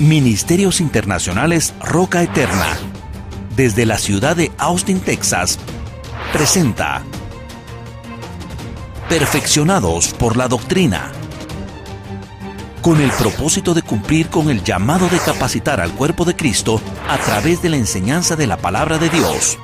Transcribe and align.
Ministerios 0.00 0.80
Internacionales 0.80 1.74
Roca 1.78 2.22
Eterna, 2.22 2.78
desde 3.54 3.84
la 3.84 3.98
ciudad 3.98 4.34
de 4.34 4.50
Austin, 4.56 4.98
Texas, 4.98 5.58
presenta 6.32 7.02
Perfeccionados 9.10 10.14
por 10.14 10.38
la 10.38 10.48
Doctrina, 10.48 11.12
con 12.80 12.98
el 12.98 13.10
propósito 13.10 13.74
de 13.74 13.82
cumplir 13.82 14.30
con 14.30 14.48
el 14.48 14.64
llamado 14.64 15.06
de 15.10 15.18
capacitar 15.18 15.82
al 15.82 15.92
cuerpo 15.92 16.24
de 16.24 16.34
Cristo 16.34 16.80
a 17.06 17.18
través 17.18 17.60
de 17.60 17.68
la 17.68 17.76
enseñanza 17.76 18.36
de 18.36 18.46
la 18.46 18.56
palabra 18.56 18.96
de 18.96 19.10
Dios, 19.10 19.58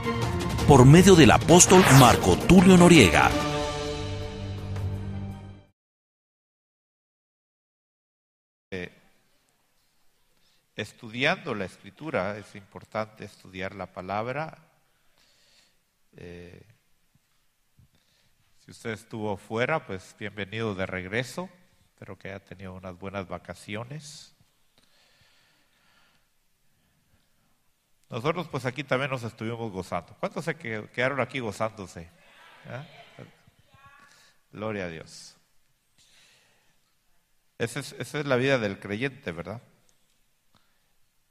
por 0.68 0.84
medio 0.84 1.14
del 1.14 1.30
apóstol 1.30 1.82
Marco 1.98 2.37
Tulio 2.37 2.77
Noriega. 2.77 3.30
Estudiando 10.77 11.54
la 11.54 11.64
escritura, 11.64 12.37
es 12.37 12.55
importante 12.55 13.24
estudiar 13.24 13.74
la 13.74 13.87
palabra. 13.92 14.59
Eh, 16.16 16.62
si 18.64 18.70
usted 18.70 18.91
estuvo 18.91 19.37
fuera, 19.38 19.87
pues 19.87 20.15
bienvenido 20.18 20.74
de 20.74 20.84
regreso. 20.84 21.48
Espero 21.95 22.18
que 22.18 22.28
haya 22.28 22.45
tenido 22.45 22.74
unas 22.74 22.98
buenas 22.98 23.27
vacaciones. 23.27 24.34
Nosotros 28.10 28.46
pues 28.48 28.66
aquí 28.66 28.84
también 28.84 29.10
nos 29.10 29.23
estuvimos 29.23 29.73
gozando. 29.73 30.15
¿Cuántos 30.20 30.45
se 30.45 30.56
quedaron 30.56 31.20
aquí 31.20 31.40
gozándose? 31.40 32.10
¿Ah? 32.66 32.84
Gloria 34.52 34.84
a 34.84 34.88
Dios. 34.88 35.37
esa 37.59 37.80
es 37.80 38.27
la 38.27 38.37
vida 38.37 38.59
del 38.59 38.79
creyente, 38.79 39.32
¿verdad? 39.32 39.62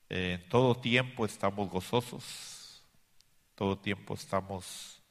En 0.07 0.47
todo 0.49 0.75
tiempo 0.75 1.25
estamos 1.25 1.67
gozosos, 1.67 2.83
todo 3.55 3.75
tiempo 3.75 4.13
estamos 4.13 5.01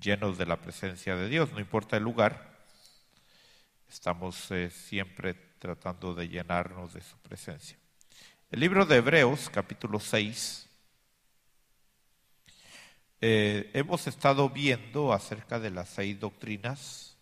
llenos 0.00 0.38
de 0.38 0.46
la 0.46 0.58
presencia 0.58 1.16
de 1.16 1.28
Dios, 1.28 1.52
no 1.52 1.60
importa 1.60 1.98
el 1.98 2.02
lugar, 2.02 2.64
estamos 3.90 4.50
eh, 4.50 4.70
siempre 4.70 5.34
tratando 5.58 6.14
de 6.14 6.28
llenarnos 6.28 6.94
de 6.94 7.02
su 7.02 7.18
presencia. 7.18 7.76
El 8.50 8.60
libro 8.60 8.86
de 8.86 8.96
Hebreos, 8.96 9.50
capítulo 9.50 10.00
6, 10.00 10.66
eh, 13.20 13.70
hemos 13.74 14.06
estado 14.06 14.48
viendo 14.48 15.12
acerca 15.12 15.60
de 15.60 15.70
las 15.70 15.90
seis 15.90 16.18
doctrinas 16.18 17.18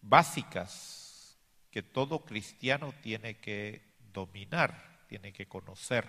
básicas 0.00 1.38
que 1.70 1.82
todo 1.82 2.24
cristiano 2.24 2.94
tiene 3.02 3.38
que 3.38 3.82
dominar 4.12 4.89
tiene 5.10 5.32
que 5.32 5.48
conocer. 5.48 6.06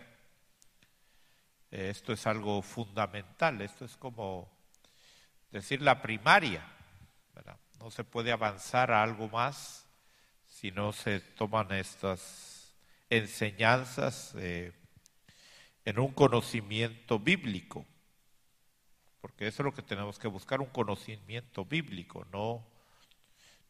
Eh, 1.71 1.89
esto 1.89 2.13
es 2.13 2.27
algo 2.27 2.61
fundamental, 2.61 3.59
esto 3.61 3.83
es 3.83 3.97
como 3.97 4.47
decir 5.49 5.81
la 5.81 6.03
primaria. 6.03 6.63
No 7.79 7.89
se 7.89 8.03
puede 8.03 8.31
avanzar 8.31 8.91
a 8.91 9.01
algo 9.01 9.27
más 9.27 9.87
si 10.45 10.69
no 10.69 10.93
se 10.93 11.19
toman 11.19 11.71
estas 11.71 12.75
enseñanzas 13.09 14.35
eh, 14.35 14.71
en 15.83 15.97
un 15.97 16.13
conocimiento 16.13 17.17
bíblico, 17.17 17.87
porque 19.19 19.47
eso 19.47 19.63
es 19.63 19.65
lo 19.65 19.73
que 19.73 19.81
tenemos 19.81 20.19
que 20.19 20.27
buscar, 20.27 20.61
un 20.61 20.67
conocimiento 20.67 21.65
bíblico, 21.65 22.27
no, 22.31 22.63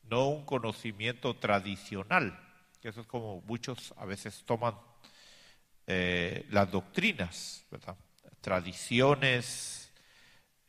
no 0.03 0.27
un 0.27 0.43
conocimiento 0.43 1.37
tradicional, 1.37 2.37
eso 2.81 2.99
es 2.99 3.07
como 3.07 3.39
muchos 3.43 3.93
a 3.95 4.03
veces 4.03 4.43
toman 4.43 4.75
eh, 5.93 6.45
las 6.51 6.71
doctrinas, 6.71 7.65
tradiciones, 8.39 9.91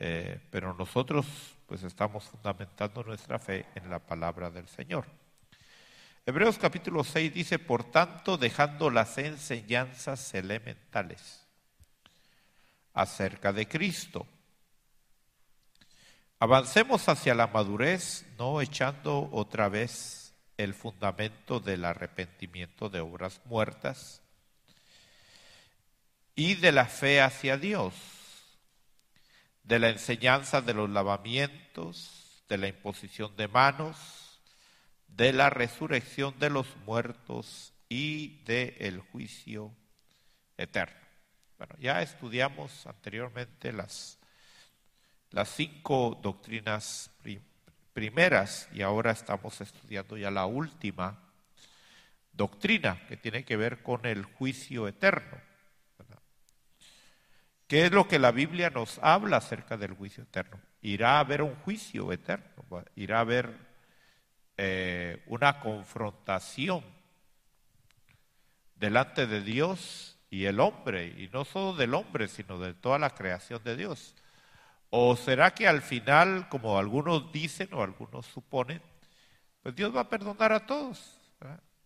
eh, 0.00 0.40
pero 0.50 0.74
nosotros 0.74 1.26
pues 1.64 1.84
estamos 1.84 2.24
fundamentando 2.24 3.04
nuestra 3.04 3.38
fe 3.38 3.66
en 3.76 3.88
la 3.88 4.00
palabra 4.00 4.50
del 4.50 4.66
Señor. 4.66 5.06
Hebreos 6.26 6.58
capítulo 6.58 7.04
6 7.04 7.32
dice, 7.32 7.60
por 7.60 7.84
tanto, 7.84 8.36
dejando 8.36 8.90
las 8.90 9.16
enseñanzas 9.16 10.34
elementales 10.34 11.46
acerca 12.92 13.52
de 13.52 13.68
Cristo, 13.68 14.26
avancemos 16.40 17.08
hacia 17.08 17.36
la 17.36 17.46
madurez, 17.46 18.26
no 18.38 18.60
echando 18.60 19.28
otra 19.30 19.68
vez 19.68 20.34
el 20.56 20.74
fundamento 20.74 21.60
del 21.60 21.84
arrepentimiento 21.84 22.88
de 22.88 22.98
obras 22.98 23.40
muertas 23.44 24.21
y 26.34 26.54
de 26.54 26.72
la 26.72 26.86
fe 26.86 27.20
hacia 27.20 27.56
Dios, 27.56 27.94
de 29.64 29.78
la 29.78 29.90
enseñanza 29.90 30.60
de 30.60 30.74
los 30.74 30.88
lavamientos, 30.90 32.42
de 32.48 32.58
la 32.58 32.68
imposición 32.68 33.36
de 33.36 33.48
manos, 33.48 34.40
de 35.08 35.32
la 35.32 35.50
resurrección 35.50 36.38
de 36.38 36.50
los 36.50 36.66
muertos 36.86 37.72
y 37.88 38.42
del 38.44 38.74
el 38.78 39.00
juicio 39.00 39.74
eterno. 40.56 40.96
Bueno, 41.58 41.74
ya 41.78 42.02
estudiamos 42.02 42.86
anteriormente 42.86 43.72
las, 43.72 44.18
las 45.30 45.48
cinco 45.50 46.18
doctrinas 46.22 47.10
primeras 47.92 48.68
y 48.72 48.82
ahora 48.82 49.12
estamos 49.12 49.60
estudiando 49.60 50.16
ya 50.16 50.30
la 50.30 50.46
última 50.46 51.18
doctrina 52.32 53.06
que 53.06 53.16
tiene 53.16 53.44
que 53.44 53.56
ver 53.56 53.82
con 53.82 54.06
el 54.06 54.24
juicio 54.24 54.88
eterno. 54.88 55.51
¿Qué 57.72 57.86
es 57.86 57.90
lo 57.90 58.06
que 58.06 58.18
la 58.18 58.32
Biblia 58.32 58.68
nos 58.68 58.98
habla 58.98 59.38
acerca 59.38 59.78
del 59.78 59.94
juicio 59.94 60.24
eterno? 60.24 60.60
Irá 60.82 61.16
a 61.16 61.20
haber 61.20 61.40
un 61.40 61.54
juicio 61.54 62.12
eterno, 62.12 62.84
irá 62.96 63.16
a 63.16 63.20
haber 63.20 63.56
eh, 64.58 65.22
una 65.26 65.58
confrontación 65.58 66.84
delante 68.74 69.26
de 69.26 69.40
Dios 69.40 70.18
y 70.28 70.44
el 70.44 70.60
hombre, 70.60 71.14
y 71.16 71.30
no 71.32 71.46
solo 71.46 71.74
del 71.74 71.94
hombre, 71.94 72.28
sino 72.28 72.58
de 72.58 72.74
toda 72.74 72.98
la 72.98 73.08
creación 73.08 73.64
de 73.64 73.74
Dios. 73.74 74.14
¿O 74.90 75.16
será 75.16 75.54
que 75.54 75.66
al 75.66 75.80
final, 75.80 76.50
como 76.50 76.78
algunos 76.78 77.32
dicen 77.32 77.70
o 77.72 77.82
algunos 77.82 78.26
suponen, 78.26 78.82
pues 79.62 79.74
Dios 79.74 79.96
va 79.96 80.02
a 80.02 80.10
perdonar 80.10 80.52
a 80.52 80.66
todos? 80.66 81.18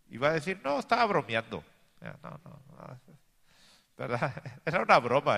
Y 0.09 0.17
va 0.17 0.31
a 0.31 0.33
decir, 0.33 0.59
no, 0.65 0.79
estaba 0.79 1.05
bromeando. 1.05 1.63
No, 2.01 2.39
no, 2.43 2.61
no, 2.75 3.26
¿verdad? 3.97 4.33
Era 4.65 4.81
una 4.81 4.99
broma. 4.99 5.37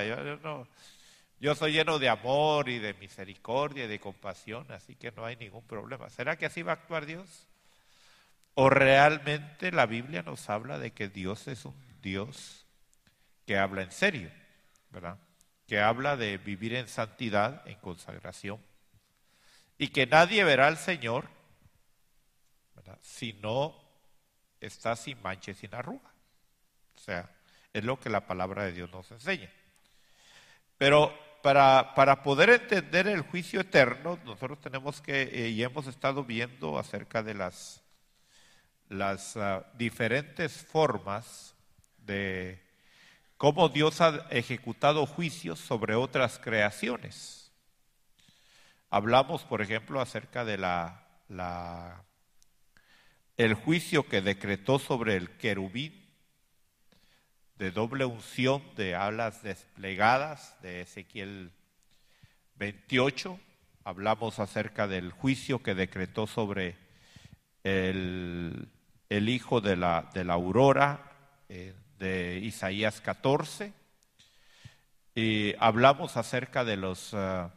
Yo, 1.40 1.56
soy 1.56 1.74
lleno 1.74 2.00
de 2.00 2.09
amor 2.09 2.70
y 2.70 2.80
de 2.80 2.94
misericordia 2.96 3.86
y 3.86 3.88
de 3.88 4.00
compasión, 4.00 4.70
así 4.72 4.96
que 4.96 5.12
no 5.12 5.25
hay 5.25 5.36
ningún 5.38 5.66
problema. 5.66 6.09
¿Será 6.09 6.38
que 6.38 6.46
así 6.46 6.62
va 6.62 6.74
a 6.74 6.75
actuar 6.75 7.06
Dios? 7.06 7.47
¿O 8.56 8.70
realmente 8.70 9.72
la 9.72 9.86
Biblia 9.86 10.22
nos 10.22 10.50
habla 10.50 10.80
de 10.80 10.92
que 10.92 11.08
Dios 11.08 11.47
es 11.47 11.64
un 11.66 11.75
Dios 12.02 12.66
que 13.46 13.58
habla 13.58 13.81
en 13.81 13.92
serio, 13.92 14.30
¿verdad? 14.90 15.18
Que 15.66 15.80
habla 15.80 16.18
de 16.18 16.38
vivir 16.38 16.76
en 16.76 16.88
santidad, 16.88 17.66
en 17.68 17.78
consagración, 17.80 18.59
y 19.78 19.90
que 19.90 20.06
nadie 20.08 20.44
verá 20.44 20.68
al 20.68 20.78
Señor 20.78 21.30
si 23.02 23.34
no 23.34 23.76
está 24.59 24.96
sin 24.96 25.22
mancha 25.22 25.53
sin 25.53 25.74
arruga. 25.74 26.12
O 26.96 27.00
sea, 27.00 27.30
es 27.74 27.84
lo 27.84 28.00
que 28.00 28.09
la 28.09 28.25
palabra 28.25 28.66
de 28.66 28.74
Dios 28.74 28.90
nos 28.91 29.12
enseña. 29.12 29.50
Pero 30.78 31.13
para, 31.41 31.94
para 31.96 32.24
poder 32.24 32.50
entender 32.50 33.07
el 33.07 33.22
juicio 33.22 33.62
eterno, 33.62 34.19
nosotros 34.25 34.59
tenemos 34.59 35.02
que, 35.02 35.24
eh, 35.24 35.50
y 35.50 35.63
hemos 35.63 35.88
estado 35.88 36.24
viendo 36.24 36.78
acerca 36.78 37.24
de 37.24 37.34
las, 37.34 37.81
las 38.90 39.38
ah, 39.38 39.66
diferentes 39.75 40.53
formas 40.53 41.56
de 41.97 42.61
cómo 43.38 43.70
Dios 43.70 44.02
ha 44.02 44.28
ejecutado 44.32 45.05
juicios 45.05 45.59
sobre 45.59 45.96
otras 45.96 46.40
creaciones. 46.40 47.52
Hablamos, 48.90 49.44
por 49.44 49.61
ejemplo, 49.61 50.02
acerca 50.02 50.44
de 50.44 50.58
la, 50.58 51.08
la 51.28 52.03
el 53.38 53.53
juicio 53.53 54.08
que 54.09 54.22
decretó 54.22 54.79
sobre 54.79 55.16
el 55.16 55.38
querubín 55.38 55.98
de 57.59 57.72
doble 57.72 58.06
unción 58.06 58.64
de 58.78 58.96
alas 58.96 59.44
desplegadas 59.44 60.56
de 60.61 60.82
Ezequiel 60.82 61.52
28. 62.56 63.38
Hablamos 63.84 64.40
acerca 64.40 64.88
del 64.88 65.11
juicio 65.11 65.61
que 65.61 65.76
decretó 65.76 66.26
sobre 66.26 66.78
el, 67.64 68.70
hijo 69.09 69.59
de 69.59 69.76
la, 69.76 70.09
de 70.14 70.23
la 70.23 70.35
aurora 70.35 71.11
eh, 71.50 71.73
de 71.97 72.40
Isaías 72.41 73.02
14. 73.02 73.73
Y 75.16 75.53
hablamos 75.59 76.16
acerca 76.16 76.64
de 76.64 76.78
los 76.78 77.14
ah, 77.14 77.52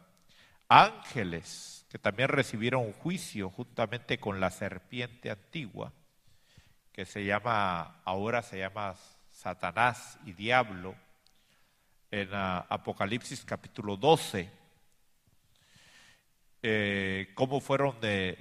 ángeles 0.67 1.85
que 1.89 1.97
también 1.97 2.27
recibieron 2.27 2.91
juicio 2.91 3.49
juntamente 3.49 4.19
con 4.19 4.41
la 4.41 4.49
serpiente 4.49 5.31
antigua, 5.31 5.93
que 6.91 7.05
se 7.05 7.23
llama, 7.23 8.01
ahora 8.03 8.41
se 8.41 8.57
llama 8.57 8.95
Satanás 9.43 10.17
y 10.25 10.31
diablo 10.31 10.95
en 12.11 12.29
ah, 12.31 12.65
Apocalipsis 12.69 13.43
capítulo 13.43 13.97
12, 13.97 14.49
eh, 16.61 17.29
cómo 17.35 17.59
fueron 17.59 17.97
eh, 18.01 18.37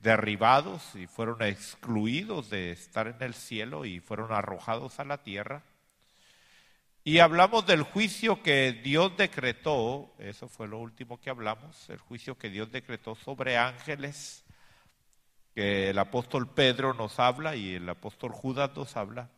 derribados 0.00 0.94
y 0.94 1.06
fueron 1.06 1.42
excluidos 1.42 2.48
de 2.48 2.70
estar 2.70 3.08
en 3.08 3.22
el 3.22 3.34
cielo 3.34 3.84
y 3.84 4.00
fueron 4.00 4.32
arrojados 4.32 5.00
a 5.00 5.04
la 5.04 5.22
tierra. 5.22 5.62
Y 7.04 7.18
hablamos 7.18 7.66
del 7.66 7.82
juicio 7.82 8.42
que 8.42 8.72
Dios 8.72 9.18
decretó, 9.18 10.14
eso 10.18 10.48
fue 10.48 10.66
lo 10.66 10.78
último 10.78 11.20
que 11.20 11.28
hablamos, 11.28 11.90
el 11.90 11.98
juicio 11.98 12.38
que 12.38 12.48
Dios 12.48 12.72
decretó 12.72 13.14
sobre 13.14 13.58
ángeles, 13.58 14.45
que 15.56 15.88
el 15.88 15.98
apóstol 15.98 16.52
Pedro 16.52 16.92
nos 16.92 17.18
habla 17.18 17.56
y 17.56 17.76
el 17.76 17.88
apóstol 17.88 18.30
Judas 18.30 18.72
nos 18.76 18.94
habla, 18.94 19.30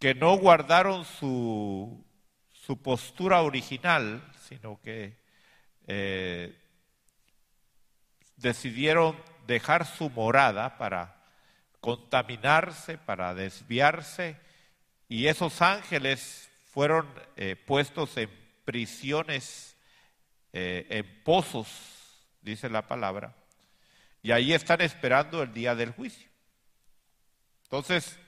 que 0.00 0.12
no 0.12 0.36
guardaron 0.36 1.04
su, 1.04 2.04
su 2.50 2.82
postura 2.82 3.40
original, 3.42 4.24
sino 4.48 4.80
que 4.80 5.16
eh, 5.86 6.58
decidieron 8.38 9.16
dejar 9.46 9.86
su 9.86 10.10
morada 10.10 10.76
para 10.78 11.22
contaminarse, 11.80 12.98
para 12.98 13.32
desviarse, 13.32 14.36
y 15.08 15.28
esos 15.28 15.62
ángeles 15.62 16.50
fueron 16.72 17.06
eh, 17.36 17.54
puestos 17.54 18.16
en 18.16 18.30
prisiones, 18.64 19.76
eh, 20.52 20.88
en 20.90 21.22
pozos, 21.22 21.68
dice 22.42 22.68
la 22.68 22.88
palabra, 22.88 23.36
y 24.22 24.32
ahí 24.32 24.52
están 24.52 24.80
esperando 24.80 25.42
el 25.42 25.52
día 25.52 25.74
del 25.74 25.92
juicio. 25.92 26.28
Entonces, 27.64 28.18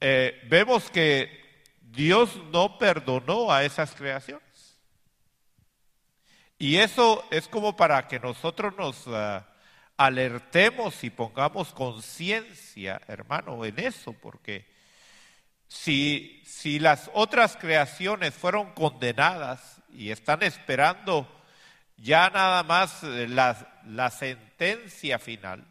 eh, 0.00 0.40
vemos 0.48 0.90
que 0.90 1.66
Dios 1.80 2.36
no 2.52 2.78
perdonó 2.78 3.52
a 3.52 3.64
esas 3.64 3.94
creaciones. 3.94 4.78
Y 6.58 6.76
eso 6.76 7.24
es 7.30 7.48
como 7.48 7.76
para 7.76 8.08
que 8.08 8.18
nosotros 8.18 8.74
nos 8.76 9.06
ah, 9.08 9.46
alertemos 9.96 11.04
y 11.04 11.10
pongamos 11.10 11.72
conciencia, 11.72 13.00
hermano, 13.06 13.64
en 13.64 13.78
eso, 13.78 14.12
porque 14.12 14.66
si, 15.68 16.42
si 16.46 16.78
las 16.78 17.10
otras 17.12 17.56
creaciones 17.56 18.34
fueron 18.34 18.72
condenadas 18.72 19.82
y 19.92 20.10
están 20.10 20.42
esperando 20.42 21.28
ya 21.96 22.30
nada 22.30 22.62
más 22.62 23.02
eh, 23.02 23.26
la, 23.88 24.04
la 24.04 24.10
sentencia 24.10 25.18
final, 25.18 25.64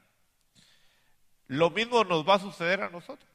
lo 1.47 1.69
mismo 1.69 2.03
nos 2.03 2.27
va 2.27 2.35
a 2.35 2.39
suceder 2.39 2.81
a 2.81 2.89
nosotros. 2.89 3.27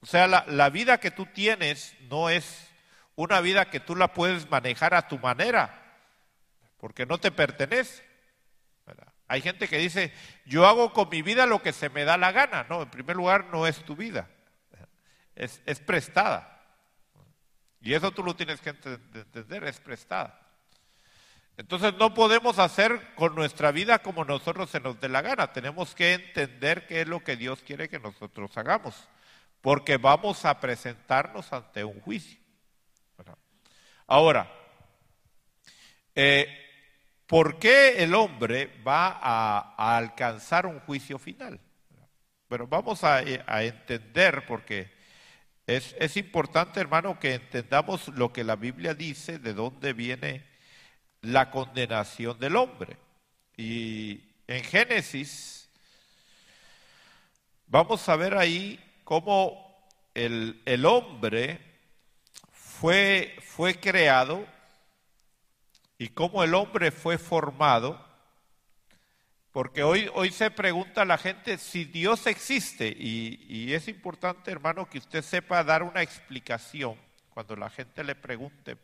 O 0.00 0.06
sea, 0.06 0.26
la, 0.28 0.70
vida 0.70 1.00
que 1.00 1.10
tú 1.10 1.26
tienes 1.26 1.94
no 2.08 2.30
es 2.30 2.70
una 3.16 3.40
vida 3.40 3.68
que 3.70 3.80
tú 3.80 3.96
la 3.96 4.12
puedes 4.12 4.48
manejar 4.48 4.94
a 4.94 5.08
tu 5.08 5.18
manera, 5.18 5.98
porque 6.78 7.04
no 7.04 7.18
te 7.18 7.32
pertenece. 7.32 8.06
Hay 9.26 9.42
gente 9.42 9.68
que 9.68 9.76
dice, 9.76 10.12
yo 10.46 10.66
hago 10.66 10.92
con 10.92 11.10
mi 11.10 11.20
vida 11.20 11.44
lo 11.46 11.60
que 11.60 11.72
se 11.72 11.90
me 11.90 12.04
da 12.04 12.16
la 12.16 12.32
gana. 12.32 12.64
No, 12.70 12.82
en 12.82 12.90
primer 12.90 13.16
lugar 13.16 13.46
no 13.46 13.66
es 13.66 13.84
tu 13.84 13.96
vida, 13.96 14.28
es, 15.34 15.60
es 15.66 15.80
prestada. 15.80 16.62
Y 17.80 17.94
eso 17.94 18.10
tú 18.12 18.22
lo 18.22 18.34
tienes 18.36 18.60
que 18.60 18.70
entender, 18.70 19.64
es 19.64 19.80
prestada. 19.80 20.40
Entonces 21.58 21.92
no 21.98 22.14
podemos 22.14 22.58
hacer 22.58 23.14
con 23.14 23.34
nuestra 23.34 23.72
vida 23.72 23.98
como 23.98 24.24
nosotros 24.24 24.70
se 24.70 24.80
nos 24.80 24.98
dé 25.00 25.10
la 25.10 25.20
gana. 25.20 25.52
Tenemos 25.52 25.94
que 25.94 26.14
entender 26.14 26.86
qué 26.86 27.02
es 27.02 27.08
lo 27.08 27.22
que 27.22 27.36
Dios 27.36 27.62
quiere 27.62 27.90
que 27.90 27.98
nosotros 27.98 28.56
hagamos 28.56 29.08
porque 29.60 29.96
vamos 29.96 30.44
a 30.44 30.60
presentarnos 30.60 31.52
ante 31.52 31.84
un 31.84 32.00
juicio. 32.00 32.38
Ahora, 34.06 34.50
eh, 36.14 36.48
¿por 37.26 37.58
qué 37.58 38.02
el 38.02 38.14
hombre 38.14 38.80
va 38.86 39.18
a, 39.20 39.96
alcanzar 39.96 40.64
un 40.64 40.80
juicio 40.80 41.18
final? 41.18 41.60
Bueno, 42.48 42.66
vamos 42.66 43.04
a, 43.04 43.20
entender, 43.20 44.46
porque 44.46 44.90
es, 45.66 45.94
es, 45.98 46.16
importante, 46.16 46.80
hermano, 46.80 47.18
que 47.18 47.34
entendamos 47.34 48.08
lo 48.08 48.32
que 48.32 48.44
la 48.44 48.56
Biblia 48.56 48.94
dice, 48.94 49.38
de 49.38 49.52
dónde 49.52 49.92
viene 49.92 50.47
la 51.32 51.50
condenación 51.50 52.38
del 52.38 52.56
hombre. 52.56 52.96
Y 53.56 54.20
en 54.46 54.64
Génesis, 54.64 55.68
vamos 57.66 58.08
a 58.08 58.16
ver 58.16 58.36
ahí 58.36 58.78
cómo 59.04 59.86
el, 60.14 60.60
el 60.64 60.86
hombre 60.86 61.60
fue, 62.52 63.36
fue 63.42 63.78
creado 63.78 64.46
y 65.98 66.08
cómo 66.08 66.42
el 66.44 66.54
hombre 66.54 66.90
fue 66.90 67.18
formado, 67.18 68.06
porque 69.52 69.82
hoy, 69.82 70.08
hoy 70.14 70.30
se 70.30 70.50
pregunta 70.50 71.02
a 71.02 71.04
la 71.04 71.18
gente 71.18 71.58
si 71.58 71.84
Dios 71.84 72.26
existe 72.26 72.86
y, 72.88 73.44
y 73.48 73.74
es 73.74 73.88
importante, 73.88 74.50
hermano, 74.50 74.88
que 74.88 74.98
usted 74.98 75.22
sepa 75.22 75.64
dar 75.64 75.82
una 75.82 76.02
explicación 76.02 76.96
cuando 77.30 77.56
la 77.56 77.68
gente 77.68 78.04
le 78.04 78.14
pregunte. 78.14 78.76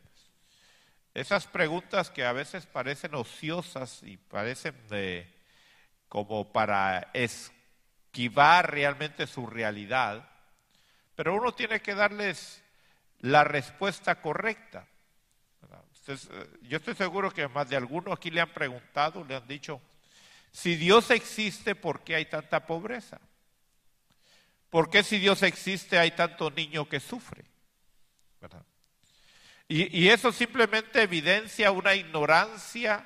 Esas 1.15 1.47
preguntas 1.47 2.11
que 2.11 2.23
a 2.23 2.33
veces 2.33 2.67
parecen 2.67 3.15
ociosas 3.15 4.03
y 4.03 4.17
parecen 4.17 4.75
de, 4.89 5.27
como 6.07 6.51
para 6.51 7.09
es, 7.13 7.51
esquivar 8.15 8.71
realmente 8.71 9.27
su 9.27 9.45
realidad, 9.45 10.25
pero 11.15 11.35
uno 11.35 11.53
tiene 11.53 11.81
que 11.81 11.95
darles 11.95 12.63
la 13.19 13.43
respuesta 13.43 14.21
correcta. 14.21 14.87
Eh, 16.07 16.17
yo 16.61 16.77
estoy 16.77 16.95
seguro 16.95 17.29
que 17.29 17.45
más 17.49 17.67
de 17.67 17.75
alguno 17.75 18.13
aquí 18.13 18.31
le 18.31 18.39
han 18.39 18.53
preguntado, 18.53 19.25
le 19.25 19.35
han 19.35 19.45
dicho, 19.45 19.81
si 20.49 20.77
Dios 20.77 21.11
existe, 21.11 21.75
¿por 21.75 22.05
qué 22.05 22.15
hay 22.15 22.25
tanta 22.27 22.65
pobreza? 22.65 23.19
¿Por 24.69 24.89
qué 24.89 25.03
si 25.03 25.19
Dios 25.19 25.43
existe 25.43 25.99
hay 25.99 26.11
tanto 26.11 26.49
niño 26.51 26.87
que 26.87 27.01
sufre? 27.01 27.43
Y, 29.67 29.97
y, 29.97 30.09
eso 30.09 30.31
simplemente 30.31 31.01
evidencia 31.01 31.71
una 31.71 31.95
ignorancia 31.95 33.05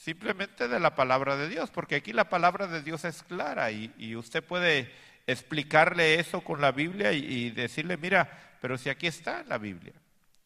simplemente 0.00 0.66
de 0.66 0.80
la 0.80 0.94
palabra 0.94 1.36
de 1.36 1.48
Dios, 1.48 1.70
porque 1.70 1.96
aquí 1.96 2.14
la 2.14 2.30
palabra 2.30 2.66
de 2.66 2.82
Dios 2.82 3.04
es 3.04 3.22
clara 3.22 3.70
y, 3.70 4.16
usted 4.16 4.42
puede 4.42 4.90
explicarle 5.26 6.18
eso 6.18 6.40
con 6.40 6.60
la 6.60 6.72
Biblia 6.72 7.12
y, 7.12 7.50
decirle, 7.50 7.98
mira, 7.98 8.56
pero 8.62 8.78
si 8.78 8.88
aquí 8.88 9.06
está 9.06 9.44
la 9.46 9.58
Biblia. 9.58 9.92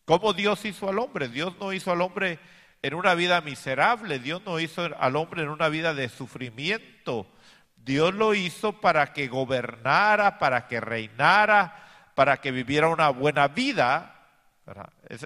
¿Cómo 0.05 0.33
Dios 0.33 0.65
hizo 0.65 0.89
al 0.89 0.99
hombre? 0.99 1.29
Dios 1.29 1.55
no 1.61 1.73
hizo 1.73 1.93
al 1.93 2.01
hombre 2.01 2.41
en 2.83 2.95
una 2.95 3.15
vida 3.15 3.41
miserable, 3.41 4.19
Dios 4.19 4.43
no 4.45 4.59
hizo 4.59 4.91
al 4.99 5.17
hombre 5.17 5.43
en 5.43 5.49
una 5.49 5.69
vida 5.69 5.95
de 5.95 6.09
sufrimiento. 6.09 7.27
Dios 7.77 8.13
lo 8.13 8.35
hizo 8.35 8.81
para 8.81 9.13
que 9.13 9.29
gobernara, 9.29 10.39
para 10.39 10.67
que 10.67 10.81
reinara, 10.81 12.11
para 12.15 12.39
que 12.39 12.51
viviera 12.51 12.89
una 12.89 13.11
buena 13.11 13.49
vida. 13.49 14.14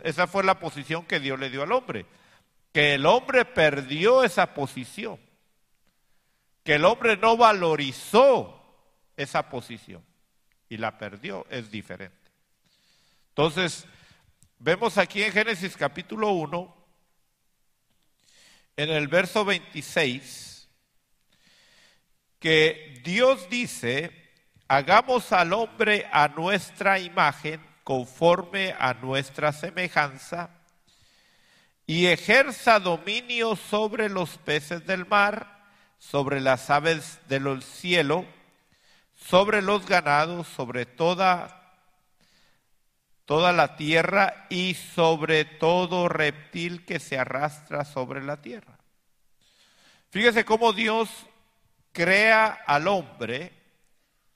Esa 0.02 0.26
fue 0.26 0.44
la 0.44 0.58
posición 0.58 1.06
que 1.06 1.20
Dios 1.20 1.38
le 1.38 1.50
dio 1.50 1.62
al 1.62 1.72
hombre. 1.72 2.06
Que 2.72 2.94
el 2.94 3.06
hombre 3.06 3.44
perdió 3.44 4.24
esa 4.24 4.52
posición, 4.54 5.18
que 6.62 6.74
el 6.74 6.84
hombre 6.84 7.16
no 7.16 7.36
valorizó 7.36 8.58
esa 9.16 9.48
posición 9.48 10.04
y 10.68 10.76
la 10.76 10.98
perdió, 10.98 11.46
es 11.50 11.70
diferente. 11.70 12.30
Entonces, 13.30 13.86
vemos 14.58 14.98
aquí 14.98 15.22
en 15.22 15.32
Génesis 15.32 15.76
capítulo 15.76 16.30
1, 16.32 16.76
en 18.76 18.90
el 18.90 19.08
verso 19.08 19.44
26, 19.44 20.68
que 22.38 23.00
Dios 23.02 23.48
dice, 23.48 24.30
hagamos 24.68 25.32
al 25.32 25.52
hombre 25.52 26.06
a 26.12 26.28
nuestra 26.28 26.98
imagen, 26.98 27.60
conforme 27.88 28.74
a 28.78 28.92
nuestra 28.92 29.50
semejanza, 29.50 30.50
y 31.86 32.04
ejerza 32.08 32.80
dominio 32.80 33.56
sobre 33.56 34.10
los 34.10 34.36
peces 34.36 34.84
del 34.84 35.06
mar, 35.06 35.64
sobre 35.96 36.42
las 36.42 36.68
aves 36.68 37.18
del 37.28 37.62
cielo, 37.62 38.26
sobre 39.16 39.62
los 39.62 39.86
ganados, 39.86 40.46
sobre 40.48 40.84
toda, 40.84 41.78
toda 43.24 43.54
la 43.54 43.76
tierra 43.76 44.46
y 44.50 44.74
sobre 44.74 45.46
todo 45.46 46.10
reptil 46.10 46.84
que 46.84 47.00
se 47.00 47.18
arrastra 47.18 47.86
sobre 47.86 48.22
la 48.22 48.42
tierra. 48.42 48.78
Fíjese 50.10 50.44
cómo 50.44 50.74
Dios 50.74 51.08
crea 51.92 52.48
al 52.66 52.86
hombre, 52.86 53.50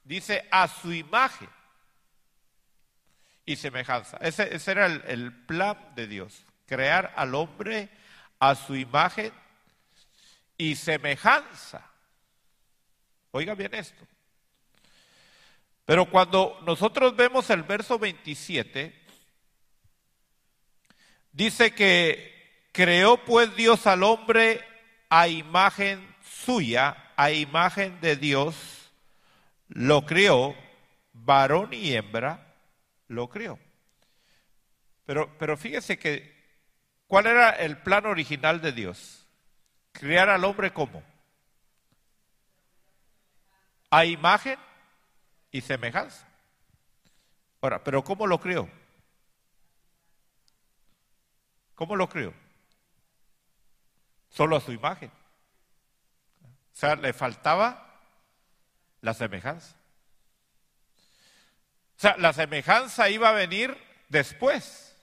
dice, 0.05 0.49
a 0.51 0.69
su 0.69 0.91
imagen 0.95 1.51
y 3.45 3.57
semejanza. 3.57 4.17
Ese, 4.19 4.71
era 4.71 4.87
el, 4.87 5.03
el 5.07 5.33
plan 5.33 5.77
de 5.95 6.07
Dios 6.07 6.45
crear 6.67 7.13
al 7.17 7.35
hombre 7.35 7.91
a 8.39 8.55
su 8.55 8.75
imagen 8.77 9.33
y 10.57 10.75
semejanza. 10.77 11.87
Oiga 13.31 13.55
bien 13.55 13.75
esto. 13.75 14.07
Pero 15.85 16.09
cuando 16.09 16.59
nosotros 16.65 17.15
vemos 17.17 17.51
el 17.51 17.63
verso 17.63 17.99
27, 17.99 18.95
dice 21.33 21.75
que 21.75 22.69
creó 22.73 23.23
pues 23.25 23.55
Dios 23.57 23.87
al 23.87 24.03
hombre 24.03 24.65
a 25.11 25.29
imagen 25.29 26.15
suya, 26.25 27.13
a 27.17 27.33
imagen 27.33 28.01
de 28.01 28.17
Dios, 28.17 28.91
lo 29.69 30.07
crió, 30.07 30.55
varón 31.13 31.75
y 31.75 31.93
hembra, 31.93 32.52
lo 33.13 33.29
crió. 33.29 33.59
Pero, 35.05 35.37
pero 35.39 35.57
fíjese 35.57 35.99
que, 35.99 36.35
¿cuál 37.07 37.27
era 37.27 37.51
el 37.51 37.79
plan 37.79 38.07
original 38.07 38.61
de 38.61 38.73
Dios? 38.73 39.29
Criar 39.93 40.31
al 40.31 40.45
hombre 40.45 40.73
como? 40.73 41.03
A 43.91 44.05
imagen 44.05 44.59
y 45.51 45.61
semejanza. 45.61 46.27
Ahora, 47.61 47.85
pero 47.85 48.03
¿cómo 48.03 48.27
lo 48.27 48.41
crió? 48.41 48.69
¿Cómo 51.75 51.97
lo 51.97 52.09
crió? 52.09 52.33
Solo 54.31 54.57
a 54.57 54.61
su 54.61 54.73
imagen. 54.73 55.11
O 56.43 56.75
sea, 56.75 56.97
le 56.97 57.13
faltaba 57.13 58.01
la 59.03 59.13
semejanza. 59.13 59.77
Sea, 62.03 62.17
la 62.19 62.33
semejanza 62.33 63.11
iba 63.11 63.29
a 63.29 63.33
venir 63.33 63.79
después. 64.09 64.97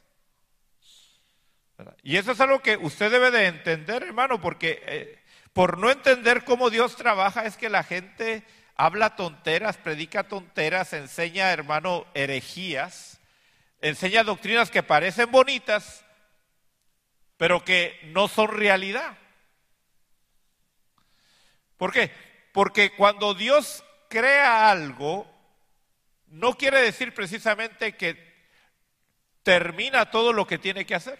Y 2.04 2.18
eso 2.18 2.34
es 2.34 2.42
algo 2.42 2.62
que 2.62 2.76
usted 2.76 3.10
debe 3.10 3.32
de 3.32 3.46
entender, 3.46 4.04
hermano, 4.04 4.42
porque 4.42 4.84
eh, 4.86 5.24
por 5.54 5.78
no 5.78 5.90
entender 5.90 6.44
cómo 6.44 6.70
Dios 6.70 6.98
trabaja 6.98 7.46
es 7.46 7.56
que 7.56 7.70
la 7.70 7.84
gente 7.86 8.44
habla 8.76 9.16
tonteras, 9.16 9.78
predica 9.78 10.28
tonteras, 10.28 10.92
enseña, 10.92 11.54
hermano, 11.54 12.06
herejías, 12.14 13.22
enseña 13.80 14.26
doctrinas 14.26 14.70
que 14.70 14.84
parecen 14.84 15.32
bonitas, 15.32 16.04
pero 17.38 17.64
que 17.64 17.98
no 18.08 18.28
son 18.28 18.50
realidad. 18.50 19.18
¿Por 21.78 21.94
qué? 21.94 22.12
Porque 22.52 22.94
cuando 22.94 23.36
Dios 23.36 23.86
crea 24.10 24.70
algo, 24.70 25.39
no 26.30 26.56
quiere 26.56 26.82
decir 26.82 27.14
precisamente 27.14 27.96
que 27.96 28.30
termina 29.44 30.10
todo 30.12 30.34
lo 30.34 30.46
que 30.46 30.58
tiene 30.58 30.86
que 30.86 30.96
hacer, 30.96 31.20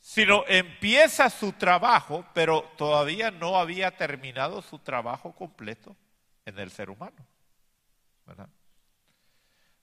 sino 0.00 0.44
empieza 0.48 1.30
su 1.30 1.52
trabajo, 1.52 2.26
pero 2.34 2.62
todavía 2.76 3.30
no 3.30 3.58
había 3.58 3.96
terminado 3.96 4.60
su 4.62 4.78
trabajo 4.78 5.32
completo 5.32 5.96
en 6.44 6.58
el 6.58 6.70
ser 6.70 6.90
humano. 6.90 7.26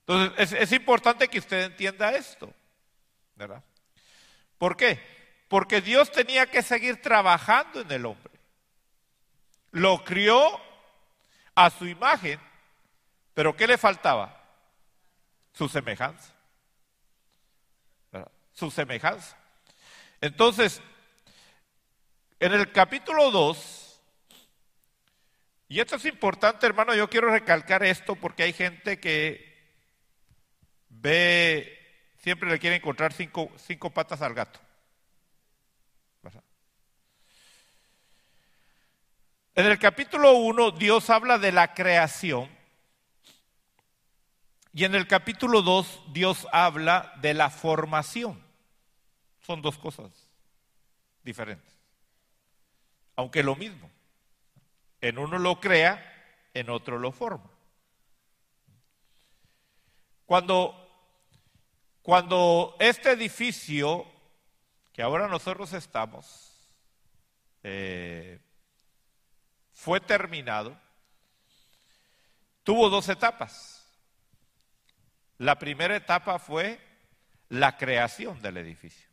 Entonces, 0.02 0.54
es, 0.54 0.62
es, 0.62 0.72
importante 0.72 1.28
que 1.28 1.40
usted 1.40 1.64
entienda 1.66 2.12
esto. 2.12 2.54
¿verdad? 3.36 3.64
¿Por 4.58 4.76
qué? 4.76 5.00
Porque 5.48 5.82
Dios 5.82 6.12
tenía 6.12 6.46
que 6.48 6.62
seguir 6.62 7.02
trabajando 7.02 7.82
en 7.82 7.92
el 7.92 8.06
hombre. 8.06 8.34
Lo 9.72 10.04
crió 10.04 10.60
a 11.56 11.70
su 11.70 11.88
imagen, 11.88 12.40
pero 13.40 13.56
¿qué 13.56 13.68
le 13.68 13.78
faltaba? 13.78 14.38
Su 15.54 15.70
semejanza. 15.70 16.34
Su 18.52 18.70
semejanza. 18.70 19.38
Entonces, 20.20 20.82
en 22.38 22.52
el 22.52 22.70
capítulo 22.74 23.32
2, 23.32 24.02
y 25.70 25.80
esto 25.80 25.96
es 25.96 26.04
importante, 26.04 26.66
hermano, 26.66 26.94
yo 26.94 27.10
quiero 27.10 27.32
recalcar 27.32 27.82
esto 27.82 28.18
porque 28.18 28.44
hay 28.44 28.52
gente 28.52 29.00
que 29.00 29.74
ve, 30.90 32.12
siempre 32.18 32.50
le 32.50 32.60
quiere 32.60 32.76
encontrar 32.76 33.14
cinco, 33.14 33.50
cinco 33.56 33.90
patas 33.90 34.22
al 34.22 34.34
gato. 34.34 34.60
En 39.56 39.66
el 39.66 39.80
capítulo 39.80 40.34
1 40.34 40.72
Dios 40.72 41.10
habla 41.10 41.38
de 41.38 41.54
la 41.54 41.74
creación 41.74 42.59
y 44.74 44.84
en 44.84 44.96
el 44.96 45.08
capítulo 45.08 45.62
2 45.62 46.04
Dios 46.14 46.48
habla 46.52 47.14
de 47.22 47.34
la 47.34 47.50
formación. 47.50 48.44
Son 49.42 49.62
dos 49.62 49.78
cosas 49.78 50.12
diferentes. 51.24 51.74
Aunque 53.16 53.44
lo 53.44 53.56
mismo. 53.56 53.90
En 55.02 55.18
uno 55.18 55.40
lo 55.40 55.60
crea, 55.60 56.06
en 56.54 56.70
otro 56.70 57.00
lo 57.00 57.12
forma. 57.12 57.50
Cuando, 60.26 60.76
cuando 62.04 62.76
este 62.80 63.12
edificio, 63.12 64.06
que 64.94 65.02
ahora 65.02 65.28
nosotros 65.28 65.74
estamos, 65.74 66.54
eh, 67.64 68.40
fue 69.74 70.00
terminado, 70.00 70.78
tuvo 72.64 72.90
dos 72.90 73.10
etapas. 73.10 73.79
La 75.40 75.58
primera 75.58 75.96
etapa 75.96 76.38
fue 76.38 76.80
la 77.48 77.78
creación 77.78 78.42
del 78.42 78.58
edificio. 78.58 79.08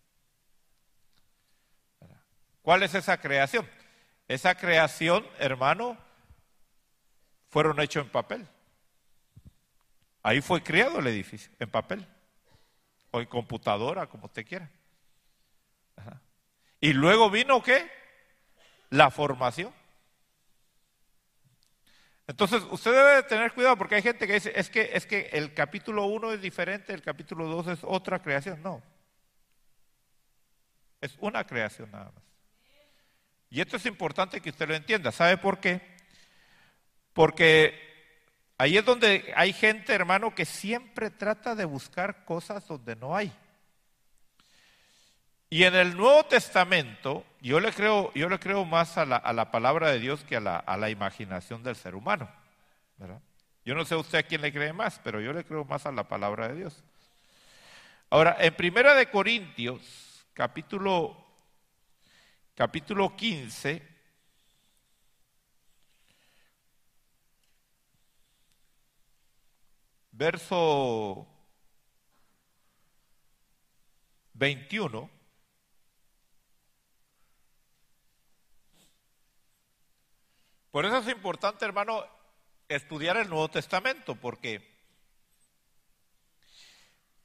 ¿Cuál 2.63 2.83
es 2.83 2.95
esa 2.95 3.19
creación? 3.19 3.69
Esa 4.27 4.57
creación, 4.57 5.25
hermano, 5.39 5.97
fueron 7.49 7.81
hechos 7.81 8.05
en 8.05 8.11
papel. 8.11 8.49
Ahí 10.25 10.41
fue 10.41 10.65
creado 10.65 10.99
el 10.99 11.07
edificio, 11.07 11.53
en 11.61 11.71
papel. 11.71 12.05
O 13.13 13.21
en 13.21 13.27
computadora, 13.27 14.09
como 14.09 14.27
usted 14.27 14.45
quiera. 14.45 14.69
Y 16.81 16.93
luego 16.93 17.31
vino 17.31 17.63
qué? 17.63 17.89
La 18.91 19.13
formación. 19.13 19.73
Entonces, 22.29 22.63
usted 22.71 22.93
debe 22.93 23.23
tener 23.23 23.53
cuidado 23.53 23.77
porque 23.77 23.95
hay 23.95 24.03
gente 24.03 24.27
que 24.27 24.35
dice, 24.35 24.53
es 24.55 24.69
que, 24.69 24.91
es 24.93 25.07
que 25.07 25.29
el 25.33 25.55
capítulo 25.55 26.07
1 26.07 26.33
es 26.33 26.41
diferente, 26.41 26.93
el 26.93 27.03
capítulo 27.03 27.47
2 27.47 27.69
es 27.69 27.79
otra 27.85 28.21
creación. 28.21 28.61
No. 28.63 28.83
Es 31.01 31.17
una 31.21 31.47
creación 31.47 31.91
nada 31.93 32.11
más. 32.13 32.25
Y 33.49 33.61
esto 33.61 33.77
es 33.77 33.87
importante 33.87 34.41
que 34.41 34.51
usted 34.51 34.69
lo 34.69 34.75
entienda. 34.75 35.13
¿Sabe 35.13 35.37
por 35.37 35.61
qué? 35.61 35.81
Porque 37.13 37.79
ahí 38.59 38.77
es 38.77 38.85
donde 38.85 39.33
hay 39.37 39.53
gente, 39.53 39.95
hermano, 39.95 40.35
que 40.35 40.45
siempre 40.45 41.11
trata 41.11 41.55
de 41.55 41.65
buscar 41.65 42.25
cosas 42.25 42.67
donde 42.67 42.97
no 42.97 43.15
hay. 43.15 43.33
Y 45.49 45.63
en 45.63 45.75
el 45.75 45.97
Nuevo 45.97 46.25
Testamento, 46.25 47.25
yo 47.41 47.61
le 47.61 47.73
creo, 47.73 48.13
yo 48.15 48.29
le 48.29 48.39
creo 48.39 48.65
más 48.65 48.99
a 48.99 49.07
la, 49.07 49.51
palabra 49.51 49.91
de 49.91 50.01
Dios 50.01 50.25
que 50.25 50.37
a 50.37 50.41
la, 50.41 50.57
a 50.57 50.77
la 50.77 50.91
imaginación 50.91 51.63
del 51.63 51.77
ser 51.77 51.95
humano. 51.95 52.29
Yo 53.65 53.75
no 53.75 53.85
sé 53.85 53.95
a 53.95 53.99
usted 53.99 54.19
a 54.19 54.23
quién 54.23 54.41
le 54.41 54.53
cree 54.53 54.73
más, 54.73 55.01
pero 55.03 55.21
yo 55.21 55.33
le 55.33 55.45
creo 55.45 55.65
más 55.65 55.87
a 55.87 55.93
la 55.93 56.09
palabra 56.09 56.49
de 56.49 56.57
Dios. 56.57 56.83
Ahora, 58.11 58.37
en 58.41 58.55
Primera 58.55 58.95
de 58.95 59.11
Corintios, 59.11 60.25
capítulo 60.33 61.27
capítulo 62.57 63.15
15, 63.15 63.83
verso 70.13 71.27
21. 74.33 75.16
Por 80.77 80.85
eso 80.85 80.99
es 80.99 81.09
importante, 81.09 81.65
hermano, 81.65 82.05
estudiar 82.69 83.17
el 83.17 83.31
Nuevo 83.31 83.49
Testamento, 83.49 84.15
porque 84.15 84.77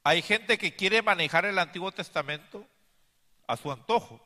hay 0.05 0.21
gente 0.21 0.57
que 0.57 0.73
quiere 0.73 1.01
manejar 1.01 1.43
el 1.43 1.59
Antiguo 1.59 1.91
Testamento 1.91 2.65
a 3.47 3.57
su 3.57 3.69
antojo. 3.69 4.25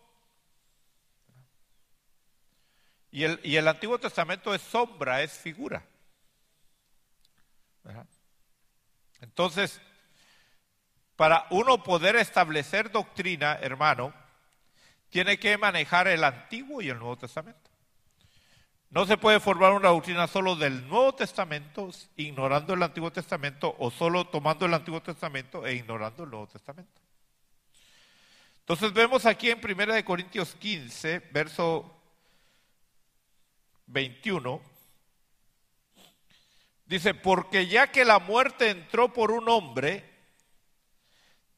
Y 3.10 3.24
el, 3.24 3.68
Antiguo 3.68 3.98
Testamento 3.98 4.54
es 4.54 4.62
sombra, 4.62 5.24
es 5.24 5.32
figura. 5.32 5.84
Entonces, 9.22 9.82
para 11.16 11.48
uno 11.50 11.82
poder 11.82 12.16
establecer 12.16 12.92
doctrina, 12.92 13.58
hermano, 13.60 14.14
tiene 15.10 15.40
que 15.40 15.58
manejar 15.58 16.08
el 16.10 16.24
Antiguo 16.24 16.80
y 16.80 16.90
el 16.90 17.00
Nuevo 17.00 17.18
Testamento. 17.18 17.75
No 18.96 19.06
se 19.06 19.18
puede 19.18 19.42
formar 19.42 19.74
una 19.74 19.90
doctrina 19.90 20.26
solo 20.26 20.56
del 20.56 20.88
Nuevo 20.88 21.14
Testamento 21.14 21.90
ignorando 22.16 22.74
el 22.74 22.82
Antiguo 22.82 23.12
Testamento 23.12 23.76
o 23.78 23.92
solo 23.92 24.26
tomando 24.28 24.66
el 24.66 24.74
Antiguo 24.74 25.02
Testamento 25.02 25.68
e 25.68 25.74
ignorando 25.76 26.24
el 26.24 26.30
Nuevo 26.30 26.48
Testamento. 26.48 27.02
Entonces 28.62 28.94
vemos 28.94 29.26
aquí 29.26 29.52
en 29.52 29.60
1 29.62 30.06
Corintios 30.06 30.56
15, 30.56 31.20
verso 31.34 31.94
21, 33.88 34.62
Dice, 36.86 37.16
porque 37.16 37.68
ya 37.68 37.92
que 37.92 38.06
la 38.06 38.20
muerte 38.20 38.70
entró 38.70 39.12
por 39.12 39.32
un 39.32 39.50
hombre, 39.50 40.10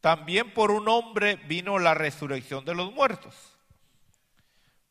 también 0.02 0.52
por 0.56 0.72
un 0.72 0.90
hombre 0.90 1.36
vino 1.36 1.78
la 1.78 1.94
resurrección 1.94 2.66
de 2.66 2.74
los 2.74 2.92
muertos. 2.94 3.36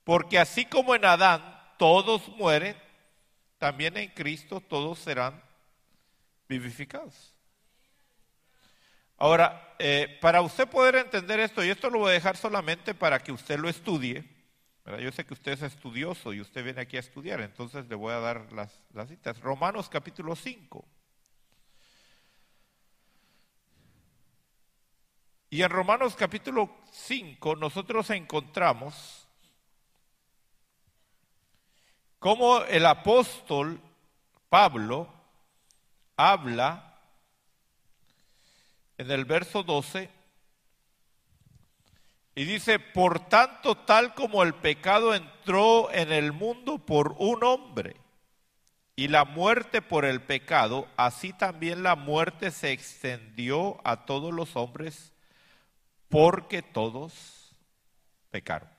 Porque 0.05 0.39
así 0.39 0.65
como 0.65 0.95
en 0.95 1.07
Adán 1.07 1.56
todos 1.79 2.29
mueren, 2.37 2.77
también 3.59 3.97
en 3.97 4.11
Cristo 4.11 4.61
todos 4.61 4.99
serán 4.99 5.43
vivificados. 6.49 7.35
Ahora, 9.19 9.75
eh, 9.79 10.19
para 10.21 10.43
usted 10.43 10.69
poder 10.69 10.97
entender 10.97 11.41
esto, 11.41 11.65
y 11.65 11.71
esto 11.71 11.89
lo 11.89 12.01
voy 12.01 12.11
a 12.11 12.15
dejar 12.15 12.37
solamente 12.37 12.95
para 12.95 13.19
que 13.21 13.33
usted 13.33 13.59
lo 13.59 13.69
estudie, 13.69 14.25
yo 15.01 15.11
sé 15.11 15.25
que 15.25 15.35
usted 15.35 15.53
es 15.53 15.63
estudioso 15.63 16.33
y 16.33 16.41
usted 16.41 16.63
viene 16.63 16.81
aquí 16.81 16.97
a 16.97 17.01
estudiar, 17.01 17.41
entonces 17.41 17.89
le 17.89 17.97
voy 17.97 18.13
a 18.13 18.21
dar 18.21 18.53
las, 18.53 18.73
las 18.93 19.09
citas. 19.09 19.41
Romanos 19.41 19.89
capítulo 19.89 20.37
5. 20.37 20.87
Y 25.51 25.63
en 25.63 25.71
Romanos 25.71 26.15
capítulo 26.15 26.71
5 26.93 27.57
nosotros 27.57 28.11
encontramos 28.11 29.26
cómo 32.19 32.63
el 32.63 32.87
apóstol 32.87 33.81
Pablo 34.49 35.13
habla 36.17 36.95
en 38.99 39.11
el 39.11 39.25
verso 39.25 39.63
12 39.63 40.11
y 42.35 42.45
dice, 42.45 42.79
por 42.79 43.29
tanto, 43.29 43.77
tal 43.77 44.15
como 44.15 44.43
el 44.43 44.55
pecado 44.55 45.15
entró 45.15 45.91
en 45.93 46.13
el 46.13 46.33
mundo 46.33 46.79
por 46.79 47.15
un 47.19 47.43
hombre 47.45 47.97
y 48.95 49.09
la 49.09 49.25
muerte 49.25 49.83
por 49.83 50.05
el 50.05 50.23
pecado, 50.23 50.87
así 50.97 51.33
también 51.33 51.83
la 51.83 51.97
muerte 51.97 52.51
se 52.51 52.73
extendió 52.73 53.81
a 53.85 54.05
todos 54.07 54.33
los 54.33 54.57
hombres 54.57 55.13
porque 56.09 56.63
todos 56.63 57.55
pecaron. 58.31 58.76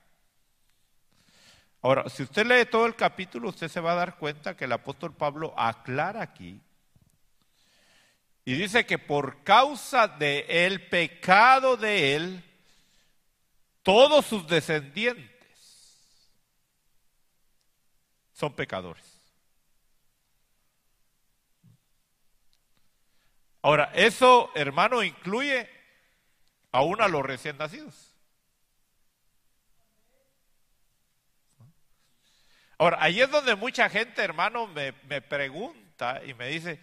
Ahora, 1.88 2.06
si 2.10 2.22
usted 2.22 2.44
lee 2.44 2.66
todo 2.66 2.84
el 2.84 2.94
capítulo, 2.94 3.48
usted 3.48 3.66
se 3.66 3.80
va 3.80 3.92
a 3.92 3.94
dar 3.94 4.18
cuenta 4.18 4.54
que 4.54 4.66
el 4.66 4.72
apóstol 4.72 5.14
Pablo 5.14 5.54
aclara 5.56 6.20
aquí 6.20 6.60
y 8.44 8.52
dice 8.52 8.84
que 8.84 8.98
por 8.98 9.42
causa 9.42 10.06
del 10.06 10.44
el 10.50 10.86
pecado 10.90 11.78
de 11.78 12.14
él, 12.14 12.44
todos 13.82 14.26
sus 14.26 14.46
descendientes 14.46 16.30
son 18.34 18.54
pecadores. 18.54 19.22
Ahora, 23.62 23.90
eso, 23.94 24.50
hermano, 24.54 25.02
incluye 25.02 25.70
aún 26.70 27.00
a 27.00 27.08
los 27.08 27.24
recién 27.24 27.56
nacidos. 27.56 28.07
Ahora, 32.78 32.98
ahí 33.00 33.20
es 33.20 33.30
donde 33.30 33.56
mucha 33.56 33.90
gente, 33.90 34.22
hermano, 34.22 34.66
me, 34.68 34.92
me 35.08 35.20
pregunta 35.20 36.22
y 36.24 36.32
me 36.34 36.48
dice, 36.48 36.80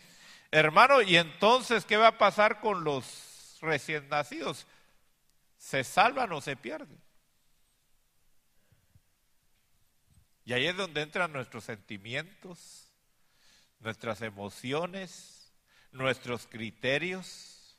Hermano, 0.56 1.02
¿y 1.02 1.18
entonces 1.18 1.84
qué 1.84 1.98
va 1.98 2.08
a 2.08 2.18
pasar 2.18 2.62
con 2.62 2.86
los 2.86 3.58
recién 3.60 4.08
nacidos? 4.08 4.66
¿Se 5.58 5.84
salvan 5.84 6.32
o 6.32 6.40
se 6.40 6.56
pierden? 6.56 6.98
Y 10.46 10.54
ahí 10.54 10.66
es 10.66 10.78
donde 10.78 11.02
entran 11.02 11.34
nuestros 11.34 11.66
sentimientos, 11.66 12.94
nuestras 13.80 14.22
emociones, 14.22 15.52
nuestros 15.92 16.48
criterios, 16.48 17.78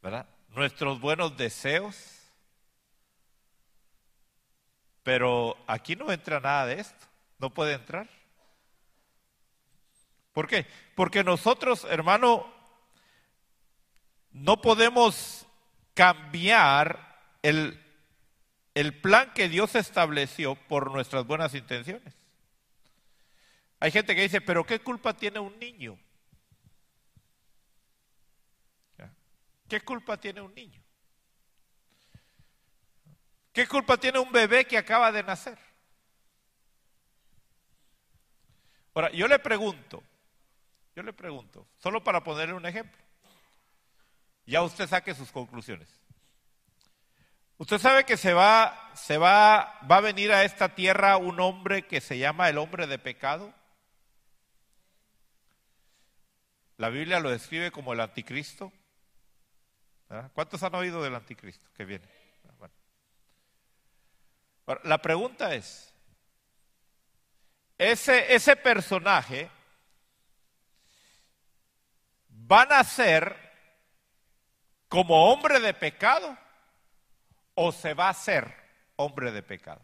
¿verdad? 0.00 0.26
Nuestros 0.48 0.98
buenos 0.98 1.36
deseos. 1.36 2.13
Pero 5.04 5.56
aquí 5.68 5.94
no 5.94 6.10
entra 6.10 6.40
nada 6.40 6.66
de 6.66 6.80
esto, 6.80 7.06
no 7.38 7.50
puede 7.50 7.74
entrar. 7.74 8.08
¿Por 10.32 10.48
qué? 10.48 10.66
Porque 10.96 11.22
nosotros, 11.22 11.86
hermano, 11.88 12.52
no 14.32 14.60
podemos 14.60 15.46
cambiar 15.94 17.20
el, 17.42 17.80
el 18.74 19.00
plan 19.00 19.32
que 19.32 19.48
Dios 19.48 19.76
estableció 19.76 20.56
por 20.56 20.90
nuestras 20.90 21.24
buenas 21.26 21.54
intenciones. 21.54 22.12
Hay 23.78 23.92
gente 23.92 24.16
que 24.16 24.22
dice, 24.22 24.40
pero 24.40 24.64
¿qué 24.64 24.80
culpa 24.80 25.14
tiene 25.14 25.38
un 25.38 25.56
niño? 25.58 25.98
¿Qué 29.68 29.80
culpa 29.80 30.16
tiene 30.16 30.40
un 30.40 30.54
niño? 30.54 30.83
¿Qué 33.54 33.68
culpa 33.68 33.96
tiene 33.96 34.18
un 34.18 34.32
bebé 34.32 34.66
que 34.66 34.76
acaba 34.76 35.12
de 35.12 35.22
nacer? 35.22 35.56
Ahora, 38.92 39.12
yo 39.12 39.28
le 39.28 39.38
pregunto, 39.38 40.02
yo 40.96 41.04
le 41.04 41.12
pregunto, 41.12 41.68
solo 41.78 42.02
para 42.02 42.24
ponerle 42.24 42.54
un 42.54 42.66
ejemplo. 42.66 43.00
Ya 44.44 44.60
usted 44.62 44.88
saque 44.88 45.14
sus 45.14 45.30
conclusiones. 45.30 45.88
Usted 47.56 47.78
sabe 47.78 48.04
que 48.04 48.16
se 48.16 48.34
va, 48.34 48.90
se 48.96 49.18
va, 49.18 49.78
va 49.88 49.98
a 49.98 50.00
venir 50.00 50.32
a 50.32 50.42
esta 50.42 50.74
tierra 50.74 51.16
un 51.16 51.38
hombre 51.38 51.86
que 51.86 52.00
se 52.00 52.18
llama 52.18 52.48
el 52.48 52.58
hombre 52.58 52.88
de 52.88 52.98
pecado. 52.98 53.54
La 56.76 56.88
Biblia 56.88 57.20
lo 57.20 57.30
describe 57.30 57.70
como 57.70 57.92
el 57.92 58.00
anticristo. 58.00 58.72
¿Cuántos 60.32 60.60
han 60.64 60.74
oído 60.74 61.04
del 61.04 61.14
anticristo 61.14 61.70
que 61.76 61.84
viene? 61.84 62.23
La 64.84 64.98
pregunta 64.98 65.54
es, 65.54 65.94
ese, 67.78 68.34
ese 68.34 68.56
personaje 68.56 69.50
van 72.28 72.72
a 72.72 72.84
ser 72.84 73.36
como 74.88 75.32
hombre 75.32 75.60
de 75.60 75.74
pecado 75.74 76.36
o 77.54 77.72
se 77.72 77.94
va 77.94 78.08
a 78.08 78.14
ser 78.14 78.54
hombre 78.96 79.32
de 79.32 79.42
pecado. 79.42 79.80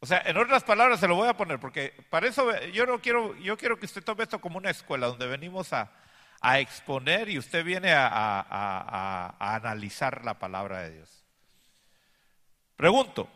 O 0.00 0.06
sea, 0.06 0.22
en 0.26 0.36
otras 0.36 0.64
palabras 0.64 0.98
se 0.98 1.06
lo 1.06 1.14
voy 1.14 1.28
a 1.28 1.36
poner, 1.36 1.60
porque 1.60 1.94
para 2.10 2.26
eso 2.26 2.60
yo 2.72 2.86
no 2.86 3.00
quiero, 3.00 3.36
yo 3.36 3.56
quiero 3.56 3.78
que 3.78 3.86
usted 3.86 4.02
tome 4.02 4.24
esto 4.24 4.40
como 4.40 4.58
una 4.58 4.70
escuela 4.70 5.06
donde 5.06 5.26
venimos 5.26 5.72
a, 5.72 5.92
exponer 6.42 7.28
y 7.28 7.38
usted 7.38 7.64
viene 7.64 7.92
a, 7.92 8.08
a 8.10 9.54
analizar 9.54 10.24
la 10.24 10.34
palabra 10.34 10.80
de 10.80 10.90
Dios. 10.92 11.24
Pregunto, 12.76 13.28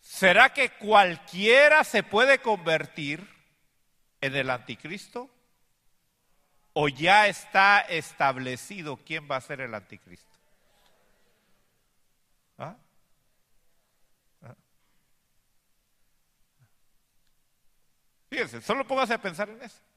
¿será 0.00 0.54
que 0.54 0.70
cualquiera 0.70 1.84
se 1.84 2.02
puede 2.02 2.38
convertir 2.38 3.28
en 4.22 4.36
el 4.36 4.48
anticristo? 4.48 5.28
¿O 6.72 6.88
ya 6.88 7.26
está 7.26 7.80
establecido 7.80 8.96
quién 8.96 9.28
va 9.30 9.36
a 9.36 9.42
ser 9.42 9.60
el 9.60 9.74
anticristo? 9.74 10.32
¿Ah? 12.56 12.76
¿Ah? 14.42 14.54
Fíjense, 18.30 18.62
solo 18.62 18.86
póngase 18.86 19.12
a 19.12 19.20
pensar 19.20 19.50
en 19.50 19.60
eso. 19.60 19.91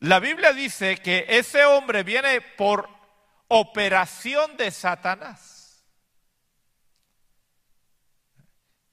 La 0.00 0.18
Biblia 0.18 0.52
dice 0.54 0.96
que 0.96 1.26
ese 1.28 1.64
hombre 1.66 2.02
viene 2.02 2.40
por 2.40 2.88
operación 3.48 4.56
de 4.56 4.70
Satanás. 4.70 5.84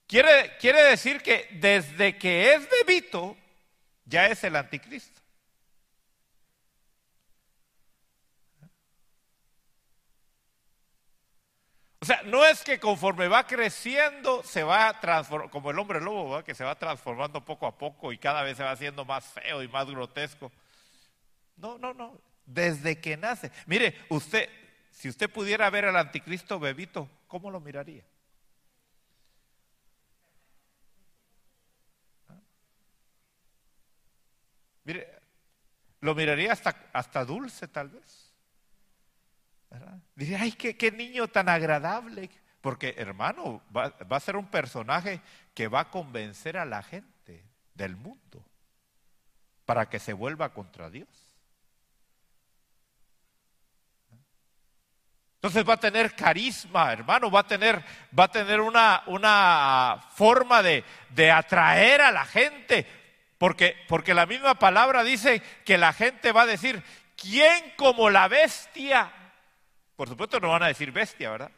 Quiere, 0.06 0.58
quiere 0.58 0.84
decir 0.84 1.22
que 1.22 1.48
desde 1.52 2.18
que 2.18 2.54
es 2.54 2.70
bebito, 2.70 3.38
ya 4.06 4.28
es 4.28 4.44
el 4.44 4.56
anticristo. 4.58 5.22
O 12.00 12.06
sea, 12.06 12.22
no 12.24 12.46
es 12.46 12.64
que 12.64 12.80
conforme 12.80 13.28
va 13.28 13.48
creciendo 13.48 14.44
se 14.44 14.64
va 14.64 15.00
transformando, 15.00 15.52
como 15.52 15.72
el 15.72 15.80
hombre 15.80 16.00
lobo, 16.00 16.44
que 16.44 16.54
se 16.54 16.64
va 16.64 16.76
transformando 16.76 17.44
poco 17.44 17.66
a 17.66 17.78
poco 17.78 18.12
y 18.12 18.18
cada 18.18 18.44
vez 18.44 18.58
se 18.58 18.64
va 18.64 18.72
haciendo 18.72 19.04
más 19.06 19.26
feo 19.26 19.64
y 19.64 19.68
más 19.68 19.88
grotesco. 19.88 20.52
No, 21.58 21.78
no, 21.78 21.94
no. 21.94 22.22
Desde 22.46 23.00
que 23.00 23.18
nace. 23.18 23.52
Mire, 23.66 23.96
usted, 24.10 24.50
si 24.92 25.10
usted 25.10 25.30
pudiera 25.30 25.70
ver 25.70 25.86
al 25.86 25.98
anticristo 25.98 26.60
bebito, 26.60 27.10
¿cómo 27.28 27.52
lo 27.52 27.60
miraría? 27.60 28.04
Mire, 34.86 35.20
lo 36.00 36.16
miraría 36.16 36.54
hasta, 36.54 36.90
hasta 36.94 37.26
dulce 37.26 37.68
tal 37.68 37.90
vez. 37.90 38.32
Diría, 40.16 40.42
ay, 40.42 40.54
qué, 40.54 40.78
qué 40.78 40.92
niño 40.92 41.28
tan 41.28 41.50
agradable. 41.50 42.30
Porque, 42.62 42.96
hermano, 42.98 43.62
va 43.74 43.94
a 44.10 44.20
ser 44.20 44.36
un 44.36 44.48
personaje 44.48 45.22
que 45.54 45.68
va 45.68 45.82
a 45.82 45.92
convencer 45.92 46.58
a 46.58 46.66
la 46.66 46.82
gente 46.82 47.46
del 47.74 47.96
mundo 47.96 48.46
para 49.66 49.90
que 49.90 50.00
se 50.00 50.14
vuelva 50.14 50.54
contra 50.54 50.90
Dios. 50.90 51.27
Entonces 55.48 55.70
va 55.70 55.76
a 55.76 55.80
tener 55.80 56.14
carisma, 56.14 56.92
hermano, 56.92 57.32
va 57.32 57.40
a 57.40 57.48
tener, 57.48 57.82
va 58.20 58.26
a 58.26 58.32
tener 58.32 58.60
una, 58.60 59.04
una 59.06 60.04
forma 60.14 60.62
de, 60.62 60.84
de, 61.12 61.32
atraer 61.32 62.02
a 62.02 62.12
la 62.12 62.26
gente, 62.26 62.86
porque, 63.38 63.78
porque 63.88 64.14
la 64.14 64.26
misma 64.26 64.56
palabra 64.56 65.06
dice 65.06 65.42
que 65.64 65.78
la 65.78 65.94
gente 65.94 66.34
va 66.34 66.42
a 66.42 66.48
decir, 66.48 66.84
¿quién 67.16 67.74
como 67.78 68.10
la 68.10 68.28
bestia? 68.28 69.10
Por 69.96 70.10
supuesto 70.10 70.42
no 70.42 70.50
van 70.50 70.64
a 70.64 70.68
decir 70.68 70.92
bestia, 70.92 71.32
¿verdad? 71.32 71.52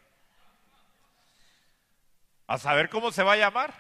A 2.46 2.60
saber 2.60 2.90
cómo 2.90 3.12
se 3.12 3.24
va 3.24 3.34
a 3.34 3.38
llamar. 3.38 3.74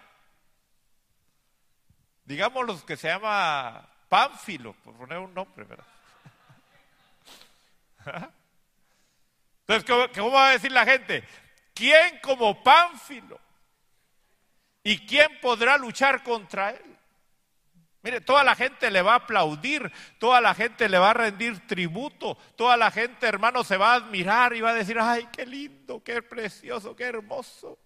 Digamos 2.25 2.65
los 2.65 2.83
que 2.83 2.97
se 2.97 3.09
llama 3.09 3.87
Pánfilo, 4.09 4.73
por 4.73 4.95
poner 4.95 5.19
un 5.19 5.35
nombre, 5.35 5.65
¿verdad? 5.65 5.85
Entonces, 9.69 10.09
¿cómo, 10.15 10.31
va 10.31 10.49
a 10.49 10.53
decir 10.53 10.71
la 10.71 10.83
gente? 10.83 11.23
¿Quién 11.75 12.19
como 12.23 12.63
Pánfilo? 12.63 13.39
¿Y 14.83 15.05
quién 15.05 15.39
podrá 15.41 15.77
luchar 15.77 16.23
contra 16.23 16.71
él? 16.71 16.97
Mire, 18.01 18.19
toda 18.21 18.43
la 18.43 18.55
gente 18.55 18.89
le 18.89 19.03
va 19.03 19.13
a 19.13 19.17
aplaudir, 19.17 19.91
toda 20.17 20.41
la 20.41 20.55
gente 20.55 20.89
le 20.89 20.97
va 20.97 21.11
a 21.11 21.13
rendir 21.13 21.67
tributo, 21.67 22.35
toda 22.55 22.77
la 22.77 22.89
gente, 22.89 23.27
hermano, 23.27 23.63
se 23.63 23.77
va 23.77 23.91
a 23.91 23.95
admirar 23.97 24.55
y 24.55 24.61
va 24.61 24.71
a 24.71 24.73
decir, 24.73 24.97
ay, 24.99 25.27
qué 25.31 25.45
lindo, 25.45 26.03
qué 26.03 26.23
precioso, 26.23 26.95
qué 26.95 27.03
hermoso. 27.03 27.77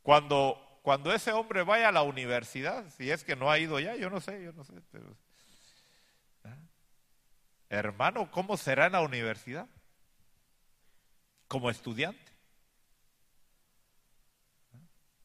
Cuando, 0.00 0.65
cuando 0.86 1.12
ese 1.12 1.32
hombre 1.32 1.64
vaya 1.64 1.88
a 1.88 1.92
la 1.92 2.02
universidad, 2.02 2.88
si 2.90 3.10
es 3.10 3.24
que 3.24 3.34
no 3.34 3.50
ha 3.50 3.58
ido 3.58 3.80
ya, 3.80 3.96
yo 3.96 4.08
no 4.08 4.20
sé, 4.20 4.40
yo 4.40 4.52
no 4.52 4.62
sé. 4.62 4.72
¿ah? 6.44 6.56
Hermano, 7.68 8.30
¿cómo 8.30 8.56
será 8.56 8.86
en 8.86 8.92
la 8.92 9.00
universidad? 9.00 9.66
Como 11.48 11.70
estudiante. 11.70 12.30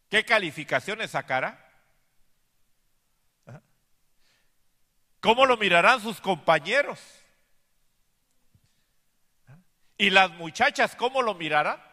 ¿Qué 0.09 0.25
calificaciones 0.25 1.11
sacará? 1.11 1.63
¿Ah? 3.45 3.61
¿Cómo 5.19 5.45
lo 5.45 5.57
mirarán 5.57 6.01
sus 6.01 6.19
compañeros? 6.19 6.99
¿Ah? 9.47 9.57
¿Y 9.99 10.09
las 10.09 10.31
muchachas 10.31 10.95
cómo 10.95 11.21
lo 11.21 11.35
mirarán? 11.35 11.90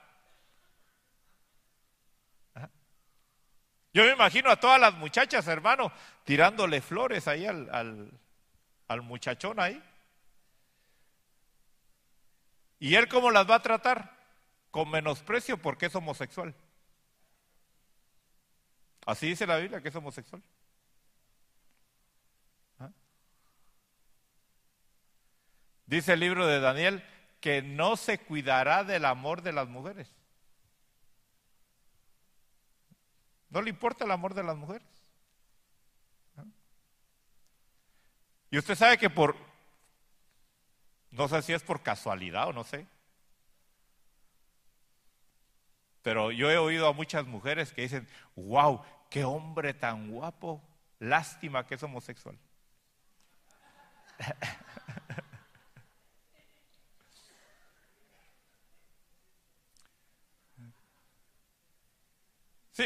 Yo 3.99 4.05
me 4.05 4.13
imagino 4.13 4.49
a 4.49 4.61
todas 4.61 4.81
las 4.81 4.95
muchachas, 4.95 5.49
hermano, 5.49 5.91
tirándole 6.23 6.81
flores 6.81 7.27
ahí 7.27 7.47
al, 7.47 7.69
al, 8.87 9.03
muchachón 9.03 9.59
ahí. 9.59 9.83
¿Y 12.79 12.95
él 12.95 13.09
cómo 13.09 13.33
las 13.33 13.51
va 13.51 13.57
a 13.57 13.63
tratar? 13.63 14.17
Con 14.71 14.89
menosprecio 14.89 15.59
porque 15.59 15.87
es 15.87 15.97
homosexual. 15.97 16.55
Así 19.05 19.31
dice 19.31 19.49
la 19.49 19.57
Biblia 19.57 19.81
que 19.81 19.89
es 19.89 19.97
homosexual. 19.97 20.45
¿Ah? 22.79 22.91
Dice 25.87 26.13
el 26.13 26.21
libro 26.21 26.47
de 26.47 26.61
Daniel 26.61 27.03
que 27.41 27.63
no 27.63 27.97
se 27.97 28.21
cuidará 28.21 28.85
del 28.85 29.07
amor 29.07 29.43
de 29.43 29.53
las 29.53 29.67
mujeres. 29.67 30.18
No 33.51 33.63
le 33.63 33.71
importa 33.71 34.05
el 34.05 34.11
amor 34.11 34.35
de 34.35 34.43
las 34.43 34.57
mujeres. 34.57 34.87
Y 38.51 38.59
usted 38.59 38.75
sabe 38.75 38.97
que 38.97 39.11
por, 39.11 39.37
no 41.11 41.29
sé 41.29 41.43
si 41.43 41.53
es 41.53 41.63
por 41.63 41.83
casualidad 41.83 42.49
o 42.49 42.53
no 42.53 42.65
sé, 42.65 42.87
pero 46.03 46.33
yo 46.33 46.51
he 46.51 46.57
oído 46.57 46.89
a 46.89 46.95
muchas 46.95 47.27
mujeres 47.27 47.73
que 47.73 47.83
dicen, 47.83 48.09
wow, 48.35 48.83
qué 49.11 49.25
hombre 49.25 49.75
tan 49.75 50.11
guapo, 50.11 50.63
lástima 50.99 51.67
que 51.67 51.75
es 51.75 51.83
homosexual. 51.83 52.39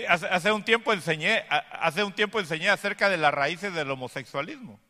Hace, 0.09 0.53
un 0.53 0.65
tiempo 0.65 0.93
enseñé, 0.93 1.45
hace 1.49 2.03
un 2.03 2.15
tiempo 2.15 2.41
enseñé 2.41 2.71
acerca 2.71 3.11
de 3.11 3.19
las 3.19 3.33
raíces 3.35 3.75
del 3.75 3.91
homosexualismo. 3.91 4.81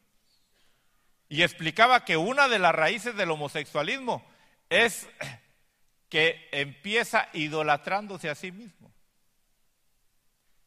Y 1.28 1.42
explicaba 1.42 2.04
que 2.04 2.16
una 2.16 2.46
de 2.46 2.60
las 2.60 2.74
raíces 2.74 3.16
del 3.16 3.30
homosexualismo 3.30 4.24
es 4.68 5.08
que 6.08 6.48
empieza 6.52 7.28
idolatrándose 7.32 8.30
a 8.30 8.34
sí 8.34 8.52
mismo. 8.52 8.92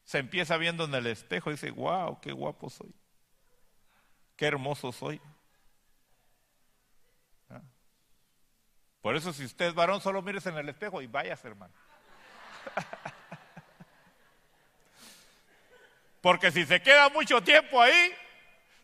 Se 0.04 0.18
empieza 0.18 0.58
viendo 0.58 0.84
en 0.84 0.94
el 0.96 1.08
espejo 1.08 1.50
y 1.50 1.54
dice, 1.54 1.72
wow, 1.72 2.20
qué 2.20 2.32
guapo 2.32 2.70
soy. 2.70 2.94
Qué 4.36 4.48
hermoso 4.48 4.92
soy. 4.92 5.22
¿Ah? 7.50 7.62
Por 9.02 9.16
eso 9.16 9.32
si 9.32 9.46
usted 9.46 9.68
es 9.68 9.74
varón, 9.74 10.02
solo 10.02 10.22
mires 10.22 10.46
en 10.46 10.58
el 10.58 10.68
espejo 10.68 11.02
y 11.02 11.08
vayas, 11.08 11.44
hermano. 11.46 11.74
Porque 16.26 16.52
si 16.52 16.66
se 16.66 16.82
queda 16.82 17.10
mucho 17.10 17.44
tiempo 17.44 17.80
ahí, 17.80 18.12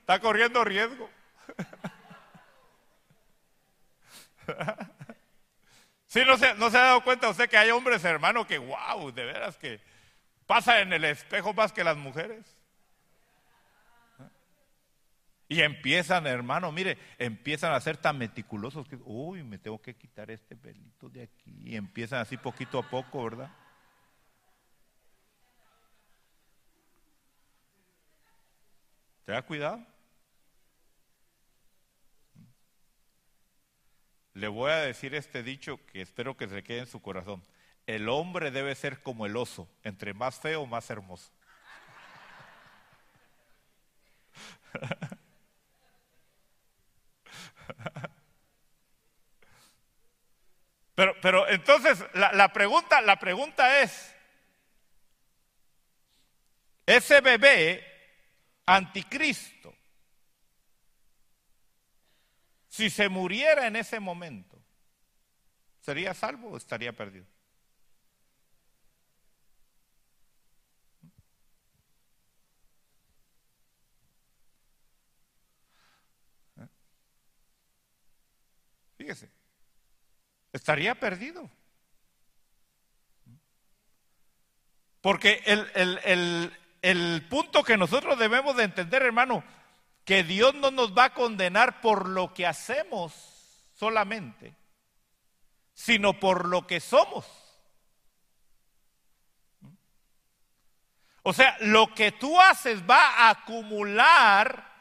está 0.02 0.20
corriendo 0.20 0.64
riesgo. 0.64 1.10
Si 6.06 6.26
no 6.26 6.38
se, 6.38 6.54
no 6.56 6.70
se 6.70 6.78
ha 6.78 6.82
dado 6.82 7.04
cuenta 7.06 7.30
usted 7.30 7.50
que 7.50 7.58
hay 7.58 7.72
hombres, 7.72 8.04
hermano, 8.04 8.46
que 8.46 8.58
wow, 8.58 9.14
de 9.14 9.24
veras 9.24 9.58
que 9.58 9.80
pasan 10.46 10.80
en 10.80 10.94
el 10.94 11.06
espejo 11.06 11.54
más 11.54 11.72
que 11.72 11.86
las 11.86 11.96
mujeres. 11.96 12.46
Y 15.48 15.62
empiezan, 15.62 16.28
hermano, 16.28 16.70
mire, 16.74 16.98
empiezan 17.18 17.72
a 17.72 17.80
ser 17.80 17.96
tan 17.96 18.18
meticulosos 18.18 18.90
que, 18.90 18.98
uy, 19.06 19.42
me 19.44 19.58
tengo 19.58 19.82
que 19.82 19.96
quitar 19.96 20.30
este 20.30 20.58
pelito 20.58 21.08
de 21.08 21.24
aquí. 21.24 21.62
Y 21.64 21.78
empiezan 21.78 22.20
así 22.20 22.36
poquito 22.36 22.80
a 22.80 22.90
poco, 22.90 23.24
¿verdad? 23.24 23.50
¿Te 29.32 29.42
cuidado? 29.44 29.82
Le 34.34 34.50
voy 34.50 34.72
a 34.72 34.80
decir 34.80 35.16
este 35.16 35.42
dicho 35.42 35.80
que 35.86 36.02
espero 36.02 36.36
que 36.36 36.50
se 36.50 36.64
quede 36.64 36.80
en 36.80 36.88
su 36.88 37.02
corazón. 37.02 37.42
El 37.88 38.10
hombre 38.10 38.52
debe 38.52 38.76
ser 38.76 39.02
como 39.02 39.26
el 39.26 39.38
oso, 39.38 39.70
entre 39.84 40.14
más 40.14 40.38
feo, 40.38 40.66
más 40.66 40.90
hermoso. 40.90 41.32
Pero, 50.94 51.16
pero 51.22 51.48
entonces 51.48 52.04
la, 52.14 52.34
la, 52.34 52.52
pregunta, 52.54 53.02
la 53.02 53.18
pregunta 53.18 53.80
es, 53.82 54.14
ese 56.86 57.22
bebé 57.22 57.91
anticristo, 58.76 59.76
si 62.70 62.90
se 62.90 63.10
muriera 63.10 63.68
en 63.68 63.76
ese 63.76 64.00
momento, 64.00 64.58
¿sería 65.82 66.14
salvo 66.14 66.52
o 66.52 66.58
estaría 66.58 66.94
perdido? 66.94 67.26
¿Eh? 76.58 76.68
Fíjese, 78.98 79.30
estaría 80.54 80.96
perdido. 80.96 81.50
Porque 85.02 85.42
el, 85.46 85.70
el, 85.74 86.00
el, 86.06 86.61
el 86.82 87.28
punto 87.30 87.64
que 87.64 87.78
nosotros 87.78 88.18
debemos 88.18 88.56
de 88.56 88.64
entender, 88.64 89.04
hermano, 89.04 89.44
que 90.06 90.24
Dios 90.24 90.54
no 90.56 90.72
nos 90.72 90.98
va 90.98 91.06
a 91.06 91.14
condenar 91.14 91.82
por 91.82 92.08
lo 92.08 92.34
que 92.34 92.48
hacemos 92.48 93.14
solamente, 93.74 94.56
sino 95.74 96.20
por 96.20 96.48
lo 96.48 96.66
que 96.66 96.80
somos. 96.80 97.26
O 101.24 101.34
sea, 101.34 101.56
lo 101.62 101.94
que 101.94 102.12
tú 102.12 102.40
haces 102.40 102.82
va 102.90 103.10
a 103.10 103.30
acumular 103.30 104.72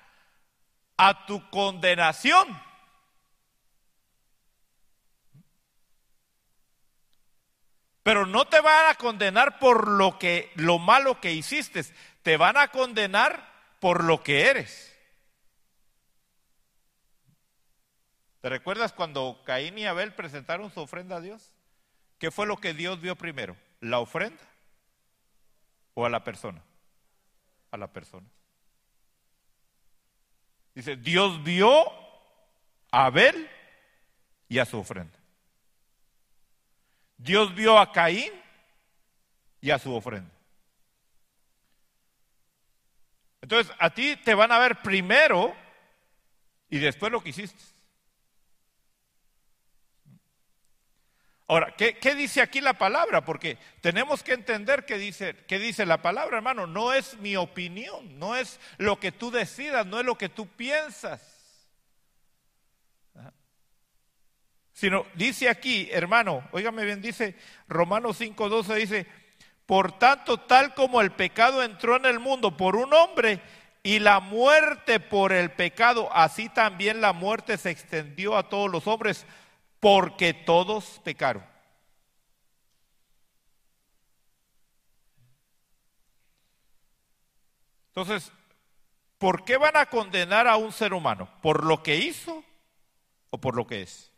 a 0.96 1.26
tu 1.26 1.48
condenación. 1.50 2.48
Pero 8.02 8.26
no 8.26 8.46
te 8.46 8.60
van 8.60 8.90
a 8.90 8.94
condenar 8.94 9.58
por 9.58 9.88
lo 9.88 10.18
que 10.18 10.50
lo 10.54 10.78
malo 10.78 11.20
que 11.20 11.32
hiciste, 11.32 11.84
te 12.22 12.36
van 12.36 12.56
a 12.56 12.68
condenar 12.68 13.50
por 13.78 14.04
lo 14.04 14.22
que 14.22 14.46
eres. 14.46 14.90
¿Te 18.40 18.48
recuerdas 18.48 18.92
cuando 18.92 19.42
Caín 19.44 19.76
y 19.78 19.84
Abel 19.84 20.14
presentaron 20.14 20.70
su 20.72 20.80
ofrenda 20.80 21.16
a 21.16 21.20
Dios? 21.20 21.52
¿Qué 22.18 22.30
fue 22.30 22.46
lo 22.46 22.56
que 22.56 22.72
Dios 22.72 23.00
vio 23.00 23.16
primero? 23.16 23.56
¿La 23.80 23.98
ofrenda 23.98 24.42
o 25.94 26.06
a 26.06 26.10
la 26.10 26.24
persona? 26.24 26.62
A 27.70 27.76
la 27.76 27.92
persona. 27.92 28.26
Dice, 30.74 30.96
Dios 30.96 31.42
vio 31.42 31.86
a 32.90 33.06
Abel 33.06 33.48
y 34.48 34.58
a 34.58 34.64
su 34.64 34.78
ofrenda. 34.78 35.19
Dios 37.22 37.54
vio 37.54 37.78
a 37.78 37.92
Caín 37.92 38.32
y 39.60 39.70
a 39.70 39.78
su 39.78 39.94
ofrenda. 39.94 40.32
Entonces, 43.42 43.74
a 43.78 43.90
ti 43.90 44.16
te 44.16 44.34
van 44.34 44.52
a 44.52 44.58
ver 44.58 44.80
primero 44.80 45.54
y 46.70 46.78
después 46.78 47.12
lo 47.12 47.22
que 47.22 47.30
hiciste. 47.30 47.62
Ahora, 51.46 51.74
¿qué, 51.76 52.14
dice 52.14 52.40
aquí 52.40 52.60
la 52.60 52.74
palabra? 52.74 53.24
Porque 53.24 53.58
tenemos 53.80 54.22
que 54.22 54.34
entender 54.34 54.86
qué 54.86 54.98
dice, 54.98 55.36
qué 55.48 55.58
dice 55.58 55.84
la 55.84 56.00
palabra, 56.00 56.36
hermano. 56.36 56.66
No 56.66 56.92
es 56.92 57.18
mi 57.18 57.36
opinión, 57.36 58.18
no 58.18 58.36
es 58.36 58.60
lo 58.78 59.00
que 59.00 59.10
tú 59.12 59.30
decidas, 59.30 59.84
no 59.84 59.98
es 59.98 60.06
lo 60.06 60.16
que 60.16 60.28
tú 60.28 60.46
piensas. 60.46 61.39
Sino 64.80 65.04
dice 65.12 65.50
aquí, 65.50 65.90
hermano, 65.92 66.42
óigame 66.52 66.86
bien, 66.86 67.02
dice 67.02 67.36
Romanos 67.68 68.18
5:12, 68.18 68.74
dice, 68.76 69.06
por 69.66 69.98
tanto, 69.98 70.40
tal 70.40 70.72
como 70.72 71.02
el 71.02 71.10
pecado 71.10 71.62
entró 71.62 71.96
en 71.96 72.06
el 72.06 72.18
mundo 72.18 72.56
por 72.56 72.76
un 72.76 72.94
hombre 72.94 73.42
y 73.82 73.98
la 73.98 74.20
muerte 74.20 74.98
por 74.98 75.32
el 75.32 75.50
pecado, 75.50 76.08
así 76.14 76.48
también 76.48 77.02
la 77.02 77.12
muerte 77.12 77.58
se 77.58 77.68
extendió 77.68 78.38
a 78.38 78.48
todos 78.48 78.70
los 78.70 78.86
hombres 78.86 79.26
porque 79.80 80.32
todos 80.32 80.98
pecaron. 81.04 81.44
Entonces, 87.88 88.32
¿por 89.18 89.44
qué 89.44 89.58
van 89.58 89.76
a 89.76 89.84
condenar 89.84 90.48
a 90.48 90.56
un 90.56 90.72
ser 90.72 90.94
humano? 90.94 91.28
¿Por 91.42 91.64
lo 91.64 91.82
que 91.82 91.96
hizo 91.96 92.42
o 93.28 93.38
por 93.38 93.54
lo 93.54 93.66
que 93.66 93.82
es? 93.82 94.09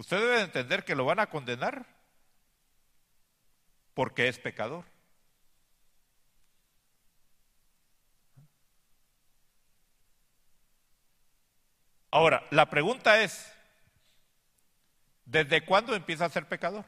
Usted 0.00 0.16
debe 0.16 0.40
entender 0.40 0.82
que 0.82 0.94
lo 0.94 1.04
van 1.04 1.20
a 1.20 1.28
condenar 1.28 1.84
porque 3.92 4.28
es 4.28 4.38
pecador. 4.38 4.86
Ahora, 12.10 12.46
la 12.50 12.70
pregunta 12.70 13.20
es, 13.22 13.52
¿desde 15.26 15.66
cuándo 15.66 15.94
empieza 15.94 16.24
a 16.24 16.30
ser 16.30 16.48
pecador? 16.48 16.86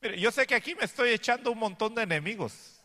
Mire, 0.00 0.18
yo 0.18 0.32
sé 0.32 0.46
que 0.46 0.54
aquí 0.54 0.74
me 0.74 0.86
estoy 0.86 1.10
echando 1.10 1.52
un 1.52 1.58
montón 1.58 1.94
de 1.94 2.04
enemigos. 2.04 2.82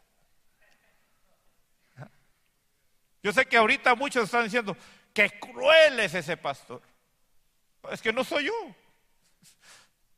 Yo 3.24 3.32
sé 3.32 3.46
que 3.46 3.56
ahorita 3.56 3.96
muchos 3.96 4.26
están 4.26 4.44
diciendo, 4.44 4.76
qué 5.14 5.40
cruel 5.40 6.02
es 6.02 6.14
ese 6.14 6.36
pastor. 6.36 6.89
Es 7.92 8.02
que 8.02 8.14
no 8.14 8.24
soy 8.24 8.46
yo. 8.46 8.76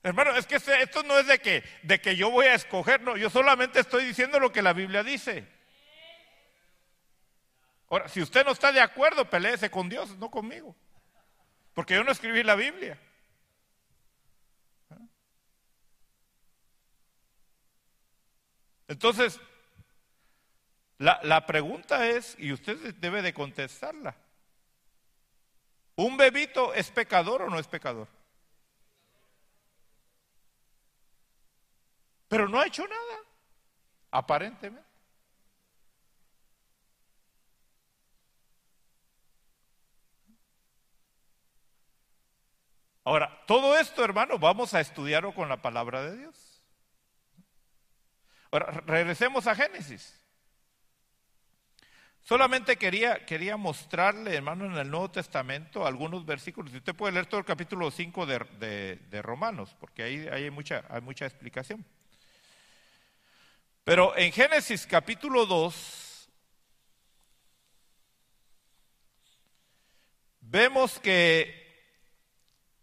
Hermano, 0.04 0.36
es 0.36 0.48
que 0.48 0.56
esto 0.56 1.04
no 1.04 1.20
es 1.20 1.28
de 1.28 1.40
que, 1.40 1.64
de 1.84 2.02
que 2.02 2.16
yo 2.16 2.32
voy 2.32 2.48
a 2.48 2.56
escoger, 2.56 3.02
no, 3.02 3.18
yo 3.18 3.30
solamente 3.30 3.80
estoy 3.80 4.04
diciendo 4.04 4.40
lo 4.40 4.52
que 4.52 4.64
la 4.64 4.74
Biblia 4.74 5.04
dice. 5.04 5.48
Ahora, 7.88 8.08
si 8.08 8.22
usted 8.22 8.44
no 8.44 8.52
está 8.52 8.72
de 8.72 8.82
acuerdo, 8.82 9.30
peleese 9.30 9.70
con 9.70 9.90
Dios, 9.90 10.18
no 10.18 10.32
conmigo. 10.32 10.76
Porque 11.74 11.94
yo 11.94 12.04
no 12.04 12.12
escribí 12.12 12.42
la 12.42 12.56
Biblia. 12.56 12.98
Entonces, 18.88 19.40
la, 20.98 21.20
la, 21.24 21.46
pregunta 21.46 22.08
es, 22.08 22.36
y 22.40 22.52
usted 22.52 22.96
debe 22.96 23.22
de 23.22 23.34
contestarla, 23.34 24.16
¿un 25.96 26.18
bebito 26.18 26.74
es 26.74 26.90
pecador 26.92 27.44
o 27.44 27.50
no 27.50 27.60
es 27.60 27.68
pecador? 27.68 28.08
Pero 32.28 32.48
no 32.48 32.60
ha 32.60 32.66
hecho 32.66 32.88
nada, 32.88 33.20
aparentemente. 34.12 34.92
Ahora, 43.04 43.44
todo 43.48 43.78
esto, 43.78 44.04
hermano, 44.06 44.38
vamos 44.38 44.74
a 44.74 44.80
estudiarlo 44.80 45.34
con 45.34 45.50
la 45.50 45.62
palabra 45.62 46.04
de 46.04 46.18
Dios. 46.18 46.64
Ahora, 48.52 48.68
regresemos 48.86 49.48
a 49.48 49.56
Génesis. 49.56 50.21
Solamente 52.24 52.78
quería, 52.78 53.26
quería 53.26 53.58
mostrarle, 53.58 54.36
hermano, 54.36 54.66
en 54.66 54.78
el 54.78 54.90
Nuevo 54.90 55.10
Testamento 55.10 55.86
algunos 55.86 56.26
versículos. 56.26 56.74
Usted 56.74 56.96
puede 56.96 57.14
leer 57.14 57.26
todo 57.26 57.40
el 57.40 57.46
capítulo 57.46 57.90
5 57.90 58.26
de, 58.26 59.00
de, 59.10 59.22
Romanos, 59.22 59.76
porque 59.80 60.04
ahí, 60.04 60.28
hay, 60.32 60.50
mucha, 60.52 60.86
hay 60.90 61.02
mucha 61.02 61.26
explicación. 61.26 61.84
Pero 63.84 64.16
en 64.16 64.32
Génesis 64.32 64.86
capítulo 64.86 65.48
2, 65.48 66.30
vemos 70.42 71.00
que 71.00 71.60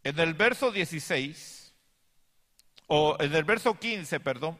en 0.02 0.18
el 0.18 0.34
verso 0.34 0.72
16, 0.72 1.74
o 2.88 3.16
en 3.20 3.34
el 3.34 3.44
verso 3.44 3.78
15, 3.78 4.18
perdón, 4.18 4.58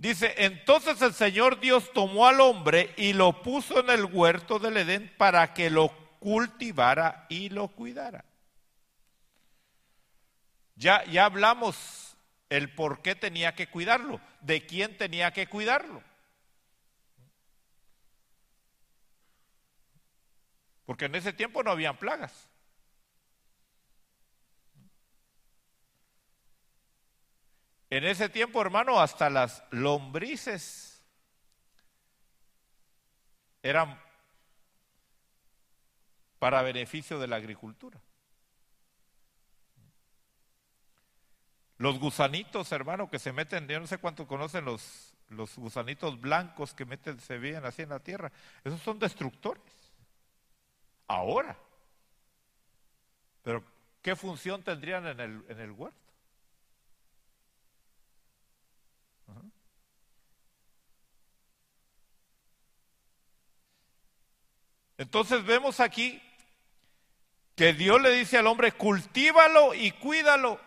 dice, 0.00 0.34
entonces 0.38 1.00
el 1.02 1.12
Señor 1.12 1.60
Dios 1.60 1.92
tomó 1.92 2.26
al 2.26 2.40
hombre 2.40 2.94
y 2.96 3.12
lo 3.12 3.42
puso 3.42 3.80
en 3.80 3.90
el 3.90 4.06
huerto 4.06 4.58
del 4.58 4.78
Edén 4.78 5.12
para 5.18 5.52
que 5.52 5.68
lo 5.68 5.90
cultivara 6.18 7.26
y 7.28 7.50
lo 7.50 7.68
cuidara. 7.68 8.24
Ya, 10.74 11.04
ya 11.04 11.26
hablamos 11.26 12.16
el 12.48 12.74
por 12.74 13.02
qué 13.02 13.14
tenía 13.14 13.54
que 13.54 13.68
cuidarlo, 13.68 14.20
de 14.40 14.64
quién 14.64 14.96
tenía 14.96 15.32
que 15.32 15.46
cuidarlo. 15.46 16.02
Porque 20.86 21.04
en 21.04 21.14
ese 21.14 21.32
tiempo 21.34 21.62
no 21.62 21.70
habían 21.70 21.98
plagas. 21.98 22.49
En 27.90 28.04
ese 28.04 28.28
tiempo, 28.28 28.62
hermano, 28.62 29.00
hasta 29.00 29.28
las 29.28 29.64
lombrices 29.70 31.02
eran 33.62 34.00
para 36.38 36.62
beneficio 36.62 37.18
de 37.18 37.26
la 37.26 37.36
agricultura. 37.36 38.00
Los 41.78 41.98
gusanitos, 41.98 42.70
hermano, 42.72 43.10
que 43.10 43.18
se 43.18 43.32
meten, 43.32 43.66
yo 43.66 43.80
no 43.80 43.86
sé 43.86 43.98
cuánto 43.98 44.26
conocen 44.26 44.64
los, 44.64 45.14
los 45.28 45.56
gusanitos 45.56 46.20
blancos 46.20 46.74
que 46.74 46.84
meten, 46.84 47.18
se 47.18 47.38
ven 47.38 47.64
así 47.64 47.82
en 47.82 47.88
la 47.88 48.00
tierra. 48.00 48.30
Esos 48.62 48.80
son 48.82 48.98
destructores. 48.98 49.64
Ahora. 51.08 51.58
Pero, 53.42 53.64
¿qué 54.02 54.14
función 54.14 54.62
tendrían 54.62 55.06
en 55.06 55.20
el, 55.20 55.44
en 55.48 55.60
el 55.60 55.70
huerto? 55.72 55.99
Entonces 65.00 65.42
vemos 65.46 65.80
aquí 65.80 66.20
que 67.56 67.72
Dios 67.72 68.02
le 68.02 68.10
dice 68.10 68.36
al 68.36 68.46
hombre, 68.46 68.72
cultívalo 68.72 69.72
y 69.72 69.92
cuídalo. 69.92 70.60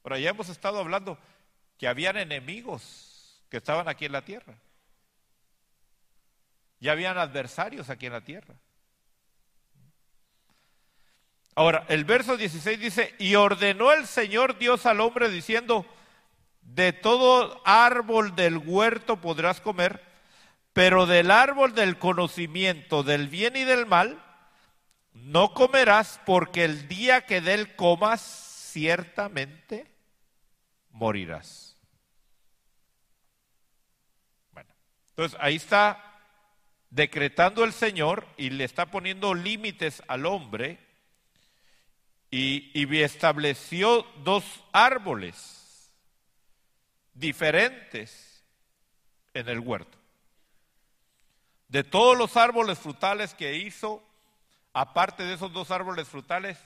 Por 0.00 0.12
allá 0.12 0.30
hemos 0.30 0.48
estado 0.48 0.78
hablando 0.78 1.18
que 1.76 1.88
habían 1.88 2.16
enemigos 2.18 3.42
que 3.48 3.56
estaban 3.56 3.88
aquí 3.88 4.04
en 4.04 4.12
la 4.12 4.24
tierra. 4.24 4.54
Ya 6.78 6.92
habían 6.92 7.18
adversarios 7.18 7.90
aquí 7.90 8.06
en 8.06 8.12
la 8.12 8.20
tierra. 8.20 8.54
Ahora, 11.56 11.84
el 11.88 12.04
verso 12.04 12.36
16 12.36 12.78
dice, 12.78 13.16
y 13.18 13.34
ordenó 13.34 13.90
el 13.90 14.06
Señor 14.06 14.56
Dios 14.56 14.86
al 14.86 15.00
hombre 15.00 15.28
diciendo, 15.28 15.84
de 16.62 16.92
todo 16.92 17.60
árbol 17.64 18.36
del 18.36 18.56
huerto 18.58 19.20
podrás 19.20 19.60
comer, 19.60 20.09
pero 20.80 21.04
del 21.04 21.30
árbol 21.30 21.74
del 21.74 21.98
conocimiento 21.98 23.02
del 23.02 23.28
bien 23.28 23.54
y 23.54 23.64
del 23.64 23.84
mal 23.84 24.24
no 25.12 25.52
comerás 25.52 26.18
porque 26.24 26.64
el 26.64 26.88
día 26.88 27.26
que 27.26 27.42
de 27.42 27.52
él 27.52 27.76
comas 27.76 28.22
ciertamente 28.22 29.94
morirás. 30.88 31.76
Bueno, 34.52 34.70
entonces 35.10 35.38
ahí 35.42 35.56
está 35.56 36.02
decretando 36.88 37.62
el 37.64 37.74
Señor 37.74 38.26
y 38.38 38.48
le 38.48 38.64
está 38.64 38.86
poniendo 38.86 39.34
límites 39.34 40.02
al 40.08 40.24
hombre 40.24 40.78
y, 42.30 42.70
y 42.72 43.02
estableció 43.02 44.06
dos 44.24 44.64
árboles 44.72 45.92
diferentes 47.12 48.42
en 49.34 49.46
el 49.50 49.58
huerto. 49.58 49.99
De 51.70 51.84
todos 51.84 52.18
los 52.18 52.36
árboles 52.36 52.80
frutales 52.80 53.32
que 53.32 53.54
hizo, 53.54 54.02
aparte 54.72 55.22
de 55.22 55.34
esos 55.34 55.52
dos 55.52 55.70
árboles 55.70 56.08
frutales, 56.08 56.58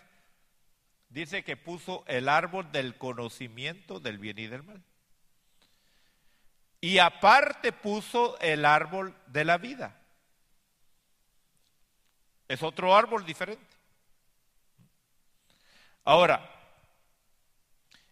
dice 1.10 1.44
que 1.44 1.58
puso 1.58 2.04
el 2.06 2.26
árbol 2.26 2.72
del 2.72 2.96
conocimiento 2.96 4.00
del 4.00 4.16
bien 4.16 4.38
y 4.38 4.46
del 4.46 4.62
mal. 4.62 4.82
Y 6.80 6.98
aparte 6.98 7.70
puso 7.70 8.38
el 8.40 8.64
árbol 8.64 9.14
de 9.26 9.44
la 9.44 9.58
vida. 9.58 9.94
Es 12.48 12.62
otro 12.62 12.96
árbol 12.96 13.26
diferente. 13.26 13.76
Ahora, 16.02 16.50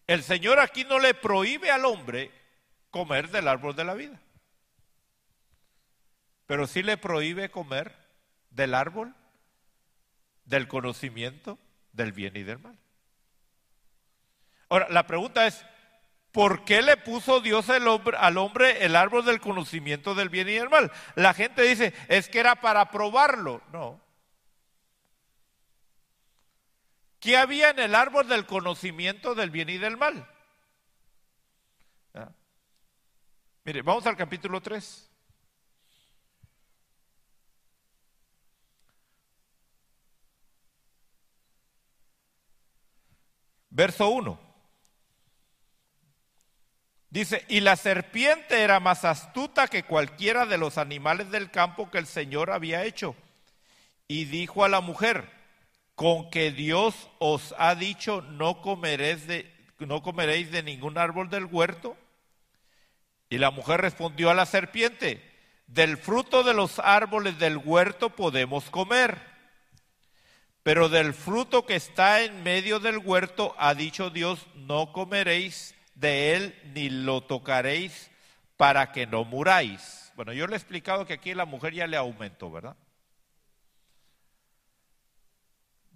el 0.06 0.22
Señor 0.22 0.60
aquí 0.60 0.84
no 0.84 0.98
le 0.98 1.14
prohíbe 1.14 1.70
al 1.70 1.86
hombre 1.86 2.30
comer 2.90 3.30
del 3.30 3.48
árbol 3.48 3.74
de 3.74 3.84
la 3.84 3.94
vida, 3.94 4.20
pero 6.52 6.66
sí 6.66 6.82
le 6.82 6.98
prohíbe 6.98 7.50
comer 7.50 7.96
del 8.50 8.74
árbol 8.74 9.14
del 10.44 10.68
conocimiento 10.68 11.58
del 11.94 12.12
bien 12.12 12.36
y 12.36 12.42
del 12.42 12.58
mal. 12.58 12.78
Ahora, 14.68 14.86
la 14.90 15.06
pregunta 15.06 15.46
es, 15.46 15.64
¿por 16.30 16.66
qué 16.66 16.82
le 16.82 16.98
puso 16.98 17.40
Dios 17.40 17.70
al 17.70 18.36
hombre 18.36 18.84
el 18.84 18.96
árbol 18.96 19.24
del 19.24 19.40
conocimiento 19.40 20.14
del 20.14 20.28
bien 20.28 20.46
y 20.46 20.52
del 20.52 20.68
mal? 20.68 20.92
La 21.14 21.32
gente 21.32 21.62
dice, 21.62 21.94
es 22.08 22.28
que 22.28 22.40
era 22.40 22.56
para 22.56 22.90
probarlo. 22.90 23.62
No. 23.72 23.98
¿Qué 27.18 27.38
había 27.38 27.70
en 27.70 27.78
el 27.78 27.94
árbol 27.94 28.28
del 28.28 28.44
conocimiento 28.44 29.34
del 29.34 29.48
bien 29.48 29.70
y 29.70 29.78
del 29.78 29.96
mal? 29.96 30.28
Mire, 33.64 33.80
vamos 33.80 34.06
al 34.06 34.18
capítulo 34.18 34.60
3. 34.60 35.11
Verso 43.74 44.06
1. 44.10 44.38
Dice, 47.08 47.44
y 47.48 47.60
la 47.60 47.76
serpiente 47.76 48.60
era 48.60 48.80
más 48.80 49.04
astuta 49.04 49.66
que 49.66 49.82
cualquiera 49.82 50.44
de 50.44 50.58
los 50.58 50.76
animales 50.76 51.30
del 51.30 51.50
campo 51.50 51.90
que 51.90 51.96
el 51.96 52.06
Señor 52.06 52.50
había 52.50 52.84
hecho. 52.84 53.16
Y 54.08 54.26
dijo 54.26 54.64
a 54.64 54.68
la 54.68 54.82
mujer, 54.82 55.30
con 55.94 56.30
que 56.30 56.50
Dios 56.50 57.08
os 57.18 57.54
ha 57.58 57.74
dicho 57.74 58.20
no 58.20 58.60
comeréis 58.60 59.26
de, 59.26 59.50
no 59.78 60.02
comeréis 60.02 60.50
de 60.50 60.62
ningún 60.62 60.98
árbol 60.98 61.30
del 61.30 61.46
huerto? 61.46 61.96
Y 63.30 63.38
la 63.38 63.50
mujer 63.50 63.80
respondió 63.80 64.28
a 64.28 64.34
la 64.34 64.44
serpiente, 64.44 65.22
del 65.66 65.96
fruto 65.96 66.42
de 66.42 66.52
los 66.52 66.78
árboles 66.78 67.38
del 67.38 67.56
huerto 67.56 68.10
podemos 68.10 68.68
comer, 68.68 69.31
pero 70.62 70.88
del 70.88 71.12
fruto 71.12 71.66
que 71.66 71.74
está 71.74 72.22
en 72.22 72.42
medio 72.42 72.78
del 72.78 72.98
huerto 72.98 73.54
ha 73.58 73.74
dicho 73.74 74.10
Dios, 74.10 74.46
no 74.54 74.92
comeréis 74.92 75.74
de 75.94 76.36
él 76.36 76.60
ni 76.74 76.88
lo 76.88 77.22
tocaréis 77.22 78.10
para 78.56 78.92
que 78.92 79.06
no 79.06 79.24
muráis. 79.24 80.12
Bueno, 80.14 80.32
yo 80.32 80.46
le 80.46 80.54
he 80.54 80.56
explicado 80.56 81.04
que 81.04 81.14
aquí 81.14 81.34
la 81.34 81.46
mujer 81.46 81.74
ya 81.74 81.86
le 81.86 81.96
aumentó, 81.96 82.50
¿verdad? 82.50 82.76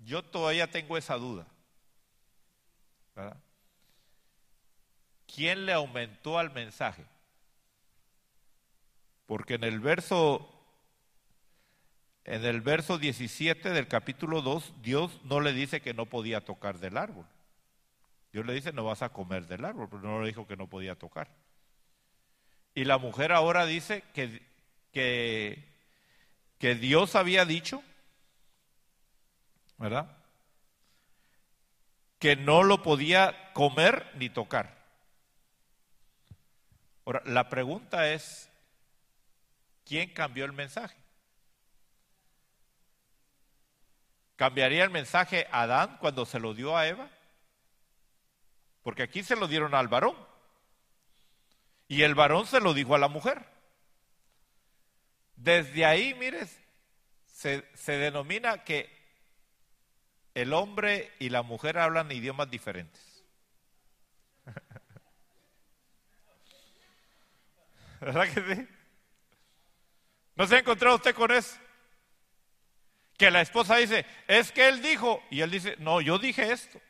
Yo 0.04 0.22
todavía 0.24 0.70
tengo 0.70 0.96
esa 0.96 1.16
duda. 1.16 1.46
¿Quién 5.32 5.66
le 5.66 5.72
aumentó 5.72 6.38
al 6.38 6.52
mensaje? 6.52 7.04
Porque 9.26 9.54
en 9.54 9.64
el 9.64 9.80
verso 9.80 10.55
en 12.26 12.44
el 12.44 12.60
verso 12.60 12.98
17 12.98 13.70
del 13.70 13.88
capítulo 13.88 14.42
2, 14.42 14.74
Dios 14.82 15.20
no 15.24 15.40
le 15.40 15.52
dice 15.52 15.80
que 15.80 15.94
no 15.94 16.06
podía 16.06 16.44
tocar 16.44 16.78
del 16.78 16.96
árbol. 16.96 17.26
Dios 18.32 18.44
le 18.44 18.52
dice, 18.52 18.72
no 18.72 18.84
vas 18.84 19.02
a 19.02 19.08
comer 19.08 19.46
del 19.46 19.64
árbol, 19.64 19.88
pero 19.88 20.02
no 20.02 20.20
le 20.20 20.28
dijo 20.28 20.46
que 20.46 20.56
no 20.56 20.68
podía 20.68 20.94
tocar. 20.96 21.28
Y 22.74 22.84
la 22.84 22.98
mujer 22.98 23.32
ahora 23.32 23.64
dice 23.64 24.04
que, 24.12 24.42
que, 24.92 25.64
que 26.58 26.74
Dios 26.74 27.14
había 27.14 27.46
dicho 27.46 27.82
¿verdad? 29.78 30.16
Que 32.18 32.36
no 32.36 32.62
lo 32.62 32.82
podía 32.82 33.52
comer 33.52 34.10
ni 34.14 34.30
tocar. 34.30 34.74
Ahora, 37.04 37.22
la 37.24 37.48
pregunta 37.48 38.12
es, 38.12 38.50
¿quién 39.84 40.12
cambió 40.12 40.44
el 40.44 40.52
mensaje? 40.52 40.96
¿Cambiaría 44.36 44.84
el 44.84 44.90
mensaje 44.90 45.48
Adán 45.50 45.96
cuando 45.98 46.26
se 46.26 46.38
lo 46.38 46.52
dio 46.52 46.76
a 46.76 46.86
Eva? 46.86 47.08
Porque 48.82 49.02
aquí 49.02 49.22
se 49.22 49.34
lo 49.34 49.48
dieron 49.48 49.74
al 49.74 49.88
varón. 49.88 50.14
Y 51.88 52.02
el 52.02 52.14
varón 52.14 52.46
se 52.46 52.60
lo 52.60 52.74
dijo 52.74 52.94
a 52.94 52.98
la 52.98 53.08
mujer. 53.08 53.46
Desde 55.36 55.86
ahí, 55.86 56.12
mires, 56.14 56.60
se, 57.26 57.66
se 57.74 57.92
denomina 57.92 58.64
que 58.64 58.94
el 60.34 60.52
hombre 60.52 61.14
y 61.18 61.30
la 61.30 61.42
mujer 61.42 61.78
hablan 61.78 62.12
idiomas 62.12 62.50
diferentes. 62.50 63.24
¿Verdad 68.00 68.28
que 68.32 68.54
sí? 68.54 68.68
¿No 70.34 70.46
se 70.46 70.56
ha 70.56 70.58
encontrado 70.58 70.96
usted 70.96 71.14
con 71.14 71.30
eso? 71.30 71.56
Que 73.18 73.30
la 73.30 73.40
esposa 73.40 73.76
dice, 73.76 74.04
es 74.28 74.52
que 74.52 74.68
él 74.68 74.82
dijo, 74.82 75.22
y 75.30 75.40
él 75.40 75.50
dice, 75.50 75.76
no, 75.78 76.00
yo 76.00 76.18
dije 76.18 76.52
esto. 76.52 76.80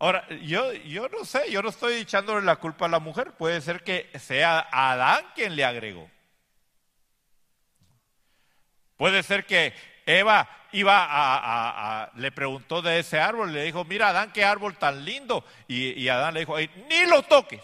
Ahora, 0.00 0.28
yo, 0.42 0.72
yo 0.72 1.08
no 1.08 1.24
sé, 1.24 1.50
yo 1.50 1.60
no 1.60 1.70
estoy 1.70 1.94
echándole 1.94 2.46
la 2.46 2.56
culpa 2.56 2.86
a 2.86 2.88
la 2.88 3.00
mujer, 3.00 3.32
puede 3.32 3.60
ser 3.60 3.82
que 3.82 4.08
sea 4.18 4.68
Adán 4.70 5.24
quien 5.34 5.56
le 5.56 5.64
agregó. 5.64 6.08
Puede 8.96 9.22
ser 9.24 9.44
que 9.44 9.74
Eva 10.06 10.48
iba 10.72 11.06
a, 11.08 12.10
le 12.16 12.30
preguntó 12.30 12.80
de 12.80 13.00
ese 13.00 13.18
árbol, 13.18 13.52
le 13.52 13.64
dijo, 13.64 13.84
mira 13.84 14.08
Adán, 14.08 14.32
qué 14.32 14.44
árbol 14.44 14.76
tan 14.76 15.04
lindo. 15.04 15.44
Y, 15.66 16.08
Adán 16.08 16.34
le 16.34 16.40
dijo, 16.40 16.56
ni 16.58 17.06
lo 17.06 17.22
toques. 17.22 17.62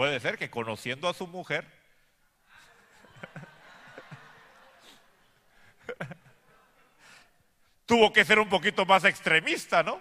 Puede 0.00 0.16
ser 0.18 0.38
que 0.38 0.48
conociendo 0.48 1.10
a 1.10 1.12
su 1.12 1.26
mujer, 1.26 1.66
tuvo 7.84 8.10
que 8.10 8.24
ser 8.24 8.38
un 8.38 8.48
poquito 8.48 8.86
más 8.86 9.04
extremista, 9.04 9.82
¿no? 9.82 10.00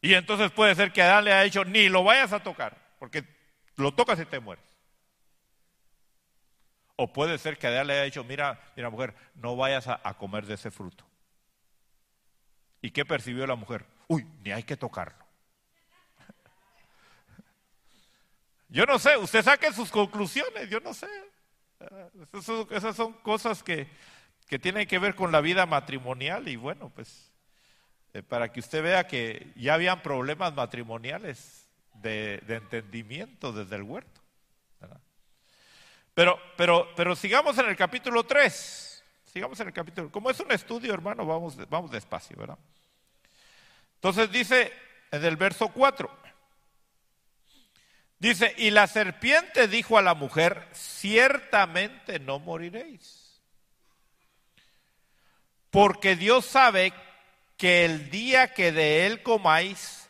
Y 0.00 0.14
entonces 0.14 0.50
puede 0.52 0.74
ser 0.74 0.90
que 0.90 1.02
Adán 1.02 1.26
le 1.26 1.34
haya 1.34 1.42
dicho, 1.42 1.66
ni 1.66 1.90
lo 1.90 2.02
vayas 2.02 2.32
a 2.32 2.42
tocar, 2.42 2.78
porque 2.98 3.24
lo 3.76 3.92
tocas 3.92 4.18
y 4.18 4.24
te 4.24 4.40
mueres. 4.40 4.64
O 6.96 7.12
puede 7.12 7.36
ser 7.36 7.58
que 7.58 7.66
Adán 7.66 7.88
le 7.88 7.92
haya 7.92 8.04
dicho, 8.04 8.24
mira, 8.24 8.58
mira 8.74 8.88
mujer, 8.88 9.14
no 9.34 9.54
vayas 9.54 9.86
a, 9.86 10.14
comer 10.14 10.46
de 10.46 10.54
ese 10.54 10.70
fruto. 10.70 11.04
¿Y 12.80 12.90
qué 12.90 13.04
percibió 13.04 13.46
la 13.46 13.54
mujer? 13.54 13.84
Uy, 14.08 14.26
ni 14.40 14.50
hay 14.50 14.62
que 14.62 14.78
tocarlo. 14.78 15.21
Yo 18.72 18.86
no 18.86 18.98
sé, 18.98 19.18
usted 19.18 19.42
saque 19.42 19.70
sus 19.70 19.90
conclusiones, 19.90 20.70
yo 20.70 20.80
no 20.80 20.94
sé. 20.94 21.06
Esas 22.70 22.96
son, 22.96 23.12
cosas 23.12 23.62
que, 23.62 23.86
que 24.48 24.58
tienen 24.58 24.88
que 24.88 24.98
ver 24.98 25.14
con 25.14 25.30
la 25.30 25.42
vida 25.42 25.66
matrimonial 25.66 26.48
y 26.48 26.56
bueno, 26.56 26.88
pues 26.88 27.30
eh, 28.14 28.22
para 28.22 28.50
que 28.50 28.60
usted 28.60 28.82
vea 28.82 29.06
que 29.06 29.52
ya 29.56 29.74
habían 29.74 30.00
problemas 30.00 30.54
matrimoniales 30.54 31.68
de, 31.96 32.42
entendimiento 32.48 33.52
desde 33.52 33.76
el 33.76 33.82
huerto. 33.82 34.22
Pero, 36.14 36.38
pero, 36.56 36.88
pero 36.96 37.14
sigamos 37.14 37.58
en 37.58 37.68
el 37.68 37.76
capítulo 37.76 38.24
3. 38.24 39.04
Sigamos 39.32 39.60
en 39.60 39.66
el 39.66 39.74
capítulo. 39.74 40.10
Como 40.10 40.30
es 40.30 40.40
un 40.40 40.50
estudio, 40.50 40.94
hermano, 40.94 41.26
vamos, 41.26 41.58
vamos 41.68 41.90
despacio, 41.90 42.38
¿verdad? 42.38 42.58
Entonces 43.96 44.32
dice 44.32 44.72
en 45.10 45.24
el 45.26 45.36
verso 45.36 45.68
4, 45.68 46.21
dice, 48.22 48.54
y 48.56 48.70
la 48.70 48.86
serpiente 48.86 49.66
dijo 49.66 49.98
a 49.98 50.02
la 50.02 50.14
mujer, 50.14 50.68
ciertamente 50.72 52.20
no 52.20 52.38
moriréis, 52.38 53.42
porque 55.70 56.14
Dios 56.14 56.46
sabe 56.46 56.92
que 57.56 57.84
el 57.84 58.10
día 58.10 58.54
que 58.54 58.70
de 58.70 59.06
él 59.06 59.22
comáis, 59.24 60.08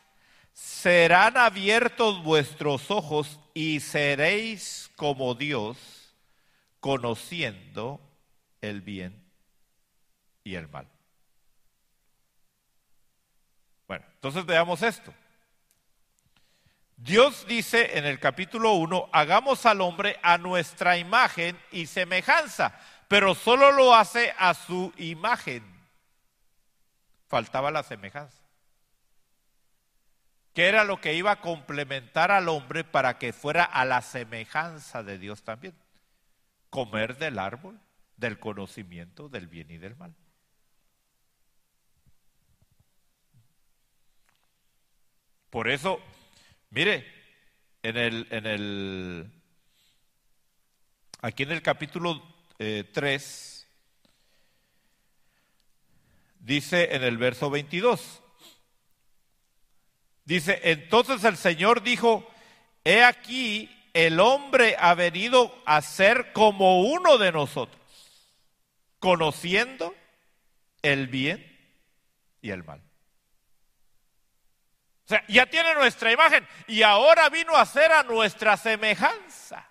serán 0.53 1.37
abiertos 1.37 2.23
vuestros 2.23 2.91
ojos 2.91 3.39
y 3.55 3.79
seréis 3.79 4.91
como 4.95 5.33
Dios, 5.33 5.77
conociendo 6.79 7.99
el 8.61 8.81
bien 8.81 9.23
y 10.43 10.53
el 10.53 10.69
mal. 10.69 10.87
Bueno, 13.87 14.05
entonces 14.13 14.45
veamos 14.45 14.83
esto. 14.83 15.13
Dios 17.03 17.45
dice 17.47 17.97
en 17.97 18.05
el 18.05 18.17
capítulo 18.17 18.75
1, 18.75 19.09
hagamos 19.11 19.65
al 19.65 19.81
hombre 19.81 20.17
a 20.23 20.37
nuestra 20.37 20.97
imagen 20.97 21.59
y 21.69 21.87
semejanza, 21.87 22.79
pero 23.09 23.35
solo 23.35 23.73
lo 23.73 23.93
hace 23.93 24.33
a 24.37 24.53
su 24.53 24.93
imagen. 24.95 25.65
Faltaba 27.27 27.71
la 27.71 27.83
semejanza. 27.83 28.41
¿Qué 30.53 30.69
era 30.69 30.85
lo 30.85 31.01
que 31.01 31.13
iba 31.13 31.31
a 31.31 31.41
complementar 31.41 32.31
al 32.31 32.47
hombre 32.47 32.85
para 32.85 33.17
que 33.19 33.33
fuera 33.33 33.65
a 33.65 33.83
la 33.83 34.01
semejanza 34.01 35.03
de 35.03 35.17
Dios 35.17 35.43
también? 35.43 35.75
Comer 36.69 37.17
del 37.17 37.37
árbol 37.37 37.81
del 38.15 38.39
conocimiento 38.39 39.27
del 39.27 39.47
bien 39.47 39.69
y 39.71 39.77
del 39.77 39.97
mal. 39.97 40.15
Por 45.49 45.67
eso, 45.67 45.99
mire, 46.73 47.05
en 47.83 47.97
el, 47.97 48.27
en 48.31 48.45
el, 48.47 49.31
aquí 51.21 51.43
en 51.43 51.51
el 51.51 51.61
capítulo 51.61 52.21
3, 52.57 52.97
eh, 52.97 53.67
dice 56.39 56.95
en 56.95 57.03
el 57.03 57.17
verso 57.17 57.51
22, 57.51 58.21
dice, 60.25 60.59
entonces 60.63 61.23
el 61.25 61.37
Señor 61.37 61.83
dijo, 61.83 62.27
he 62.83 63.03
aquí, 63.03 63.69
el 63.93 64.19
hombre 64.19 64.75
ha 64.79 64.95
venido 64.95 65.55
a 65.65 65.81
ser 65.81 66.33
como 66.33 66.81
uno 66.81 67.19
de 67.19 67.31
nosotros, 67.31 67.79
conociendo 68.97 69.93
el 70.81 71.07
bien 71.07 71.45
y 72.41 72.49
el 72.49 72.63
mal. 72.63 72.81
Ya 75.27 75.45
tiene 75.45 75.73
nuestra 75.73 76.11
imagen 76.11 76.47
y 76.67 76.83
ahora 76.83 77.29
vino 77.29 77.55
a 77.55 77.65
ser 77.65 77.91
a 77.91 78.03
nuestra 78.03 78.57
semejanza. 78.57 79.67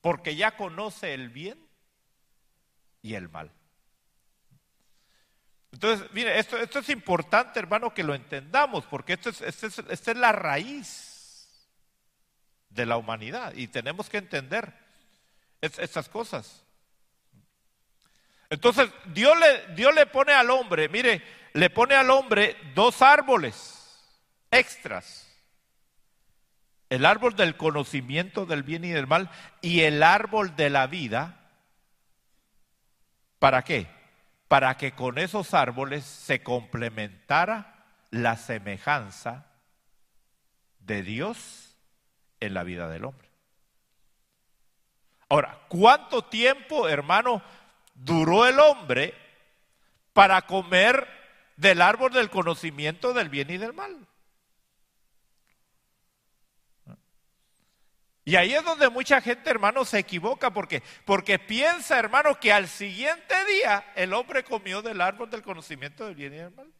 Porque 0.00 0.36
ya 0.36 0.56
conoce 0.56 1.14
el 1.14 1.28
bien 1.28 1.68
y 3.02 3.14
el 3.14 3.28
mal. 3.28 3.52
Entonces, 5.72 6.10
mire, 6.12 6.38
esto, 6.38 6.56
es 6.58 6.88
importante, 6.88 7.58
hermano, 7.58 7.92
que 7.92 8.02
lo 8.02 8.14
entendamos, 8.14 8.86
porque 8.86 9.14
es, 9.14 9.40
esta 9.42 10.10
es 10.10 10.16
la 10.16 10.32
raíz 10.32 11.08
de 12.70 12.86
la 12.86 12.96
humanidad 12.96 13.52
y 13.54 13.68
tenemos 13.68 14.08
que 14.08 14.18
entender 14.18 14.72
estas 15.60 16.08
cosas. 16.08 16.64
Entonces, 18.50 18.90
Dios 19.06 19.38
le, 19.38 19.74
Dios 19.74 19.94
le 19.94 20.06
pone 20.06 20.32
al 20.32 20.50
hombre, 20.50 20.88
mire, 20.88 21.22
le 21.52 21.70
pone 21.70 21.94
al 21.94 22.10
hombre 22.10 22.56
dos 22.74 23.02
árboles 23.02 23.78
extras. 24.50 25.26
El 26.90 27.04
árbol 27.04 27.36
del 27.36 27.56
conocimiento 27.56 28.46
del 28.46 28.62
bien 28.62 28.84
y 28.84 28.90
del 28.90 29.06
mal 29.06 29.30
y 29.60 29.80
el 29.80 30.02
árbol 30.02 30.56
de 30.56 30.70
la 30.70 30.86
vida. 30.86 31.50
¿Para 33.38 33.62
qué? 33.62 33.86
Para 34.48 34.76
que 34.78 34.92
con 34.92 35.18
esos 35.18 35.52
árboles 35.52 36.04
se 36.04 36.42
complementara 36.42 37.84
la 38.10 38.36
semejanza 38.36 39.46
de 40.80 41.02
Dios 41.02 41.76
en 42.40 42.54
la 42.54 42.62
vida 42.62 42.88
del 42.88 43.04
hombre. 43.04 43.28
Ahora, 45.28 45.58
¿cuánto 45.68 46.24
tiempo, 46.24 46.88
hermano, 46.88 47.42
duró 47.94 48.46
el 48.46 48.58
hombre 48.58 49.14
para 50.14 50.42
comer 50.42 51.17
del 51.58 51.82
árbol 51.82 52.12
del 52.12 52.30
conocimiento 52.30 53.12
del 53.12 53.28
bien 53.28 53.50
y 53.50 53.58
del 53.58 53.74
mal. 53.74 54.06
Y 58.24 58.36
ahí 58.36 58.54
es 58.54 58.62
donde 58.62 58.88
mucha 58.90 59.20
gente, 59.20 59.50
hermano, 59.50 59.84
se 59.84 59.98
equivoca 59.98 60.52
porque, 60.52 60.82
porque 61.04 61.38
piensa, 61.38 61.98
hermano, 61.98 62.38
que 62.38 62.52
al 62.52 62.68
siguiente 62.68 63.34
día 63.46 63.92
el 63.96 64.12
hombre 64.12 64.44
comió 64.44 64.82
del 64.82 65.00
árbol 65.00 65.30
del 65.30 65.42
conocimiento 65.42 66.04
del 66.06 66.14
bien 66.14 66.34
y 66.34 66.36
del 66.36 66.54
mal. 66.54 66.72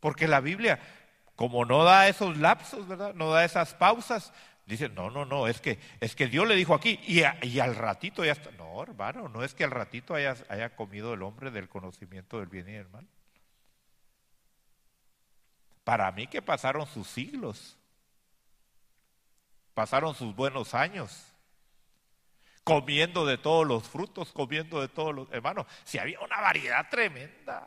Porque 0.00 0.28
la 0.28 0.40
Biblia, 0.40 0.80
como 1.34 1.64
no 1.64 1.84
da 1.84 2.08
esos 2.08 2.36
lapsos, 2.36 2.86
¿verdad? 2.86 3.14
No 3.14 3.30
da 3.30 3.44
esas 3.44 3.72
pausas, 3.72 4.32
Dice, 4.68 4.90
no, 4.90 5.08
no, 5.08 5.24
no, 5.24 5.48
es 5.48 5.62
que, 5.62 5.78
es 5.98 6.14
que 6.14 6.26
Dios 6.26 6.46
le 6.46 6.54
dijo 6.54 6.74
aquí 6.74 7.00
y, 7.06 7.22
al 7.22 7.74
ratito 7.74 8.22
ya 8.22 8.32
está. 8.32 8.50
No, 8.50 8.82
hermano, 8.82 9.26
no 9.30 9.42
es 9.42 9.54
que 9.54 9.64
al 9.64 9.70
ratito 9.70 10.14
haya, 10.14 10.36
haya 10.50 10.76
comido 10.76 11.14
el 11.14 11.22
hombre 11.22 11.50
del 11.50 11.70
conocimiento 11.70 12.38
del 12.38 12.48
bien 12.48 12.68
y 12.68 12.72
del 12.72 12.88
mal. 12.90 13.08
Para 15.84 16.12
mí 16.12 16.26
que 16.26 16.42
pasaron 16.42 16.86
sus 16.86 17.08
siglos, 17.08 17.78
pasaron 19.72 20.14
sus 20.14 20.36
buenos 20.36 20.74
años, 20.74 21.32
comiendo 22.62 23.24
de 23.24 23.38
todos 23.38 23.66
los 23.66 23.88
frutos, 23.88 24.32
comiendo 24.32 24.82
de 24.82 24.88
todos 24.88 25.14
los... 25.14 25.32
Hermano, 25.32 25.66
si 25.84 25.98
había 25.98 26.20
una 26.20 26.42
variedad 26.42 26.90
tremenda. 26.90 27.66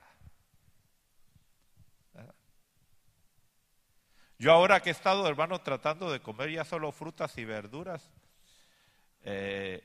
Yo 4.41 4.51
ahora 4.51 4.81
que 4.81 4.89
he 4.89 4.91
estado, 4.91 5.27
hermano, 5.27 5.61
tratando 5.61 6.11
de 6.11 6.19
comer 6.19 6.49
ya 6.49 6.65
solo 6.65 6.91
frutas 6.91 7.37
y 7.37 7.45
verduras, 7.45 8.09
eh, 9.21 9.83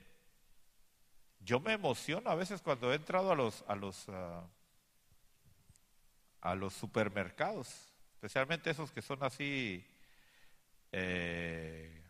yo 1.40 1.60
me 1.60 1.74
emociono 1.74 2.30
a 2.30 2.34
veces 2.34 2.62
cuando 2.62 2.90
he 2.90 2.96
entrado 2.96 3.30
a 3.30 3.34
los, 3.34 3.62
a 3.68 3.74
los, 3.74 4.08
ah, 4.08 4.48
a 6.40 6.54
los 6.54 6.72
supermercados, 6.72 7.68
especialmente 8.14 8.70
esos 8.70 8.90
que 8.92 9.02
son 9.02 9.22
así, 9.24 9.86
eh, 10.90 12.02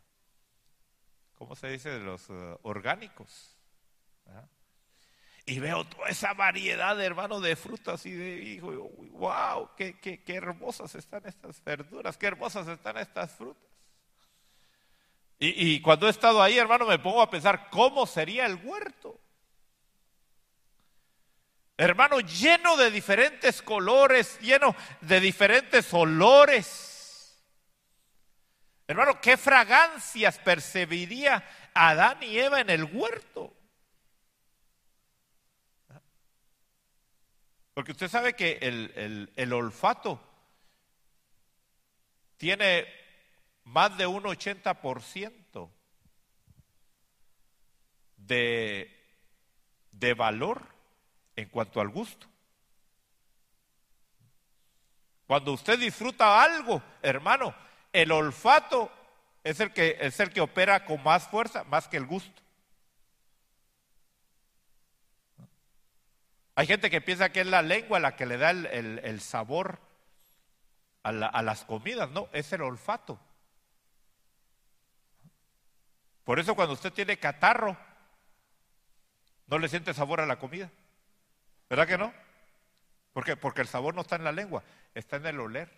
¿cómo 1.35 1.57
se 1.57 1.67
dice? 1.67 1.99
Los 1.99 2.31
ah, 2.31 2.59
orgánicos 2.63 3.57
y 5.49 5.61
veo 5.61 5.85
toda 5.85 6.09
esa 6.09 6.35
variedad, 6.35 7.01
hermano, 7.01 7.41
de 7.41 7.55
frutas 7.55 8.05
y 8.05 8.11
de 8.11 8.43
hijo, 8.43 8.73
wow, 9.13 9.71
qué, 9.77 9.97
qué, 10.01 10.21
qué, 10.25 10.35
hermosas 10.35 10.93
están 10.97 11.25
estas 11.25 11.63
verduras, 11.63 12.19
qué 12.19 12.27
hermosas 12.27 12.67
están 12.67 12.97
estas 12.99 13.31
frutas. 13.31 13.63
Y, 15.39 15.75
y, 15.75 15.81
cuando 15.81 16.09
he 16.09 16.11
estado 16.11 16.43
ahí, 16.43 16.59
hermano, 16.59 16.85
me 16.85 16.99
pongo 16.99 17.23
a 17.23 17.31
pensar 17.31 17.71
cómo 17.71 18.07
sería 18.07 18.45
el 18.47 18.57
huerto. 18.57 19.21
Hermano, 21.77 22.19
lleno 22.21 22.77
de 22.77 22.91
diferentes 22.91 23.63
colores, 23.63 24.41
lleno 24.41 24.75
de 25.03 25.21
diferentes 25.21 25.95
olores. 25.95 27.41
Hermano, 28.89 29.21
qué 29.21 29.37
fragancias 29.37 30.39
percibiría 30.39 31.45
Adán 31.73 32.21
y 32.23 32.37
Eva 32.39 32.61
en 32.61 32.71
el 32.71 32.83
huerto. 32.83 33.56
Porque 37.77 37.93
usted 37.93 38.09
sabe 38.09 38.33
que 38.33 38.59
el, 38.62 39.53
olfato 39.53 40.18
tiene 42.39 42.87
más 43.64 43.99
de 43.99 44.07
un 44.07 44.22
80% 44.22 45.70
de, 48.16 48.91
de 49.93 50.14
valor 50.14 50.66
en 51.37 51.51
cuanto 51.51 51.83
al 51.83 51.91
gusto. 51.91 52.27
Cuando 55.27 55.53
usted 55.53 55.79
disfruta 55.79 56.43
algo, 56.43 56.83
hermano, 57.03 57.55
el 57.93 58.11
olfato 58.11 58.91
es 59.45 59.61
el 59.61 59.74
que, 59.74 59.99
es 60.01 60.18
el 60.18 60.31
que 60.31 60.41
opera 60.41 60.87
con 60.87 61.03
más 61.03 61.29
fuerza, 61.29 61.62
más 61.64 61.89
que 61.89 61.99
el 61.99 62.07
gusto. 62.07 62.46
Hay 66.57 66.67
gente 66.67 66.89
que 66.89 67.03
piensa 67.03 67.29
que 67.29 67.43
es 67.43 67.47
la 67.47 67.61
lengua 67.61 68.01
la 68.01 68.17
que 68.17 68.25
le 68.25 68.39
da 68.39 68.51
el, 68.51 69.21
sabor 69.21 69.79
a, 71.03 71.13
las 71.13 71.65
comidas. 71.65 72.11
No, 72.11 72.31
es 72.33 72.51
el 72.55 72.63
olfato. 72.63 73.21
Por 76.25 76.41
eso 76.41 76.57
cuando 76.57 76.73
usted 76.73 76.95
tiene 76.95 77.19
catarro, 77.19 77.77
no 79.47 79.59
le 79.59 79.69
siente 79.69 79.93
sabor 79.93 80.23
a 80.23 80.27
la 80.27 80.39
comida. 80.39 80.71
¿Verdad 81.69 81.87
que 81.87 81.99
no? 81.99 82.13
¿Por 83.13 83.25
qué? 83.25 83.37
Porque 83.37 83.61
el 83.61 83.69
sabor 83.69 83.95
no 83.95 84.01
está 84.01 84.17
en 84.17 84.25
la 84.25 84.33
lengua, 84.33 84.65
está 84.95 85.17
en 85.17 85.27
el 85.27 85.39
oler. 85.39 85.71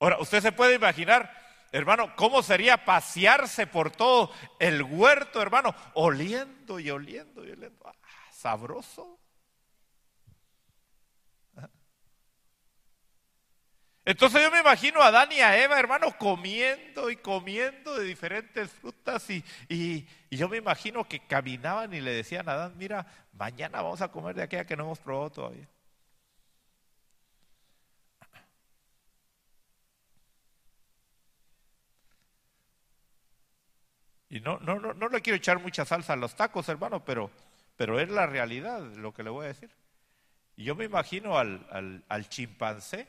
Ahora, 0.00 0.18
usted 0.20 0.40
se 0.40 0.52
puede 0.52 0.76
imaginar, 0.76 1.30
hermano, 1.72 2.14
cómo 2.16 2.42
sería 2.42 2.84
pasearse 2.84 3.66
por 3.66 3.90
todo 3.90 4.32
el 4.58 4.82
huerto, 4.82 5.40
hermano, 5.42 5.74
oliendo 5.94 6.78
y 6.80 6.90
oliendo 6.90 7.44
y 7.44 7.50
oliendo. 7.50 7.86
Ah, 7.86 7.94
sabroso. 8.32 9.18
Entonces 14.08 14.42
yo 14.42 14.50
me 14.50 14.60
imagino 14.60 15.02
a 15.02 15.08
Adán 15.08 15.30
y 15.32 15.40
a 15.40 15.62
Eva, 15.62 15.78
hermano, 15.78 16.16
comiendo 16.16 17.10
y 17.10 17.16
comiendo 17.16 17.94
de 17.94 18.04
diferentes 18.06 18.70
frutas 18.70 19.28
y, 19.28 19.44
y, 19.68 20.06
yo 20.30 20.48
me 20.48 20.56
imagino 20.56 21.06
que 21.06 21.20
caminaban 21.20 21.92
y 21.92 22.00
le 22.00 22.12
decían 22.12 22.48
a 22.48 22.52
Adán, 22.52 22.74
mira, 22.78 23.06
mañana 23.34 23.82
vamos 23.82 24.00
a 24.00 24.10
comer 24.10 24.34
de 24.34 24.44
aquella 24.44 24.64
que 24.64 24.78
no 24.78 24.84
hemos 24.84 24.98
probado 24.98 25.28
todavía. 25.28 25.68
Y 34.30 34.40
no, 34.40 34.58
no, 34.60 34.78
no, 34.78 34.92
no 34.92 35.08
le 35.08 35.22
quiero 35.22 35.36
echar 35.36 35.58
mucha 35.60 35.84
salsa 35.84 36.12
a 36.12 36.16
los 36.16 36.34
tacos, 36.34 36.68
hermano, 36.68 37.04
pero, 37.04 37.30
pero 37.76 37.98
es 37.98 38.10
la 38.10 38.26
realidad 38.26 38.80
lo 38.96 39.14
que 39.14 39.22
le 39.22 39.30
voy 39.30 39.46
a 39.46 39.48
decir. 39.48 39.70
Y 40.56 40.64
yo 40.64 40.74
me 40.74 40.84
imagino 40.84 41.38
al, 41.38 42.04
al, 42.08 42.28
chimpancé 42.28 43.08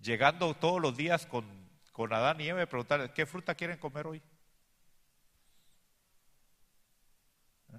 llegando 0.00 0.54
todos 0.54 0.80
los 0.80 0.96
días 0.96 1.26
con, 1.26 1.46
con 1.92 2.12
Adán 2.12 2.40
y 2.40 2.48
Eva 2.48 2.62
y 2.62 2.66
preguntarles, 2.66 3.10
¿qué 3.12 3.26
fruta 3.26 3.54
quieren 3.54 3.78
comer 3.78 4.06
hoy? 4.06 4.22
¿Eh? 7.72 7.78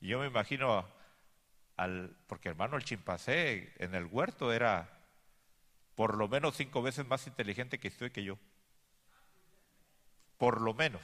Y 0.00 0.08
yo 0.08 0.18
me 0.18 0.26
imagino 0.26 0.86
al, 1.76 2.16
porque 2.26 2.50
hermano, 2.50 2.76
el 2.76 2.84
chimpancé 2.84 3.72
en 3.78 3.94
el 3.94 4.06
huerto 4.06 4.52
era 4.52 4.99
por 6.00 6.16
lo 6.16 6.28
menos 6.28 6.56
cinco 6.56 6.80
veces 6.80 7.06
más 7.06 7.26
inteligente 7.26 7.78
que 7.78 7.88
usted 7.88 8.10
que 8.10 8.24
yo. 8.24 8.38
Por 10.38 10.62
lo 10.62 10.72
menos. 10.72 11.02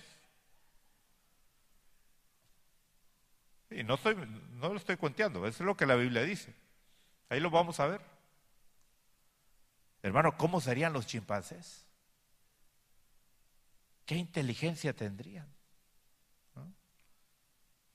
Y 3.68 3.82
no, 3.82 3.96
estoy, 3.96 4.14
no 4.14 4.70
lo 4.70 4.76
estoy 4.78 4.96
cuenteando, 4.96 5.46
eso 5.46 5.62
es 5.62 5.66
lo 5.66 5.76
que 5.76 5.84
la 5.84 5.96
Biblia 5.96 6.22
dice. 6.22 6.54
Ahí 7.28 7.40
lo 7.40 7.50
vamos 7.50 7.78
a 7.78 7.88
ver. 7.88 8.00
Hermano, 10.02 10.34
¿cómo 10.38 10.62
serían 10.62 10.94
los 10.94 11.06
chimpancés? 11.06 11.84
¿Qué 14.06 14.14
inteligencia 14.14 14.96
tendrían? 14.96 15.46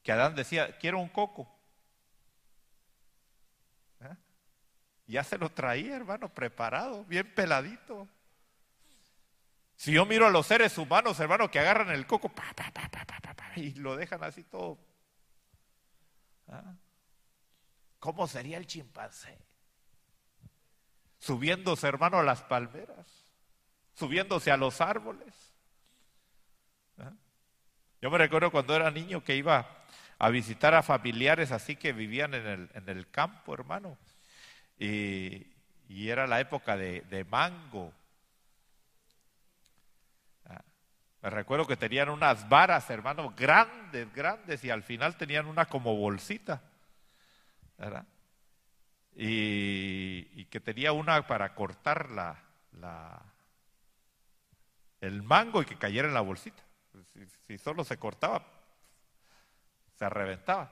Que 0.04 0.12
Adán 0.12 0.36
decía, 0.36 0.78
quiero 0.78 1.00
un 1.00 1.10
coco. 1.10 1.52
¿Eh? 4.02 4.16
Ya 5.12 5.26
se 5.26 5.38
lo 5.38 5.50
traía, 5.50 5.98
hermano, 5.98 6.30
preparado, 6.30 7.04
bien 7.04 7.36
peladito. 7.36 8.08
Si 9.76 9.92
yo 9.92 10.06
miro 10.06 10.26
a 10.26 10.30
los 10.30 10.48
seres 10.48 10.78
humanos, 10.78 11.20
hermano, 11.20 11.52
que 11.52 11.60
agarran 11.60 11.90
el 11.90 12.08
coco 12.08 12.32
y 13.58 13.74
lo 13.74 13.98
dejan 13.98 14.24
así 14.24 14.46
todo. 14.46 14.80
¿Ah? 16.48 16.76
¿Cómo 18.00 18.26
sería 18.26 18.58
el 18.58 18.68
chimpancé? 18.68 19.38
Subiéndose, 21.18 21.88
hermano, 21.88 22.20
a 22.20 22.24
las 22.24 22.42
palmeras, 22.44 23.28
subiéndose 23.94 24.50
a 24.50 24.56
los 24.56 24.80
árboles. 24.80 25.54
¿Ah? 27.00 27.12
Yo 28.02 28.10
me 28.10 28.18
recuerdo 28.18 28.50
cuando 28.50 28.78
era 28.78 28.90
niño 28.90 29.26
que 29.26 29.36
iba 29.36 29.68
a 30.18 30.30
visitar 30.30 30.74
a 30.74 30.84
familiares 30.84 31.52
así 31.52 31.76
que 31.76 31.92
vivían 31.92 32.34
en 32.34 32.48
el, 32.48 32.70
en 32.76 32.88
el 32.88 33.12
campo, 33.12 33.54
hermano. 33.54 33.98
Y, 34.82 36.10
era 36.10 36.26
la 36.26 36.40
época 36.40 36.76
de, 36.76 37.26
mango. 37.30 37.94
¿Ah? 40.46 40.64
Me 41.22 41.30
recuerdo 41.30 41.68
que 41.68 41.78
tenían 41.78 42.10
unas 42.10 42.50
varas, 42.50 42.90
hermano, 42.90 43.34
grandes, 43.38 44.12
grandes, 44.14 44.64
y 44.64 44.72
al 44.72 44.82
final 44.82 45.16
tenían 45.18 45.46
una 45.46 45.66
como 45.66 45.96
bolsita. 45.96 46.64
¿verdad? 47.78 48.06
Y, 49.16 50.46
que 50.46 50.60
tenía 50.60 50.94
una 50.94 51.28
para 51.28 51.54
cortar 51.54 52.10
la, 52.10 53.22
el 55.00 55.22
mango 55.22 55.62
y 55.62 55.66
que 55.66 55.78
cayera 55.78 56.08
en 56.08 56.16
la 56.16 56.22
bolsita. 56.22 56.64
Si, 57.46 57.58
solo 57.60 57.84
se 57.84 57.98
cortaba, 57.98 58.44
se 59.98 60.10
reventaba. 60.10 60.72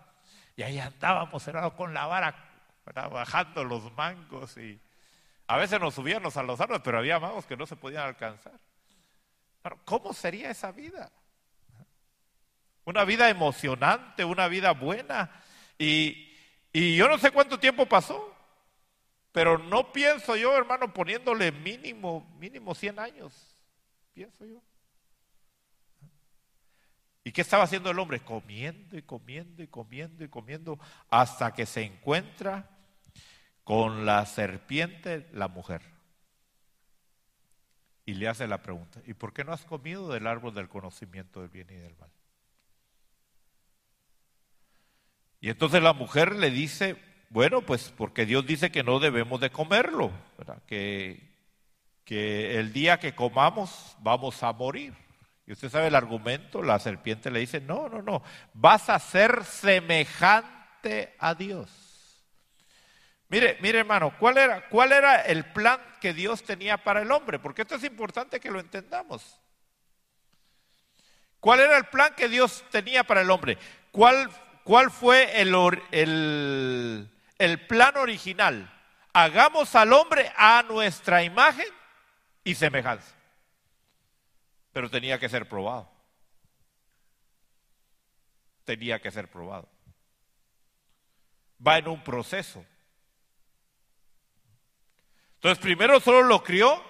Y 0.56 0.64
ahí 0.64 0.80
andábamos, 0.80 1.48
hermano, 1.48 1.76
con 1.76 1.94
la 1.94 2.08
vara, 2.08 2.49
bajando 2.94 3.64
los 3.64 3.92
mangos 3.94 4.58
y 4.58 4.80
a 5.48 5.58
veces 5.58 5.80
nos 5.80 5.96
subíamos 5.96 6.38
a 6.38 6.44
los 6.44 6.60
árboles, 6.62 6.82
pero 6.84 7.00
había 7.00 7.20
mangos 7.20 7.46
que 7.46 7.58
no 7.58 7.66
se 7.66 7.76
podían 7.76 8.04
alcanzar. 8.04 8.60
¿Cómo 9.86 10.14
sería 10.14 10.52
esa 10.52 10.72
vida? 10.72 11.12
Una 12.86 13.04
vida 13.04 13.30
emocionante, 13.30 14.24
una 14.24 14.48
vida 14.48 14.72
buena. 14.72 15.30
Y, 15.78 16.34
y 16.72 16.96
yo 16.96 17.08
no 17.08 17.18
sé 17.18 17.32
cuánto 17.32 17.60
tiempo 17.60 17.86
pasó, 17.88 18.36
pero 19.32 19.58
no 19.58 19.92
pienso 19.92 20.36
yo, 20.36 20.56
hermano, 20.56 20.94
poniéndole 20.94 21.52
mínimo, 21.52 22.28
mínimo 22.40 22.74
100 22.74 23.00
años. 23.00 23.58
Pienso 24.14 24.46
yo. 24.46 24.62
¿Y 27.24 27.32
qué 27.32 27.42
estaba 27.42 27.64
haciendo 27.64 27.92
el 27.92 28.00
hombre? 28.00 28.22
Comiendo 28.22 28.98
y 28.98 29.04
comiendo 29.04 29.62
y 29.62 29.68
comiendo 29.68 30.24
y 30.24 30.30
comiendo 30.30 30.80
hasta 31.10 31.54
que 31.54 31.66
se 31.66 31.84
encuentra 31.84 32.70
con 33.70 34.04
la 34.04 34.26
serpiente, 34.26 35.28
la 35.32 35.48
mujer. 35.48 35.84
Y 38.04 38.16
le 38.16 38.28
hace 38.28 38.48
la 38.48 38.64
pregunta, 38.64 39.00
¿y 39.06 39.14
por 39.14 39.32
qué 39.32 39.44
no 39.44 39.54
has 39.54 39.64
comido 39.64 40.12
del 40.12 40.26
árbol 40.26 40.56
del 40.56 40.68
conocimiento 40.68 41.42
del 41.42 41.50
bien 41.50 41.68
y 41.70 41.76
del 41.76 41.96
mal? 41.98 42.10
Y 45.40 45.50
entonces 45.52 45.84
la 45.84 45.94
mujer 45.94 46.36
le 46.36 46.50
dice, 46.50 46.98
bueno, 47.30 47.62
pues 47.62 47.94
porque 47.96 48.26
Dios 48.26 48.44
dice 48.48 48.72
que 48.72 48.82
no 48.82 49.00
debemos 49.00 49.40
de 49.40 49.52
comerlo, 49.52 50.12
Que, 50.66 51.32
que 52.06 52.58
el 52.58 52.74
día 52.74 53.00
que 53.00 53.14
comamos 53.14 53.96
vamos 54.00 54.42
a 54.42 54.52
morir. 54.52 54.96
Y 55.46 55.52
usted 55.52 55.70
sabe 55.70 55.90
el 55.90 55.96
argumento, 55.96 56.64
la 56.64 56.80
serpiente 56.80 57.30
le 57.30 57.42
dice, 57.42 57.62
no, 57.62 57.88
no, 57.88 58.02
no, 58.02 58.24
vas 58.52 58.90
a 58.90 58.98
ser 58.98 59.44
semejante 59.44 61.14
a 61.20 61.36
Dios. 61.36 61.89
Mire, 63.30 63.58
mire 63.62 63.80
hermano, 63.80 64.14
¿cuál 64.20 64.38
era, 64.38 64.68
¿cuál 64.70 64.92
era 64.92 65.22
el 65.22 65.46
plan 65.46 65.80
que 66.02 66.14
Dios 66.14 66.44
tenía 66.44 66.78
para 66.78 67.02
el 67.02 67.12
hombre? 67.12 67.40
Porque 67.40 67.62
esto 67.62 67.76
es 67.76 67.84
importante 67.84 68.40
que 68.40 68.52
lo 68.52 68.60
entendamos. 68.60 69.40
¿Cuál 71.40 71.62
era 71.62 71.78
el 71.78 71.86
plan 71.86 72.14
que 72.16 72.28
Dios 72.28 72.66
tenía 72.70 73.04
para 73.04 73.22
el 73.22 73.30
hombre? 73.30 73.58
¿Cuál 73.92 74.30
¿Cuál 74.70 74.92
fue 74.92 75.42
el, 75.42 75.52
el, 75.90 77.10
el 77.40 77.66
plan 77.66 77.98
original? 77.98 78.72
Hagamos 79.14 79.74
al 79.74 79.92
hombre 79.94 80.32
a 80.38 80.62
nuestra 80.62 81.24
imagen 81.24 81.66
y 82.44 82.54
semejanza. 82.54 83.16
Pero 84.72 84.88
tenía 84.88 85.18
que 85.18 85.28
ser 85.28 85.50
probado. 85.50 85.92
Tenía 88.64 89.02
que 89.02 89.10
ser 89.10 89.28
probado. 89.28 89.68
Va 91.66 91.80
en 91.80 91.88
un 91.88 92.04
proceso. 92.04 92.64
Entonces 95.40 95.64
primero 95.64 96.02
solo 96.02 96.24
lo 96.24 96.44
crió 96.44 96.84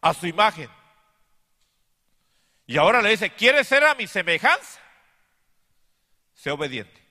a 0.00 0.14
su 0.14 0.28
imagen. 0.28 0.70
Y 2.64 2.76
ahora 2.76 3.02
le 3.02 3.10
dice, 3.10 3.30
¿quieres 3.34 3.66
ser 3.66 3.82
a 3.82 3.96
mi 3.96 4.06
semejanza? 4.06 4.80
Sé 6.32 6.52
obediente. 6.52 7.02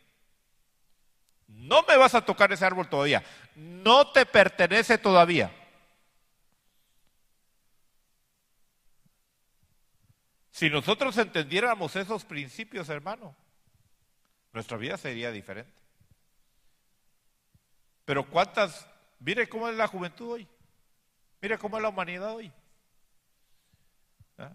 No 1.48 1.84
me 1.84 1.98
vas 1.98 2.16
a 2.16 2.24
tocar 2.24 2.54
ese 2.54 2.66
árbol 2.66 2.88
todavía. 2.88 3.22
No 3.56 4.14
te 4.14 4.26
pertenece 4.26 4.98
todavía. 4.98 5.54
Si 10.52 10.70
nosotros 10.70 11.18
entendiéramos 11.18 11.98
esos 11.98 12.24
principios, 12.24 12.88
hermano, 12.88 13.36
nuestra 14.54 14.78
vida 14.78 14.96
sería 14.96 15.32
diferente. 15.32 15.74
Pero 18.06 18.30
cuántas, 18.30 18.88
mire 19.20 19.50
cómo 19.50 19.68
es 19.68 19.76
la 19.76 19.88
juventud 19.88 20.32
hoy, 20.32 20.48
mire 21.42 21.58
cómo 21.58 21.78
es 21.78 21.84
la 21.84 21.90
humanidad 21.90 22.36
hoy. 22.36 22.52
¿Ah? 24.38 24.52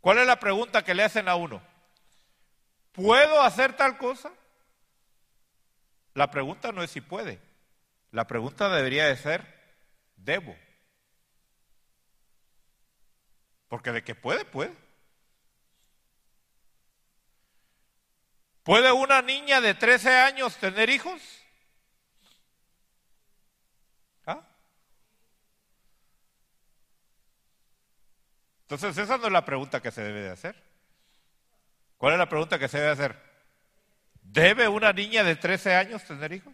¿Cuál 0.00 0.18
es 0.18 0.26
la 0.26 0.38
pregunta 0.38 0.84
que 0.84 0.94
le 0.94 1.02
hacen 1.02 1.28
a 1.28 1.34
uno? 1.34 1.62
¿Puedo 2.92 3.42
hacer 3.42 3.76
tal 3.76 3.98
cosa? 3.98 4.32
La 6.14 6.30
pregunta 6.30 6.70
no 6.70 6.82
es 6.82 6.90
si 6.90 7.00
puede. 7.00 7.40
La 8.12 8.26
pregunta 8.26 8.68
debería 8.68 9.06
de 9.06 9.16
ser, 9.16 9.44
debo. 10.16 10.56
Porque 13.68 13.90
de 13.90 14.04
que 14.04 14.14
puede, 14.14 14.44
puede. 14.44 14.72
¿Puede 18.62 18.92
una 18.92 19.20
niña 19.20 19.60
de 19.60 19.74
13 19.74 20.16
años 20.16 20.56
tener 20.56 20.88
hijos? 20.88 21.20
¿Ah? 24.26 24.40
Entonces 28.74 29.04
esa 29.04 29.18
no 29.18 29.26
es 29.26 29.32
la 29.32 29.44
pregunta 29.44 29.80
que 29.80 29.92
se 29.92 30.02
debe 30.02 30.22
de 30.22 30.30
hacer. 30.30 30.56
¿Cuál 31.96 32.14
es 32.14 32.18
la 32.18 32.28
pregunta 32.28 32.58
que 32.58 32.66
se 32.66 32.78
debe 32.78 32.90
hacer? 32.90 33.16
¿Debe 34.20 34.66
una 34.66 34.92
niña 34.92 35.22
de 35.22 35.36
13 35.36 35.76
años 35.76 36.02
tener 36.04 36.32
hijos? 36.32 36.52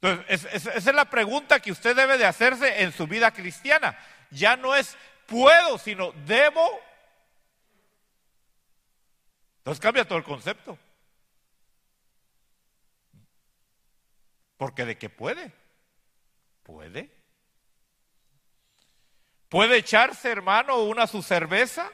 Entonces, 0.00 0.44
esa 0.54 0.72
es 0.72 0.94
la 0.94 1.10
pregunta 1.10 1.60
que 1.60 1.72
usted 1.72 1.94
debe 1.94 2.16
de 2.16 2.24
hacerse 2.24 2.82
en 2.82 2.92
su 2.92 3.06
vida 3.06 3.32
cristiana. 3.32 3.98
Ya 4.30 4.56
no 4.56 4.74
es 4.74 4.96
puedo, 5.26 5.76
sino 5.76 6.12
debo. 6.24 6.80
Entonces 9.58 9.80
cambia 9.80 10.06
todo 10.06 10.16
el 10.16 10.24
concepto. 10.24 10.78
Porque 14.56 14.86
de 14.86 14.96
qué 14.96 15.10
puede, 15.10 15.52
puede. 16.68 17.10
¿Puede 19.48 19.78
echarse, 19.78 20.30
hermano, 20.30 20.82
una 20.82 21.06
su 21.06 21.22
cerveza? 21.22 21.90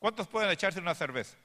¿Cuántos 0.00 0.26
pueden 0.26 0.50
echarse 0.50 0.80
una 0.80 0.96
cerveza? 0.96 1.36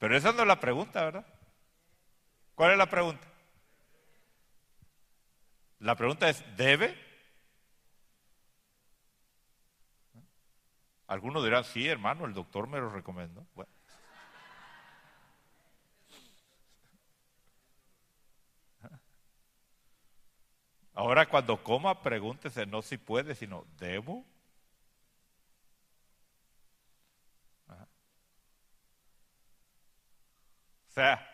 Pero 0.00 0.16
esa 0.16 0.32
no 0.32 0.42
es 0.42 0.48
la 0.48 0.58
pregunta, 0.58 1.04
¿verdad? 1.04 1.26
¿Cuál 2.56 2.72
es 2.72 2.78
la 2.78 2.90
pregunta? 2.90 3.26
La 5.78 5.94
pregunta 5.94 6.28
es, 6.28 6.42
¿debe? 6.56 7.03
Algunos 11.06 11.44
dirán, 11.44 11.64
sí, 11.64 11.86
hermano, 11.86 12.24
el 12.24 12.34
doctor 12.34 12.66
me 12.66 12.78
lo 12.78 12.88
recomendó. 12.88 13.46
Ahora 20.94 21.26
cuando 21.26 21.62
coma, 21.62 22.02
pregúntese 22.02 22.66
no 22.66 22.80
si 22.80 22.96
puede, 22.96 23.34
sino 23.34 23.66
¿debo? 23.78 24.24
O 30.88 30.92
sea, 30.94 31.28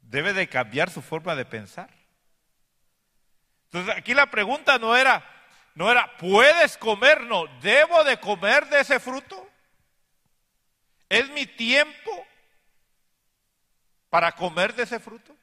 debe 0.00 0.32
de 0.32 0.48
cambiar 0.48 0.88
su 0.88 1.02
forma 1.02 1.36
de 1.36 1.44
pensar. 1.44 1.90
Entonces 3.64 3.94
aquí 3.94 4.14
la 4.14 4.30
pregunta 4.30 4.78
no 4.78 4.96
era, 4.96 5.22
no 5.78 5.92
era, 5.92 6.16
¿puedes 6.16 6.76
comer? 6.76 7.22
No, 7.22 7.46
¿debo 7.60 8.02
de 8.02 8.18
comer 8.18 8.68
de 8.68 8.80
ese 8.80 8.98
fruto? 8.98 9.48
¿Es 11.08 11.30
mi 11.30 11.46
tiempo 11.46 12.26
para 14.10 14.32
comer 14.32 14.74
de 14.74 14.82
ese 14.82 14.98
fruto? 14.98 15.36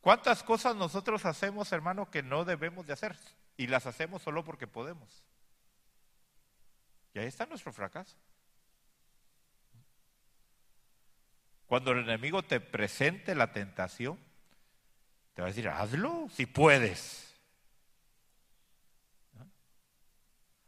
¿Cuántas 0.00 0.42
cosas 0.42 0.74
nosotros 0.74 1.24
hacemos, 1.24 1.70
hermano, 1.70 2.10
que 2.10 2.24
no 2.24 2.44
debemos 2.44 2.84
de 2.84 2.94
hacer? 2.94 3.16
Y 3.56 3.68
las 3.68 3.86
hacemos 3.86 4.22
solo 4.22 4.42
porque 4.42 4.66
podemos. 4.66 5.22
Y 7.14 7.20
ahí 7.20 7.26
está 7.26 7.46
nuestro 7.46 7.72
fracaso. 7.72 8.16
Cuando 11.66 11.92
el 11.92 12.00
enemigo 12.00 12.42
te 12.42 12.58
presente 12.58 13.36
la 13.36 13.52
tentación, 13.52 14.26
te 15.38 15.42
va 15.42 15.46
a 15.46 15.50
decir, 15.50 15.68
hazlo 15.68 16.28
si 16.34 16.46
puedes. 16.46 17.32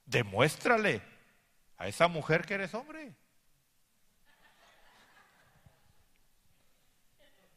Demuéstrale 0.07 1.03
a 1.77 1.89
esa 1.89 2.07
mujer 2.07 2.47
que 2.47 2.55
eres 2.55 2.73
hombre. 2.73 3.13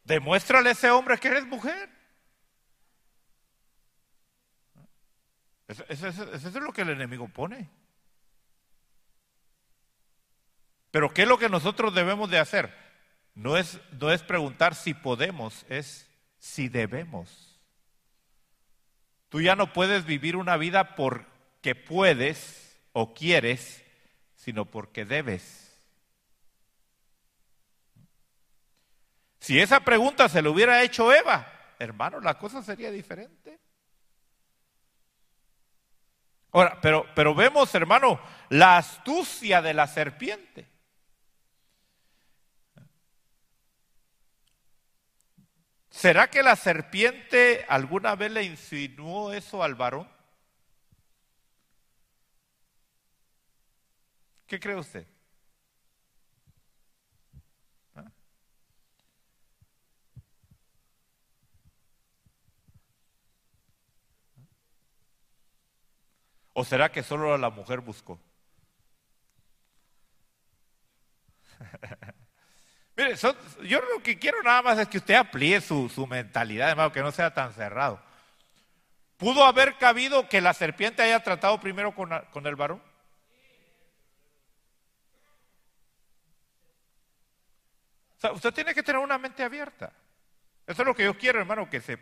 Demuéstrale 0.04 0.70
a 0.70 0.72
ese 0.72 0.90
hombre 0.90 1.20
que 1.20 1.28
eres 1.28 1.46
mujer. 1.46 1.88
eso 5.68 6.08
es 6.08 6.54
lo 6.56 6.74
que 6.74 6.82
el 6.82 6.90
enemigo 6.90 7.28
pone. 7.28 7.70
Pero 10.90 11.14
¿qué 11.14 11.22
es 11.22 11.28
lo 11.28 11.38
que 11.38 11.48
nosotros 11.48 11.94
debemos 11.94 12.32
de 12.32 12.40
hacer? 12.40 12.76
No 13.36 13.56
es, 13.56 13.80
no 13.92 14.12
es 14.12 14.24
preguntar 14.24 14.74
si 14.74 14.96
podemos, 14.96 15.64
es 15.70 16.10
si 16.44 16.68
debemos. 16.68 17.58
Tú 19.30 19.40
ya 19.40 19.56
no 19.56 19.72
puedes 19.72 20.04
vivir 20.04 20.36
una 20.36 20.58
vida 20.58 20.94
porque 20.98 21.74
puedes 21.74 22.78
o 22.92 23.14
quieres, 23.14 23.82
sino 24.36 24.66
porque 24.66 25.06
debes. 25.06 25.82
Si 29.40 29.58
esa 29.58 29.80
pregunta 29.86 30.28
se 30.28 30.42
le 30.42 30.50
hubiera 30.50 30.84
hecho 30.84 31.14
Eva, 31.14 31.48
hermano, 31.80 32.20
la 32.20 32.38
cosa 32.38 32.62
sería 32.62 32.92
diferente. 32.92 33.58
Ahora, 36.52 36.82
pero, 36.82 37.06
pero 37.16 37.34
vemos, 37.34 37.74
hermano, 37.74 38.20
la 38.50 38.76
astucia 38.78 39.62
de 39.62 39.74
la 39.74 39.88
serpiente. 39.88 40.68
¿Será 45.94 46.28
que 46.30 46.42
la 46.44 46.56
serpiente 46.56 47.66
alguna 47.70 48.16
vez 48.16 48.32
le 48.32 48.44
insinuó 48.44 49.32
eso 49.32 49.64
al 49.64 49.76
varón? 49.76 50.10
¿Qué 54.48 54.60
cree 54.60 54.76
usted? 54.76 55.06
¿Ah? 57.96 58.12
¿O 66.54 66.64
será 66.64 66.92
que 66.92 67.04
solo 67.04 67.38
la 67.38 67.50
mujer 67.52 67.80
buscó? 67.82 68.20
Mire, 72.96 73.16
yo 73.16 73.82
lo 73.82 74.04
que 74.04 74.20
quiero 74.20 74.44
nada 74.44 74.62
más 74.62 74.78
es 74.78 74.88
que 74.88 75.00
usted 75.00 75.16
amplíe 75.16 75.60
su, 75.62 76.08
mentalidad, 76.08 76.70
hermano, 76.70 76.92
que 76.92 77.02
no 77.02 77.12
sea 77.12 77.34
tan 77.34 77.52
cerrado. 77.54 78.00
¿Pudo 79.18 79.46
haber 79.46 79.78
cabido 79.78 80.30
que 80.30 80.42
la 80.42 80.54
serpiente 80.54 81.02
haya 81.02 81.24
tratado 81.24 81.60
primero 81.60 81.96
con, 81.96 82.12
con 82.32 82.46
el 82.46 82.56
varón? 82.56 82.82
O 88.18 88.20
sea, 88.20 88.32
usted 88.32 88.54
tiene 88.54 88.76
que 88.76 88.84
tener 88.84 89.02
una 89.02 89.18
mente 89.18 89.44
abierta. 89.44 89.92
Eso 90.68 90.82
es 90.84 90.88
lo 90.88 90.96
que 90.96 91.04
yo 91.04 91.18
quiero, 91.18 91.40
hermano, 91.40 91.70
que 91.70 91.82
se, 91.82 91.98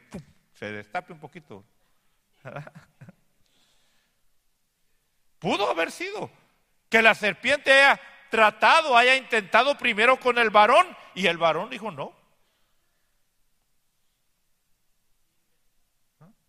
se 0.54 0.72
destape 0.72 1.14
un 1.14 1.20
poquito. 1.20 1.64
Pudo 5.40 5.72
haber 5.72 5.92
sido 5.92 6.30
que 6.90 7.02
la 7.02 7.16
serpiente 7.16 7.72
haya 7.72 8.00
tratado, 8.32 8.98
haya 8.98 9.16
intentado 9.16 9.78
primero 9.78 10.20
con 10.20 10.40
el 10.40 10.50
varón 10.50 10.88
y 11.14 11.28
el 11.28 11.38
varón 11.38 11.70
dijo 11.70 11.92
no. 11.92 12.16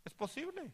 Es 0.04 0.14
posible. 0.14 0.72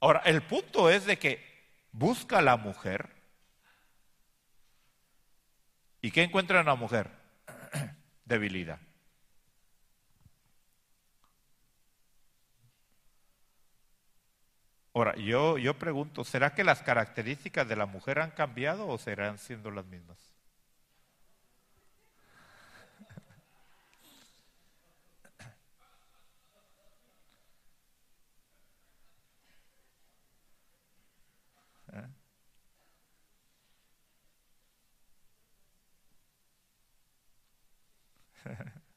Ahora, 0.00 0.20
el 0.26 0.42
punto 0.42 0.90
es 0.90 1.06
de 1.06 1.18
que 1.18 1.42
busca 1.92 2.38
a 2.38 2.42
la 2.42 2.56
mujer. 2.56 3.10
¿Y 6.00 6.10
qué 6.10 6.22
encuentra 6.22 6.60
en 6.60 6.66
la 6.66 6.76
mujer? 6.76 7.10
Debilidad. 8.24 8.80
Ahora, 14.94 15.14
yo, 15.16 15.58
yo 15.58 15.78
pregunto, 15.78 16.24
¿será 16.24 16.54
que 16.54 16.64
las 16.64 16.82
características 16.82 17.68
de 17.68 17.76
la 17.76 17.86
mujer 17.86 18.18
han 18.20 18.30
cambiado 18.32 18.88
o 18.88 18.98
serán 18.98 19.38
siendo 19.38 19.70
las 19.70 19.84
mismas? 19.86 20.18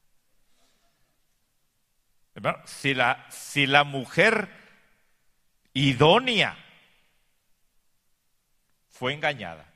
si 2.64 2.94
la, 2.94 3.26
si 3.30 3.66
la 3.66 3.84
mujer 3.84 4.48
idónea 5.74 6.56
fue 8.90 9.14
engañada, 9.14 9.66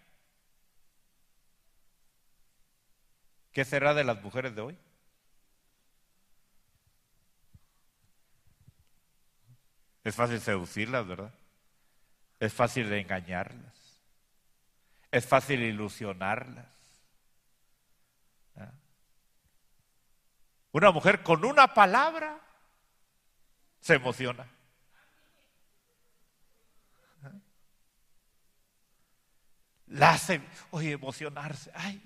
¿qué 3.53 3.65
será 3.65 3.95
de 3.95 4.05
las 4.05 4.23
mujeres 4.23 4.55
de 4.55 4.61
hoy? 4.61 4.79
Es 10.05 10.15
fácil 10.15 10.41
seducirlas, 10.41 11.05
¿verdad? 11.05 11.35
Es 12.39 12.53
fácil 12.53 12.93
engañarlas. 12.93 13.75
Es 15.11 15.27
fácil 15.27 15.63
ilusionarlas. 15.63 16.67
¿Ah? 18.55 18.71
Una 20.71 20.93
mujer 20.93 21.25
con 21.25 21.45
una 21.45 21.75
palabra 21.75 22.39
se 23.81 23.95
emociona. 23.95 24.47
La 29.97 30.11
hace, 30.11 30.43
oye, 30.73 30.93
emocionarse. 30.93 31.71
Ay. 31.75 32.03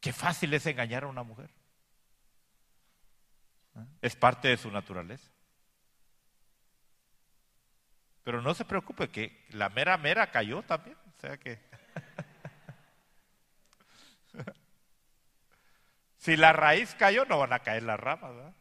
Qué 0.00 0.12
fácil 0.12 0.52
es 0.52 0.66
engañar 0.66 1.04
a 1.04 1.06
una 1.06 1.22
mujer. 1.22 1.48
Es 4.02 4.16
parte 4.16 4.48
de 4.48 4.56
su 4.56 4.70
naturaleza. 4.70 5.30
Pero 8.24 8.42
no 8.42 8.52
se 8.54 8.64
preocupe 8.64 9.10
que 9.10 9.46
la 9.50 9.68
mera 9.68 9.96
mera 9.96 10.32
cayó 10.32 10.62
también. 10.62 10.96
O 11.16 11.20
sea 11.20 11.36
que. 11.36 11.60
si 16.18 16.36
la 16.36 16.52
raíz 16.52 16.96
cayó, 16.96 17.24
no 17.26 17.38
van 17.38 17.52
a 17.52 17.60
caer 17.60 17.84
las 17.84 18.00
ramas, 18.00 18.34
¿verdad? 18.34 18.54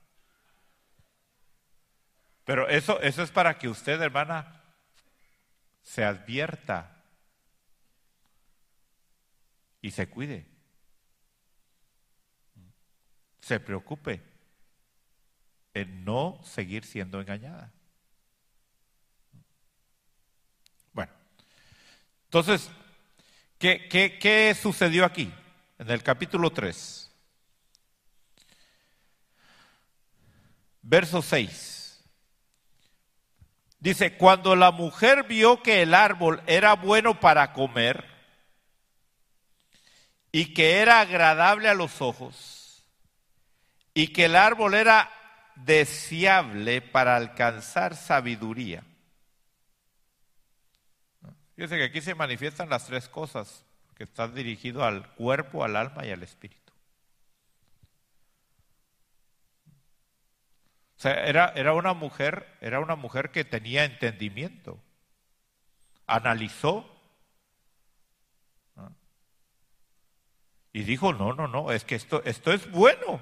Pero 2.45 2.67
eso, 2.67 2.99
eso 3.01 3.23
es 3.23 3.31
para 3.31 3.57
que 3.57 3.69
usted, 3.69 4.01
hermana, 4.01 4.61
se 5.81 6.03
advierta 6.03 7.03
y 9.81 9.91
se 9.91 10.09
cuide. 10.09 10.45
Se 13.41 13.59
preocupe 13.59 14.21
en 15.73 16.05
no 16.05 16.39
seguir 16.43 16.85
siendo 16.85 17.19
engañada. 17.19 17.71
Bueno, 20.93 21.11
entonces, 22.25 22.69
¿qué, 23.57 23.87
qué, 23.89 24.55
sucedió 24.59 25.05
aquí? 25.05 25.33
En 25.79 25.89
el 25.89 26.03
capítulo 26.03 26.51
3, 26.51 27.11
verso 30.81 31.21
6. 31.21 31.82
Dice, 33.83 34.15
cuando 34.15 34.55
la 34.55 34.71
mujer 34.71 35.23
vio 35.23 35.61
que 35.61 35.81
el 35.81 35.93
árbol 35.93 36.41
era 36.47 36.73
bueno 36.75 37.19
para 37.19 37.51
comer 37.51 38.05
y 40.31 40.53
que 40.53 40.77
era 40.77 41.01
agradable 41.01 41.67
a 41.67 41.73
los 41.73 42.01
ojos 42.01 42.85
y 43.93 44.07
que 44.13 44.23
el 44.23 44.37
árbol 44.37 44.75
era 44.75 45.11
deseable 45.57 46.81
para 46.81 47.17
alcanzar 47.17 47.97
sabiduría. 47.97 48.85
Fíjense 51.57 51.75
que 51.75 51.83
aquí 51.83 51.99
se 51.99 52.15
manifiestan 52.15 52.69
las 52.69 52.85
tres 52.85 53.09
cosas 53.09 53.65
que 53.97 54.05
están 54.05 54.33
dirigidas 54.33 54.83
al 54.83 55.13
cuerpo, 55.15 55.65
al 55.65 55.75
alma 55.75 56.05
y 56.05 56.11
al 56.11 56.23
espíritu. 56.23 56.71
O 60.92 60.92
sea, 61.03 61.25
era, 61.25 61.53
era, 61.55 61.73
una 61.73 61.93
mujer, 61.93 62.47
era 62.61 62.79
una 62.79 62.95
mujer 62.95 63.31
que 63.31 63.45
tenía 63.45 63.85
entendimiento, 63.85 64.79
analizó 66.07 66.89
y 70.71 70.83
dijo, 70.83 71.13
no, 71.13 71.33
no, 71.33 71.47
no, 71.47 71.71
es 71.71 71.85
que 71.85 71.95
esto, 71.95 72.23
esto 72.25 72.51
es 72.51 72.69
bueno 72.71 73.21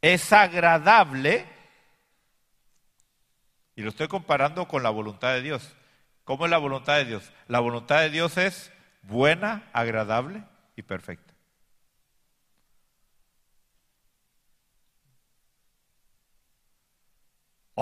es 0.00 0.32
agradable, 0.32 1.46
y 3.76 3.82
lo 3.82 3.90
estoy 3.90 4.08
comparando 4.08 4.66
con 4.66 4.82
la 4.82 4.90
voluntad 4.90 5.34
de 5.34 5.42
Dios. 5.42 5.74
¿Cómo 6.24 6.44
es 6.44 6.50
la 6.50 6.58
voluntad 6.58 6.96
de 6.96 7.04
Dios? 7.06 7.32
La 7.48 7.60
voluntad 7.60 8.00
de 8.00 8.10
Dios 8.10 8.36
es 8.36 8.72
buena, 9.02 9.68
agradable 9.72 10.44
y 10.76 10.82
perfecta. 10.82 11.34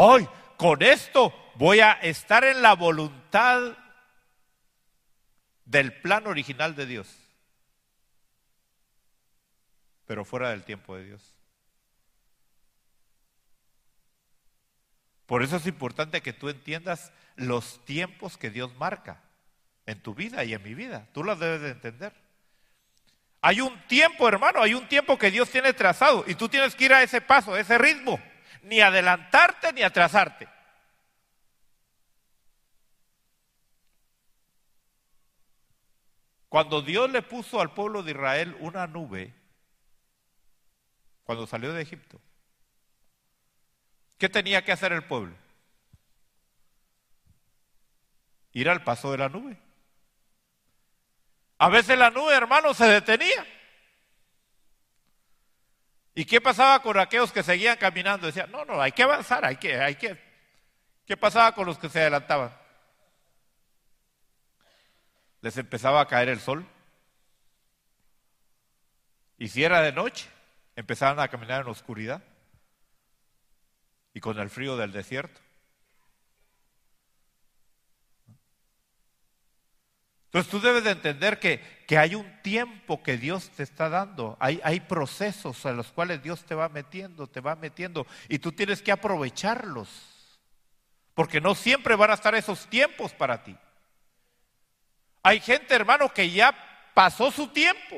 Hoy, 0.01 0.29
con 0.57 0.81
esto 0.81 1.35
voy 1.57 1.81
a 1.81 1.91
estar 1.91 2.45
en 2.45 2.63
la 2.63 2.75
voluntad 2.75 3.77
del 5.65 5.93
plan 5.93 6.29
original 6.29 6.77
de 6.77 6.87
Dios, 6.87 7.13
pero 10.07 10.25
fuera 10.25 10.51
del 10.51 10.63
tiempo 10.63 10.95
de 10.95 11.05
Dios. 11.05 11.35
Por 15.27 15.43
eso 15.43 15.57
es 15.57 15.67
importante 15.67 16.21
que 16.21 16.33
tú 16.33 16.49
entiendas 16.49 17.11
los 17.35 17.85
tiempos 17.85 18.39
que 18.39 18.51
Dios 18.51 18.73
marca 18.77 19.21
en 19.85 20.01
tu 20.01 20.15
vida 20.15 20.45
y 20.45 20.55
en 20.55 20.63
mi 20.63 20.75
vida. 20.75 21.09
Tú 21.13 21.25
los 21.25 21.41
debes 21.41 21.61
de 21.61 21.71
entender. 21.71 22.13
Hay 23.41 23.61
un 23.61 23.77
tiempo, 23.89 24.29
hermano, 24.29 24.63
hay 24.63 24.75
un 24.75 24.89
tiempo 24.89 25.19
que 25.19 25.33
Dios 25.33 25.51
tiene 25.51 25.73
trazado 25.73 26.23
y 26.29 26.37
tú 26.37 26.49
tienes 26.49 26.77
que 26.77 26.85
ir 26.85 26.95
a 26.95 27.03
ese 27.03 27.21
paso, 27.21 27.55
a 27.55 27.61
ese 27.61 27.77
ritmo, 27.79 28.21
ni 28.69 28.81
adelantarte 28.81 29.73
ni 29.73 29.83
atrasarte. 29.83 30.49
Cuando 36.49 36.81
Dios 36.81 37.11
le 37.11 37.23
puso 37.23 37.61
al 37.61 37.75
pueblo 37.75 38.03
de 38.03 38.13
Israel 38.13 38.57
una 38.61 38.87
nube, 38.87 39.35
cuando 41.25 41.47
salió 41.47 41.73
de 41.73 41.83
Egipto, 41.83 42.21
¿Qué 44.19 44.29
tenía 44.29 44.65
que 44.65 44.73
hacer 44.73 44.93
el 44.93 45.05
pueblo? 45.05 45.35
Ir 48.53 48.69
al 48.69 48.83
paso 48.83 49.13
de 49.13 49.19
la 49.19 49.29
nube. 49.29 49.57
A 51.59 51.69
veces 51.69 51.97
la 51.97 52.11
nube, 52.11 52.35
hermano, 52.35 52.75
se 52.75 52.87
detenía. 52.87 53.47
¿Y 56.19 56.25
qué 56.25 56.41
pasaba 56.41 56.83
con 56.83 56.99
aquellos 56.99 57.31
que 57.31 57.45
seguían 57.45 57.77
caminando? 57.77 58.27
Decían, 58.27 58.51
no, 58.51 58.65
no, 58.65 58.83
hay 58.83 58.91
que 58.91 59.05
avanzar, 59.05 59.45
hay 59.45 59.55
que, 59.55 59.81
hay 59.81 59.95
que. 59.95 60.19
¿Qué 61.07 61.17
pasaba 61.17 61.55
con 61.55 61.65
los 61.65 61.79
que 61.79 61.89
se 61.89 62.01
adelantaban? 62.01 62.53
Les 65.43 65.57
empezaba 65.57 66.01
a 66.01 66.09
caer 66.09 66.29
el 66.31 66.41
sol. 66.41 66.67
Y 69.39 69.47
si 69.47 69.63
era 69.63 69.81
de 69.81 69.93
noche, 69.93 70.29
empezaban 70.75 71.21
a 71.21 71.29
caminar 71.29 71.61
en 71.61 71.69
oscuridad 71.69 72.21
y 74.13 74.19
con 74.19 74.41
el 74.41 74.51
frío 74.51 74.77
del 74.77 74.91
desierto. 74.91 75.41
Entonces 80.29 80.51
tú 80.51 80.61
debes 80.61 80.85
de 80.85 80.91
entender 80.91 81.41
que, 81.41 81.59
que, 81.87 81.97
hay 81.97 82.15
un 82.15 82.43
tiempo 82.43 83.03
que 83.03 83.17
Dios 83.17 83.49
te 83.49 83.63
está 83.63 83.89
dando, 83.89 84.37
hay, 84.41 84.61
hay 84.63 84.81
procesos 84.81 85.65
en 85.65 85.79
los 85.79 85.91
cuales 85.91 86.23
Dios 86.23 86.45
te 86.45 86.55
va 86.55 86.69
metiendo, 86.69 87.29
te 87.29 87.41
va 87.41 87.57
metiendo, 87.57 88.07
y 88.29 88.39
tú 88.39 88.53
tienes 88.53 88.83
que 88.83 88.93
aprovecharlos, 88.93 89.89
porque 91.15 91.41
no 91.41 91.55
siempre 91.55 91.97
van 91.97 92.11
a 92.11 92.15
estar 92.15 92.35
esos 92.35 92.67
tiempos 92.67 93.15
para 93.15 93.43
ti. 93.43 93.57
Hay 95.23 95.41
gente, 95.41 95.75
hermano, 95.75 96.13
que 96.13 96.31
ya 96.31 96.55
pasó 96.93 97.31
su 97.31 97.49
tiempo. 97.49 97.97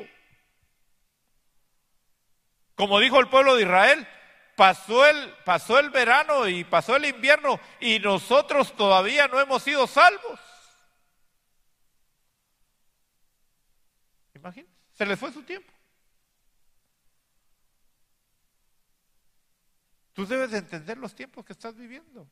Como 2.75 2.97
dijo 2.99 3.19
el 3.19 3.27
pueblo 3.27 3.55
de 3.55 3.63
Israel, 3.63 4.07
pasó 4.55 5.05
el, 5.05 5.33
pasó 5.43 5.79
el 5.79 5.89
verano 5.89 6.47
y 6.47 6.63
pasó 6.63 6.95
el 6.95 7.03
invierno 7.05 7.59
y 7.81 7.99
nosotros 7.99 8.73
todavía 8.77 9.27
no 9.27 9.37
hemos 9.39 9.63
sido 9.63 9.85
salvos. 9.85 10.39
Imagínense, 14.41 14.73
se 14.93 15.05
les 15.05 15.19
fue 15.19 15.31
su 15.31 15.43
tiempo. 15.43 15.71
Tú 20.13 20.25
debes 20.25 20.51
de 20.51 20.57
entender 20.57 20.97
los 20.97 21.13
tiempos 21.13 21.45
que 21.45 21.53
estás 21.53 21.75
viviendo. 21.75 22.27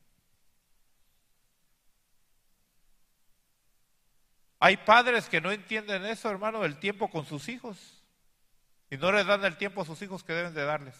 Hay 4.59 4.75
padres 4.77 5.29
que 5.29 5.39
no 5.39 5.51
entienden 5.51 6.05
eso, 6.05 6.29
hermano, 6.29 6.61
del 6.61 6.79
tiempo 6.79 7.09
con 7.09 7.25
sus 7.25 7.47
hijos. 7.47 8.03
Y 8.89 8.97
no 8.97 9.11
les 9.11 9.25
dan 9.25 9.45
el 9.45 9.55
tiempo 9.55 9.81
a 9.81 9.85
sus 9.85 10.01
hijos 10.01 10.23
que 10.23 10.33
deben 10.33 10.55
de 10.55 10.65
darles. 10.65 10.95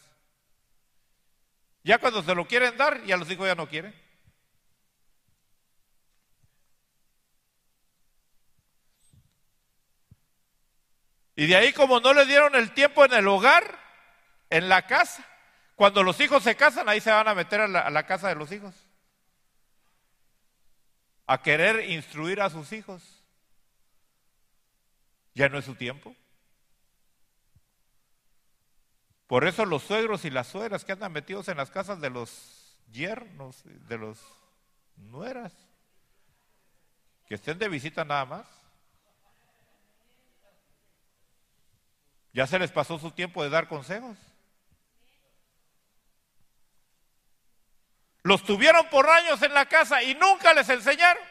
Ya 1.84 1.98
cuando 1.98 2.22
se 2.22 2.36
lo 2.36 2.48
quieren 2.48 2.78
dar, 2.78 3.04
ya 3.04 3.18
los 3.18 3.30
hijos 3.32 3.48
ya 3.48 3.56
no 3.56 3.68
quieren. 3.68 3.94
Y 11.40 11.48
de 11.48 11.56
ahí 11.56 11.72
como 11.72 12.02
no 12.02 12.14
le 12.14 12.26
dieron 12.26 12.54
el 12.54 12.74
tiempo 12.74 13.06
en 13.06 13.14
el 13.14 13.26
hogar, 13.26 13.80
en 14.50 14.68
la 14.68 14.86
casa, 14.88 15.26
cuando 15.78 16.04
los 16.04 16.20
hijos 16.20 16.44
se 16.44 16.58
casan, 16.58 16.90
ahí 16.90 17.00
se 17.00 17.12
van 17.12 17.30
a 17.30 17.34
meter 17.34 17.62
a 17.62 17.90
la, 17.90 18.06
casa 18.06 18.28
de 18.28 18.36
los 18.36 18.52
hijos. 18.52 18.76
A 21.28 21.42
querer 21.42 21.90
instruir 21.90 22.42
a 22.42 22.50
sus 22.50 22.74
hijos. 22.74 23.24
Ya 25.34 25.48
no 25.48 25.58
es 25.58 25.64
su 25.64 25.76
tiempo. 25.76 26.14
Por 29.26 29.48
eso 29.48 29.64
los 29.64 29.84
suegros 29.84 30.26
y 30.26 30.32
las 30.32 30.48
suegras 30.48 30.84
que 30.84 30.92
andan 30.92 31.14
metidos 31.14 31.48
en 31.48 31.56
las 31.56 31.72
casas 31.72 32.02
de 32.02 32.10
los 32.10 32.78
yernos, 32.92 33.62
de 33.64 33.98
los 33.98 34.20
nueras, 34.98 35.54
que 37.28 37.36
estén 37.36 37.58
de 37.60 37.70
visita 37.70 38.04
nada 38.04 38.26
más. 38.26 38.59
Ya 42.40 42.48
se 42.48 42.58
les 42.58 42.72
pasó 42.72 42.98
su 42.98 43.12
tiempo 43.12 43.44
de 43.44 43.50
dar 43.50 43.68
consejos. 43.68 44.18
Los 48.24 48.46
tuvieron 48.46 48.88
por 48.88 49.10
años 49.10 49.42
en 49.42 49.54
la 49.54 49.66
casa 49.66 50.02
y 50.04 50.16
nunca 50.16 50.54
les 50.54 50.70
enseñaron. 50.70 51.22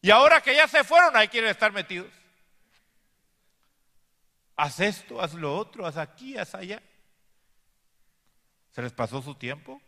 Y 0.00 0.10
ahora 0.10 0.40
que 0.40 0.56
ya 0.56 0.66
se 0.66 0.82
fueron, 0.82 1.14
ahí 1.14 1.28
quieren 1.28 1.50
estar 1.50 1.72
metidos. 1.72 2.10
Haz 4.56 4.80
esto, 4.80 5.20
haz 5.20 5.34
lo 5.34 5.54
otro, 5.54 5.84
haz 5.86 5.98
aquí, 5.98 6.38
haz 6.38 6.54
allá. 6.54 6.82
¿Se 8.70 8.80
les 8.80 8.94
pasó 8.94 9.20
su 9.20 9.34
tiempo? 9.34 9.82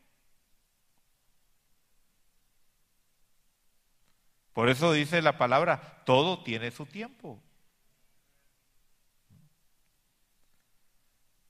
Por 4.53 4.69
eso 4.69 4.93
dice 4.93 5.23
la 5.23 5.39
palabra, 5.39 6.03
todo 6.05 6.43
tiene 6.43 6.71
su 6.71 6.85
tiempo. 6.85 7.43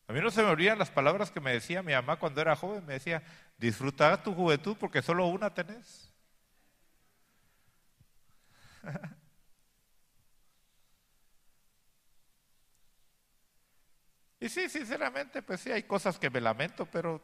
A 0.08 0.12
mí 0.12 0.20
no 0.20 0.30
se 0.30 0.42
me 0.42 0.48
olvidan 0.48 0.78
las 0.78 0.90
palabras 0.90 1.32
que 1.32 1.40
me 1.40 1.52
decía 1.52 1.82
mi 1.82 1.92
mamá 1.92 2.16
cuando 2.16 2.40
era 2.40 2.54
joven. 2.54 2.86
Me 2.86 2.92
decía, 2.94 3.22
disfruta 3.58 4.22
tu 4.22 4.34
juventud 4.34 4.76
porque 4.78 5.02
solo 5.02 5.26
una 5.26 5.52
tenés. 5.52 6.12
y 14.40 14.48
sí, 14.48 14.68
sinceramente, 14.68 15.42
pues 15.42 15.60
sí, 15.60 15.72
hay 15.72 15.82
cosas 15.82 16.18
que 16.20 16.30
me 16.30 16.40
lamento, 16.40 16.86
pero 16.86 17.20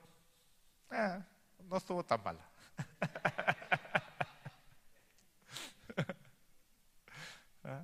eh, 0.91 1.21
no 1.69 1.77
estuvo 1.77 2.05
tan 2.05 2.21
mala. 2.25 2.45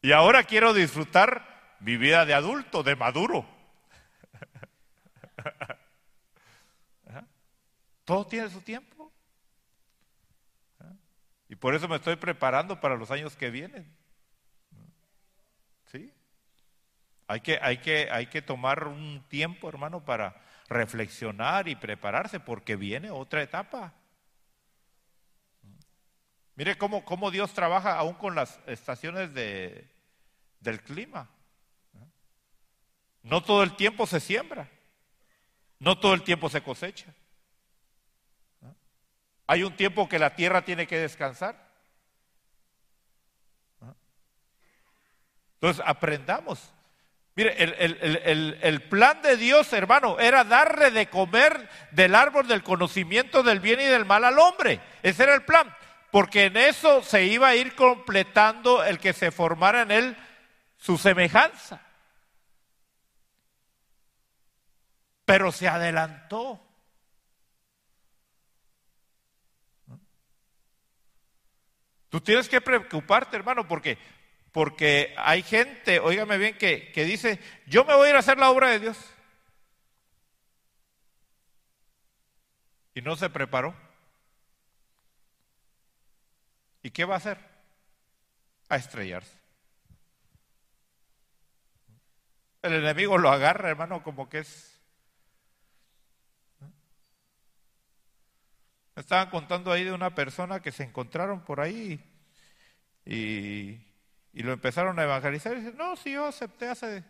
y 0.00 0.12
ahora 0.12 0.42
quiero 0.44 0.72
disfrutar 0.72 1.76
mi 1.80 1.98
vida 1.98 2.24
de 2.24 2.32
adulto, 2.32 2.82
de 2.82 2.96
maduro. 2.96 3.57
Todo 8.04 8.26
tiene 8.26 8.48
su 8.48 8.60
tiempo. 8.60 9.12
Y 11.48 11.56
por 11.56 11.74
eso 11.74 11.88
me 11.88 11.96
estoy 11.96 12.16
preparando 12.16 12.80
para 12.80 12.96
los 12.96 13.10
años 13.10 13.36
que 13.36 13.50
vienen. 13.50 13.94
¿Sí? 15.86 16.12
Hay 17.26 17.40
que, 17.40 17.58
hay 17.60 17.78
que, 17.78 18.08
hay 18.10 18.26
que 18.26 18.42
tomar 18.42 18.86
un 18.86 19.24
tiempo, 19.28 19.68
hermano, 19.68 20.04
para 20.04 20.40
reflexionar 20.68 21.68
y 21.68 21.76
prepararse, 21.76 22.40
porque 22.40 22.76
viene 22.76 23.10
otra 23.10 23.42
etapa. 23.42 23.94
Mire 26.54 26.76
cómo, 26.76 27.04
cómo 27.04 27.30
Dios 27.30 27.52
trabaja 27.52 27.96
aún 27.98 28.14
con 28.14 28.34
las 28.34 28.58
estaciones 28.66 29.32
de, 29.32 29.88
del 30.60 30.82
clima. 30.82 31.30
No 33.22 33.42
todo 33.42 33.62
el 33.62 33.76
tiempo 33.76 34.06
se 34.06 34.20
siembra. 34.20 34.68
No 35.78 35.98
todo 35.98 36.14
el 36.14 36.22
tiempo 36.22 36.48
se 36.48 36.62
cosecha. 36.62 37.14
Hay 39.46 39.62
un 39.62 39.74
tiempo 39.76 40.08
que 40.08 40.18
la 40.18 40.34
tierra 40.34 40.62
tiene 40.62 40.86
que 40.86 40.98
descansar. 40.98 41.68
Entonces, 45.54 45.82
aprendamos. 45.86 46.72
Mire, 47.34 47.54
el, 47.56 48.82
plan 48.88 49.22
de 49.22 49.36
Dios, 49.36 49.72
hermano, 49.72 50.18
era 50.18 50.44
darle 50.44 50.90
de 50.90 51.08
comer 51.08 51.68
del 51.92 52.14
árbol 52.14 52.48
del 52.48 52.62
conocimiento 52.62 53.42
del 53.42 53.60
bien 53.60 53.80
y 53.80 53.84
del 53.84 54.04
mal 54.04 54.24
al 54.24 54.38
hombre. 54.38 54.80
Ese 55.02 55.22
era 55.22 55.34
el 55.34 55.44
plan. 55.44 55.74
Porque 56.10 56.46
en 56.46 56.56
eso 56.56 57.02
se 57.02 57.24
iba 57.24 57.48
a 57.48 57.54
ir 57.54 57.74
completando 57.74 58.82
el 58.82 58.98
que 58.98 59.12
se 59.12 59.30
formara 59.30 59.82
en 59.82 59.90
él 59.92 60.16
su 60.78 60.98
semejanza. 60.98 61.80
Pero 65.28 65.52
se 65.52 65.68
adelantó. 65.68 66.58
Tú 72.08 72.22
tienes 72.22 72.48
que 72.48 72.62
preocuparte, 72.62 73.36
hermano, 73.36 73.68
porque, 73.68 73.98
porque 74.52 75.14
hay 75.18 75.42
gente, 75.42 76.00
óigame 76.00 76.38
bien, 76.38 76.56
que, 76.56 76.90
que 76.92 77.04
dice, 77.04 77.38
yo 77.66 77.84
me 77.84 77.94
voy 77.94 78.06
a 78.06 78.10
ir 78.10 78.16
a 78.16 78.20
hacer 78.20 78.38
la 78.38 78.50
obra 78.50 78.70
de 78.70 78.78
Dios. 78.78 78.96
Y 82.94 83.02
no 83.02 83.14
se 83.14 83.28
preparó. 83.28 83.76
¿Y 86.82 86.90
qué 86.90 87.04
va 87.04 87.16
a 87.16 87.18
hacer? 87.18 87.36
A 88.70 88.76
estrellarse. 88.76 89.38
El 92.62 92.72
enemigo 92.72 93.18
lo 93.18 93.28
agarra, 93.28 93.68
hermano, 93.68 94.02
como 94.02 94.30
que 94.30 94.38
es 94.38 94.77
Me 98.98 99.02
estaban 99.02 99.30
contando 99.30 99.70
ahí 99.70 99.84
de 99.84 99.92
una 99.92 100.12
persona 100.12 100.58
que 100.58 100.72
se 100.72 100.82
encontraron 100.82 101.44
por 101.44 101.60
ahí 101.60 102.04
y, 103.06 103.78
lo 104.32 104.52
empezaron 104.52 104.98
a 104.98 105.04
evangelizar. 105.04 105.52
Y 105.52 105.60
dicen, 105.60 105.76
no, 105.76 105.94
sí, 105.94 106.10
yo 106.10 106.26
acepté 106.26 106.66
hace, 106.66 107.04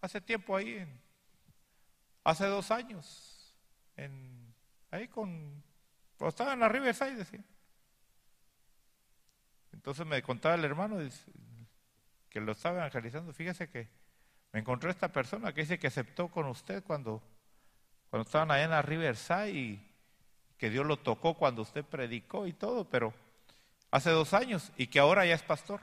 hace 0.00 0.20
tiempo 0.20 0.56
ahí, 0.56 0.84
hace 2.24 2.44
dos 2.46 2.72
años, 2.72 3.54
en, 3.96 4.52
ahí 4.90 5.06
con, 5.06 5.62
estaba 6.26 6.54
en 6.54 6.58
la 6.58 6.68
Riverside, 6.68 7.14
decía. 7.14 7.44
Entonces 9.72 10.04
me 10.04 10.20
contaba 10.24 10.56
el 10.56 10.64
hermano 10.64 10.98
que 12.28 12.40
lo 12.40 12.50
estaba 12.50 12.78
evangelizando, 12.78 13.32
fíjese 13.32 13.70
que 13.70 13.88
me 14.50 14.58
encontró 14.58 14.90
esta 14.90 15.12
persona 15.12 15.52
que 15.52 15.60
dice 15.60 15.78
que 15.78 15.86
aceptó 15.86 16.26
con 16.26 16.46
usted 16.46 16.82
cuando, 16.82 17.22
cuando 18.08 18.26
estaban 18.26 18.50
allá 18.50 18.64
en 18.64 18.70
la 18.70 18.82
Riverside 18.82 19.52
y 19.52 19.89
que 20.60 20.68
Dios 20.68 20.84
lo 20.84 20.98
tocó 20.98 21.32
cuando 21.34 21.62
usted 21.62 21.82
predicó 21.82 22.46
y 22.46 22.52
todo, 22.52 22.84
pero 22.84 23.14
hace 23.90 24.10
dos 24.10 24.34
años 24.34 24.72
y 24.76 24.88
que 24.88 25.00
ahora 25.00 25.24
ya 25.24 25.34
es 25.34 25.42
pastor. 25.42 25.80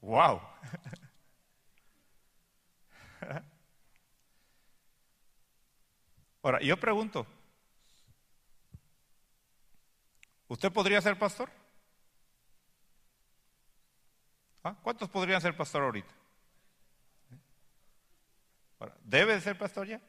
Wow. 0.00 0.40
Ahora, 6.42 6.60
yo 6.60 6.76
pregunto, 6.78 7.24
¿usted 10.48 10.72
podría 10.72 11.00
ser 11.00 11.16
pastor? 11.16 11.57
¿Ah? 14.68 14.76
¿Cuántos 14.82 15.08
podrían 15.08 15.40
ser 15.40 15.56
pastor 15.56 15.82
ahorita? 15.82 16.12
¿Debe 19.02 19.40
ser 19.40 19.56
pastor 19.56 19.86
ya? 19.86 20.00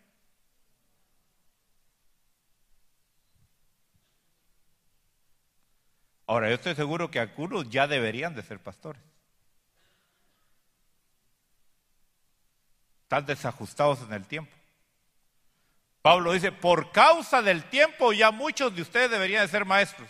Ahora, 6.28 6.49
yo 6.49 6.55
estoy 6.55 6.76
seguro 6.76 7.10
que 7.10 7.20
algunos 7.20 7.70
ya 7.70 7.88
deberían 7.88 8.36
de 8.36 8.43
ser 8.43 8.60
pastores. 8.60 9.01
Están 13.03 13.26
desajustados 13.26 14.01
en 14.01 14.12
el 14.12 14.26
tiempo. 14.28 14.53
Pablo 16.01 16.34
dice, 16.34 16.51
por 16.51 16.91
causa 16.91 17.41
del 17.41 17.64
tiempo 17.64 18.12
ya 18.12 18.32
muchos 18.32 18.76
de 18.76 18.82
ustedes 18.82 19.10
deberían 19.10 19.43
de 19.43 19.47
ser 19.47 19.64
maestros. 19.64 20.10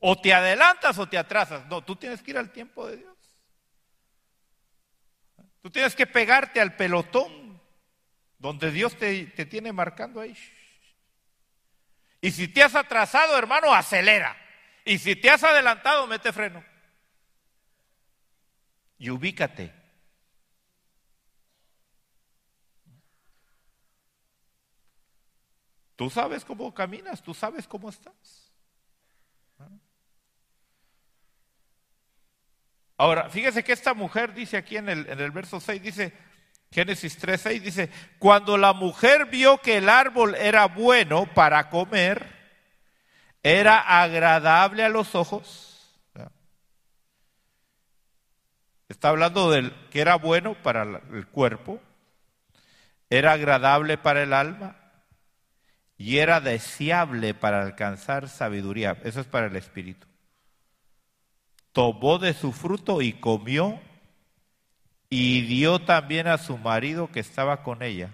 O 0.00 0.20
te 0.20 0.32
adelantas 0.32 0.98
o 0.98 1.08
te 1.08 1.18
atrasas. 1.18 1.66
No, 1.66 1.82
tú 1.82 1.96
tienes 1.96 2.22
que 2.22 2.30
ir 2.30 2.38
al 2.38 2.52
tiempo 2.52 2.86
de 2.86 2.98
Dios. 2.98 3.16
Tú 5.60 5.70
tienes 5.70 5.94
que 5.94 6.06
pegarte 6.06 6.60
al 6.60 6.76
pelotón 6.76 7.60
donde 8.38 8.70
Dios 8.70 8.96
te, 8.96 9.26
tiene 9.26 9.72
marcando 9.72 10.20
ahí. 10.20 10.36
Y 12.20 12.30
si 12.30 12.48
te 12.48 12.62
has 12.62 12.74
atrasado, 12.74 13.36
hermano, 13.36 13.74
acelera. 13.74 14.36
Y 14.84 14.98
si 14.98 15.16
te 15.16 15.30
has 15.30 15.42
adelantado, 15.42 16.06
mete 16.06 16.32
freno. 16.32 16.64
Y 18.98 19.10
ubícate. 19.10 19.74
Tú 25.96 26.08
sabes 26.10 26.44
cómo 26.44 26.72
caminas, 26.72 27.22
tú 27.22 27.34
sabes 27.34 27.66
cómo 27.66 27.90
estás. 27.90 28.47
Ahora, 32.98 33.30
fíjese 33.30 33.62
que 33.62 33.72
esta 33.72 33.94
mujer 33.94 34.34
dice 34.34 34.56
aquí 34.56 34.76
en 34.76 34.88
el, 34.88 35.08
en 35.08 35.20
el 35.20 35.30
verso 35.30 35.60
6, 35.60 35.80
dice, 35.80 36.12
Génesis 36.72 37.16
3, 37.16 37.40
6, 37.40 37.62
dice, 37.62 37.90
cuando 38.18 38.58
la 38.58 38.72
mujer 38.72 39.26
vio 39.26 39.58
que 39.58 39.76
el 39.76 39.88
árbol 39.88 40.34
era 40.34 40.66
bueno 40.66 41.32
para 41.32 41.70
comer, 41.70 42.26
era 43.44 44.02
agradable 44.02 44.82
a 44.82 44.88
los 44.88 45.14
ojos. 45.14 45.64
Está 48.88 49.10
hablando 49.10 49.52
del 49.52 49.72
que 49.90 50.00
era 50.00 50.16
bueno 50.16 50.60
para 50.60 50.82
el 50.82 51.26
cuerpo, 51.28 51.80
era 53.10 53.32
agradable 53.32 53.96
para 53.96 54.24
el 54.24 54.32
alma 54.32 54.76
y 55.96 56.18
era 56.18 56.40
deseable 56.40 57.32
para 57.32 57.62
alcanzar 57.62 58.28
sabiduría. 58.28 58.96
Eso 59.04 59.20
es 59.20 59.26
para 59.28 59.46
el 59.46 59.54
espíritu 59.54 60.08
tomó 61.78 62.18
de 62.18 62.34
su 62.34 62.50
fruto 62.50 63.02
y 63.02 63.12
comió 63.12 63.80
y 65.08 65.42
dio 65.42 65.78
también 65.78 66.26
a 66.26 66.36
su 66.36 66.58
marido 66.58 67.06
que 67.12 67.20
estaba 67.20 67.62
con 67.62 67.84
ella. 67.84 68.12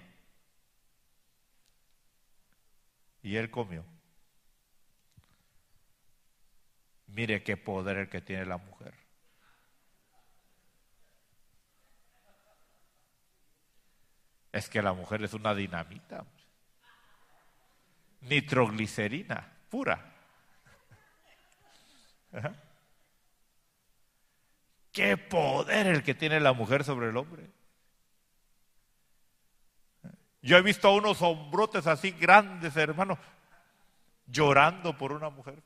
Y 3.23 3.37
él 3.37 3.51
comió. 3.51 3.83
Mire 7.07 7.43
qué 7.43 7.57
poder 7.57 7.97
el 7.97 8.11
que 8.11 8.21
tiene 8.21 8.45
la 8.45 8.59
mujer. 8.59 8.93
Es 14.53 14.69
que 14.69 14.83
la 14.83 14.93
mujer 14.93 15.25
es 15.25 15.33
una 15.33 15.55
dinamita. 15.55 16.27
Nitroglicerina 18.21 19.51
pura. 19.71 20.12
Qué 24.95 25.16
poder 25.16 25.88
el 25.88 26.03
que 26.05 26.14
tiene 26.14 26.38
la 26.38 26.53
mujer 26.53 26.84
sobre 26.84 27.09
el 27.09 27.16
hombre. 27.16 27.51
Yo 30.40 30.57
he 30.57 30.62
visto 30.62 30.86
a 30.86 30.95
unos 30.95 31.20
hombrotes 31.20 31.88
así 31.88 32.12
grandes, 32.12 32.76
hermano, 32.76 33.18
llorando 34.26 34.97
por 34.97 35.11
una 35.11 35.30
mujer. 35.30 35.61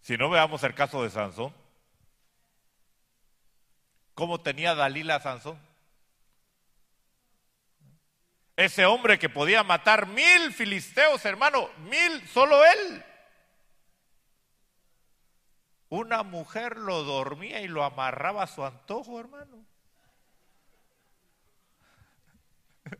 Si 0.00 0.16
no 0.16 0.30
veamos 0.30 0.62
el 0.62 0.74
caso 0.74 1.02
de 1.02 1.10
Sansón, 1.10 1.52
¿cómo 4.14 4.40
tenía 4.40 4.76
Dalila 4.76 5.18
Sansón? 5.18 5.67
Ese 8.58 8.84
hombre 8.86 9.20
que 9.20 9.28
podía 9.28 9.62
matar 9.62 10.08
mil 10.08 10.52
filisteos, 10.52 11.24
hermano, 11.24 11.70
mil, 11.88 12.26
solo 12.26 12.66
él. 12.66 13.04
Una 15.90 16.24
mujer 16.24 16.76
lo 16.76 17.04
dormía 17.04 17.60
y 17.60 17.68
lo 17.68 17.84
amarraba 17.84 18.42
a 18.42 18.48
su 18.48 18.64
antojo, 18.64 19.20
hermano. 19.20 19.64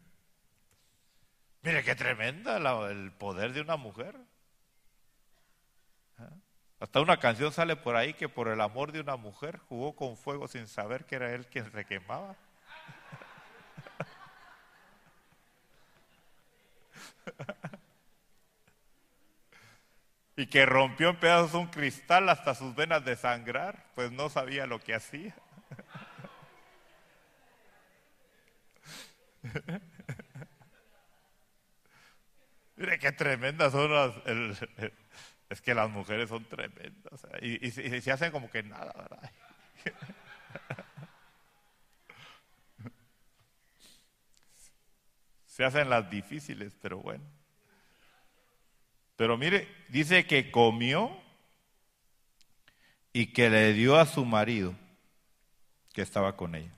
Mire 1.62 1.82
qué 1.82 1.96
tremenda 1.96 2.59
el 2.88 3.11
poder 3.11 3.52
de 3.52 3.61
una 3.61 3.76
mujer. 3.76 4.14
¿Ah? 6.18 6.36
Hasta 6.78 7.00
una 7.00 7.18
canción 7.18 7.52
sale 7.52 7.74
por 7.74 7.96
ahí 7.96 8.14
que 8.14 8.28
por 8.28 8.46
el 8.46 8.61
amor 8.61 8.92
de 8.92 9.00
una 9.00 9.16
mujer 9.16 9.59
jugó 9.68 9.96
con 9.96 10.16
fuego 10.16 10.46
sin 10.46 10.68
saber 10.68 11.04
que 11.04 11.16
era 11.16 11.34
él 11.34 11.48
quien 11.48 11.68
se 11.72 11.84
quemaba. 11.84 12.36
Y 20.37 20.47
que 20.47 20.64
rompió 20.66 21.11
en 21.11 21.16
pedazos 21.16 21.55
un 21.55 21.66
cristal 21.66 22.29
hasta 22.29 22.55
sus 22.55 22.74
venas 22.76 23.05
de 23.05 23.16
sangrar, 23.16 23.87
pues 23.97 24.12
no 24.12 24.29
sabía 24.29 24.66
lo 24.66 24.79
que 24.79 24.95
hacía. 24.95 25.35
Mire 32.76 32.99
qué 33.01 33.11
tremendas 33.11 33.72
son 33.72 33.93
las... 33.93 34.14
es 35.51 35.61
que 35.61 35.74
las 35.74 35.91
mujeres 35.91 36.29
son 36.29 36.45
tremendas. 36.45 37.26
Y, 37.43 37.66
y, 37.66 38.01
se 38.01 38.12
hacen 38.12 38.31
como 38.31 38.49
que 38.49 38.62
nada, 38.62 38.93
¿verdad? 38.97 39.31
Se 45.59 45.64
hacen 45.64 45.90
las 45.90 46.09
difíciles, 46.09 46.72
pero 46.80 46.98
bueno. 46.98 47.24
Pero 49.16 49.36
mire, 49.36 49.66
dice 49.88 50.24
que 50.24 50.52
comió 50.52 51.20
y 53.12 53.32
que 53.32 53.50
le 53.50 53.72
dio 53.72 53.96
a 53.96 54.06
su 54.06 54.24
marido 54.24 54.76
que 55.92 56.02
estaba 56.02 56.36
con 56.36 56.54
ella. 56.54 56.72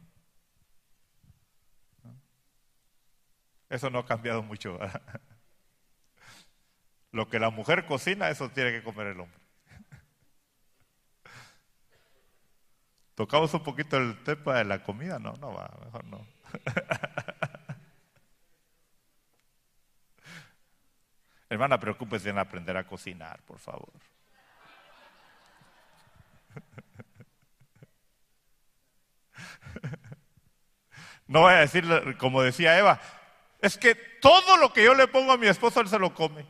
Eso 3.69 3.91
no 3.91 3.99
ha 3.99 4.07
cambiado 4.07 4.43
mucho. 4.43 4.79
Lo 7.13 7.29
que 7.29 7.39
la 7.39 7.51
mujer 7.51 7.85
cocina, 7.85 8.31
eso 8.31 8.49
tiene 8.49 8.73
que 8.73 8.83
comer 8.83 9.09
el 9.09 9.21
hombre. 9.21 9.39
Tocamos 13.15 13.53
un 13.53 13.63
poquito 13.63 13.99
el 13.99 14.25
tema 14.25 14.55
de 14.55 14.65
la 14.65 14.83
comida, 14.83 15.19
no, 15.19 15.35
no 15.35 15.53
va, 15.53 15.71
mejor 15.85 16.05
no. 16.07 16.27
Hermana, 21.51 21.79
preocúpese 21.81 22.31
en 22.31 22.39
aprender 22.39 22.77
a 22.77 22.87
cocinar, 22.87 23.41
por 23.43 23.59
favor. 23.59 23.93
No 31.27 31.41
voy 31.43 31.53
a 31.53 31.59
decir, 31.59 31.85
como 32.19 32.43
decía 32.43 32.79
Eva, 32.79 33.01
es 33.61 33.77
que 33.79 33.95
todo 33.95 34.57
lo 34.57 34.73
que 34.73 34.85
yo 34.85 34.95
le 34.95 35.07
pongo 35.09 35.33
a 35.33 35.37
mi 35.37 35.47
esposo, 35.49 35.81
él 35.81 35.89
se 35.89 35.99
lo 35.99 36.15
come. 36.15 36.47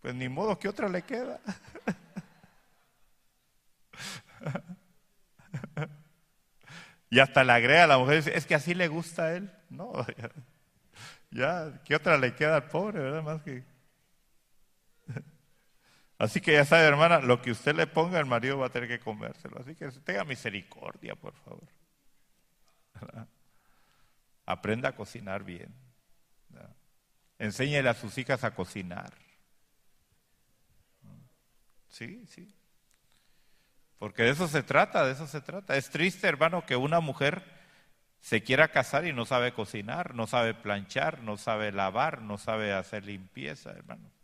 Pues 0.00 0.14
ni 0.14 0.28
modo 0.28 0.58
que 0.58 0.68
otra 0.68 0.88
le 0.88 1.02
queda. 1.02 1.40
Y 7.10 7.18
hasta 7.18 7.42
le 7.42 7.52
agrega 7.52 7.84
a 7.84 7.88
la 7.88 7.98
mujer, 7.98 8.22
es 8.32 8.46
que 8.46 8.54
así 8.54 8.72
le 8.72 8.88
gusta 8.88 9.24
a 9.24 9.34
él. 9.34 9.50
No, 9.68 9.92
ya, 10.16 10.30
ya 11.30 11.82
¿qué 11.84 11.96
otra 11.96 12.16
le 12.16 12.34
queda 12.34 12.56
al 12.56 12.68
pobre, 12.68 13.00
verdad? 13.00 13.22
Más 13.22 13.42
que 13.42 13.64
Así 16.20 16.42
que 16.42 16.52
ya 16.52 16.66
sabe, 16.66 16.84
hermana, 16.84 17.20
lo 17.20 17.40
que 17.40 17.50
usted 17.50 17.74
le 17.74 17.86
ponga, 17.86 18.20
el 18.20 18.26
marido 18.26 18.58
va 18.58 18.66
a 18.66 18.68
tener 18.68 18.90
que 18.90 19.00
comérselo. 19.00 19.58
Así 19.58 19.74
que 19.74 19.88
tenga 20.04 20.22
misericordia, 20.22 21.14
por 21.14 21.32
favor. 21.32 21.66
Aprenda 24.44 24.90
a 24.90 24.94
cocinar 24.94 25.44
bien. 25.44 25.74
Enséñele 27.38 27.88
a 27.88 27.94
sus 27.94 28.18
hijas 28.18 28.44
a 28.44 28.54
cocinar. 28.54 29.14
Sí, 31.88 32.26
sí. 32.26 32.54
Porque 33.98 34.24
de 34.24 34.28
eso 34.28 34.46
se 34.46 34.62
trata, 34.62 35.06
de 35.06 35.12
eso 35.12 35.26
se 35.26 35.40
trata. 35.40 35.74
Es 35.74 35.88
triste, 35.88 36.28
hermano, 36.28 36.66
que 36.66 36.76
una 36.76 37.00
mujer 37.00 37.42
se 38.20 38.42
quiera 38.42 38.68
casar 38.68 39.06
y 39.06 39.14
no 39.14 39.24
sabe 39.24 39.54
cocinar, 39.54 40.14
no 40.14 40.26
sabe 40.26 40.52
planchar, 40.52 41.22
no 41.22 41.38
sabe 41.38 41.72
lavar, 41.72 42.20
no 42.20 42.36
sabe 42.36 42.74
hacer 42.74 43.06
limpieza, 43.06 43.70
hermano. 43.70 44.19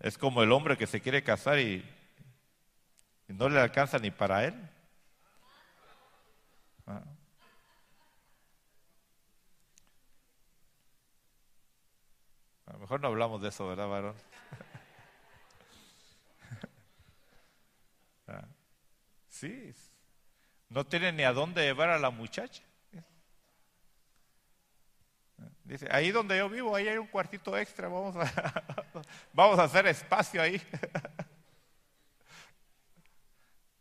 Es 0.00 0.18
como 0.18 0.42
el 0.42 0.52
hombre 0.52 0.76
que 0.76 0.86
se 0.86 1.00
quiere 1.00 1.22
casar 1.24 1.58
y, 1.58 1.84
no 3.28 3.48
le 3.48 3.60
alcanza 3.60 3.98
ni 3.98 4.10
para 4.12 4.44
él. 4.44 4.54
Ah. 6.86 7.02
A 12.66 12.72
lo 12.74 12.78
mejor 12.78 13.00
no 13.00 13.08
hablamos 13.08 13.42
de 13.42 13.48
eso, 13.48 13.66
¿verdad, 13.68 13.88
varón? 13.88 14.14
Ah. 18.28 18.48
Sí, 19.28 19.72
no 20.68 20.84
tiene 20.84 21.12
ni 21.12 21.22
a 21.22 21.32
dónde 21.32 21.62
llevar 21.62 21.90
a 21.90 21.98
la 22.00 22.10
muchacha. 22.10 22.65
Dice, 25.66 25.88
ahí 25.90 26.12
donde 26.12 26.38
yo 26.38 26.48
vivo, 26.48 26.76
ahí 26.76 26.86
hay 26.86 26.96
un 26.96 27.08
cuartito 27.08 27.58
extra, 27.58 27.88
vamos 27.88 28.14
a, 28.16 28.22
vamos 29.32 29.58
a 29.58 29.64
hacer 29.64 29.86
espacio 29.86 30.40
ahí. 30.40 30.60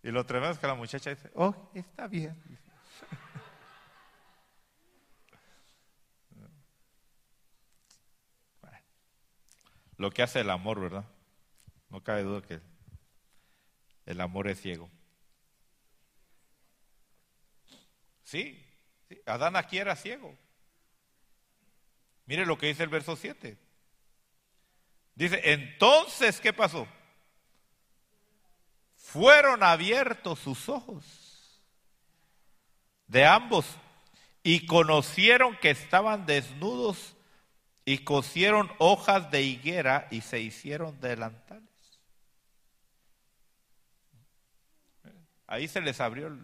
Y 0.01 0.11
lo 0.11 0.23
tremendo 0.23 0.53
es 0.53 0.59
que 0.59 0.67
la 0.67 0.75
muchacha 0.75 1.09
dice, 1.09 1.31
oh, 1.33 1.55
está 1.73 2.05
bien. 2.05 2.39
Lo 9.97 10.11
que 10.11 10.21
hace 10.21 10.41
el 10.41 10.51
amor, 10.51 10.79
¿verdad? 10.79 11.05
No 11.89 12.03
cabe 12.03 12.21
duda 12.21 12.43
que 12.43 12.61
el 14.05 14.21
amor 14.21 14.47
es 14.47 14.61
ciego. 14.61 14.91
Sí, 18.21 18.63
sí, 19.09 19.19
Adán 19.25 19.55
aquí 19.55 19.79
era 19.79 19.95
ciego. 19.95 20.37
Mire 22.25 22.45
lo 22.45 22.57
que 22.57 22.67
dice 22.67 22.83
el 22.83 22.89
verso 22.89 23.15
7. 23.15 23.57
Dice, 25.15 25.41
entonces, 25.43 26.39
¿qué 26.41 26.51
pasó? 26.51 26.87
Fueron 28.97 29.63
abiertos 29.63 30.39
sus 30.39 30.67
ojos 30.67 31.61
de 33.07 33.25
ambos 33.25 33.65
y 34.43 34.65
conocieron 34.65 35.55
que 35.57 35.69
estaban 35.69 36.25
desnudos 36.25 37.15
y 37.85 37.99
cosieron 37.99 38.71
hojas 38.79 39.29
de 39.31 39.43
higuera 39.43 40.07
y 40.09 40.21
se 40.21 40.39
hicieron 40.39 40.99
delantales. 40.99 41.63
Ahí 45.47 45.67
se 45.67 45.79
les 45.79 46.01
abrió. 46.01 46.35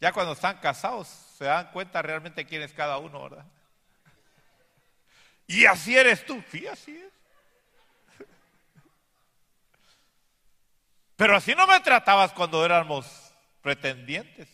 Ya 0.00 0.12
cuando 0.12 0.32
están 0.32 0.58
casados 0.58 1.08
se 1.36 1.44
dan 1.44 1.70
cuenta 1.72 2.00
realmente 2.00 2.46
quién 2.46 2.62
es 2.62 2.72
cada 2.72 2.98
uno, 2.98 3.22
¿verdad? 3.24 3.46
Y 5.46 5.66
así 5.66 5.96
eres 5.96 6.24
tú. 6.24 6.42
Sí, 6.50 6.66
así 6.66 6.96
es. 6.96 7.12
Pero 11.16 11.36
así 11.36 11.54
no 11.54 11.66
me 11.66 11.78
tratabas 11.80 12.32
cuando 12.32 12.64
éramos 12.64 13.32
pretendientes. 13.60 14.48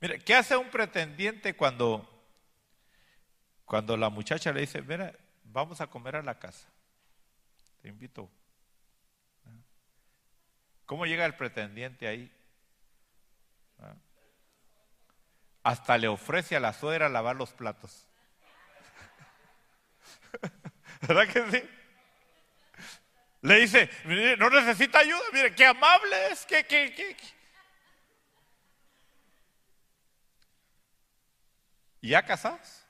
Mire, 0.00 0.20
¿qué 0.20 0.34
hace 0.34 0.56
un 0.56 0.70
pretendiente 0.70 1.54
cuando, 1.56 2.06
cuando 3.64 3.96
la 3.96 4.10
muchacha 4.10 4.52
le 4.52 4.60
dice, 4.60 4.82
mira, 4.82 5.14
vamos 5.44 5.80
a 5.80 5.86
comer 5.86 6.16
a 6.16 6.22
la 6.22 6.38
casa? 6.38 6.68
Te 7.80 7.88
invito. 7.88 8.30
¿Cómo 10.86 11.06
llega 11.06 11.24
el 11.24 11.34
pretendiente 11.34 12.06
ahí? 12.06 12.30
Hasta 15.62 15.96
le 15.96 16.08
ofrece 16.08 16.56
a 16.56 16.60
la 16.60 16.72
suegra 16.72 17.08
lavar 17.08 17.36
los 17.36 17.52
platos. 17.52 18.06
¿Verdad 21.08 21.28
que 21.28 21.50
sí? 21.50 21.70
Le 23.40 23.56
dice, 23.56 23.90
no 24.38 24.48
necesita 24.50 25.00
ayuda, 25.00 25.20
mire, 25.32 25.54
qué 25.54 25.66
amable 25.66 26.32
es, 26.32 26.46
qué, 26.46 26.64
qué, 26.64 26.94
qué. 26.94 27.16
¿Y 32.00 32.10
ya 32.10 32.22
casados? 32.22 32.83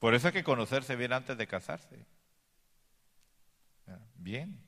Por 0.00 0.14
eso 0.14 0.28
hay 0.28 0.32
que 0.32 0.42
conocerse 0.42 0.96
bien 0.96 1.12
antes 1.12 1.36
de 1.36 1.46
casarse. 1.46 2.06
Bien, 4.14 4.58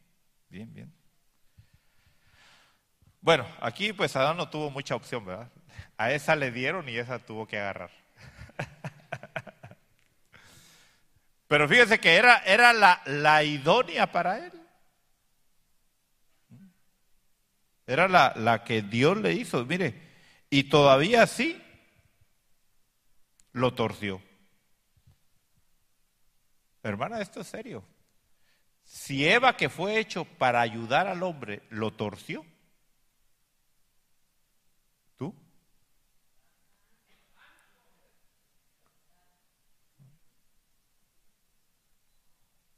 bien, 0.49 0.73
bien. 0.73 0.95
Bueno, 3.21 3.47
aquí 3.61 3.93
pues 3.95 4.15
Adán 4.15 4.37
no 4.37 4.51
tuvo 4.51 4.71
mucha 4.71 4.95
opción, 4.95 5.25
¿verdad? 5.25 5.51
A 5.97 6.13
esa 6.13 6.37
le 6.37 6.51
dieron 6.51 6.89
y 6.89 6.97
esa 6.97 7.19
tuvo 7.19 7.47
que 7.47 7.59
agarrar. 7.59 7.91
Pero 11.49 11.67
fíjese 11.67 11.99
que 11.99 12.17
era, 12.17 12.39
era 12.39 12.75
la, 12.75 13.01
la 13.07 13.43
idónea 13.43 14.13
para 14.13 14.45
él. 14.45 14.53
Era 17.87 18.07
la, 18.07 18.35
la 18.37 18.65
que 18.65 18.83
Dios 18.83 19.17
le 19.17 19.33
hizo, 19.33 19.65
mire, 19.65 19.95
y 20.51 20.65
todavía 20.65 21.23
así 21.23 21.63
lo 23.53 23.73
torció. 23.75 24.21
Hermana, 26.83 27.21
esto 27.21 27.41
es 27.41 27.47
serio. 27.47 27.85
Si 28.85 29.27
Eva, 29.27 29.57
que 29.57 29.69
fue 29.69 29.99
hecho 29.99 30.25
para 30.25 30.61
ayudar 30.61 31.07
al 31.07 31.23
hombre, 31.23 31.63
lo 31.71 31.93
torció, 31.93 32.45
¿tú? 35.17 35.35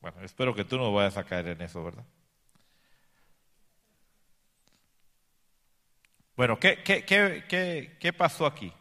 Bueno, 0.00 0.22
espero 0.22 0.54
que 0.54 0.64
tú 0.64 0.76
no 0.76 0.92
vayas 0.92 1.16
a 1.16 1.24
caer 1.24 1.48
en 1.48 1.62
eso, 1.62 1.82
¿verdad? 1.82 2.04
Bueno, 6.36 6.58
¿qué, 6.58 6.82
qué, 6.82 7.04
qué, 7.04 7.96
qué 7.98 8.12
pasó 8.12 8.44
aquí? 8.44 8.72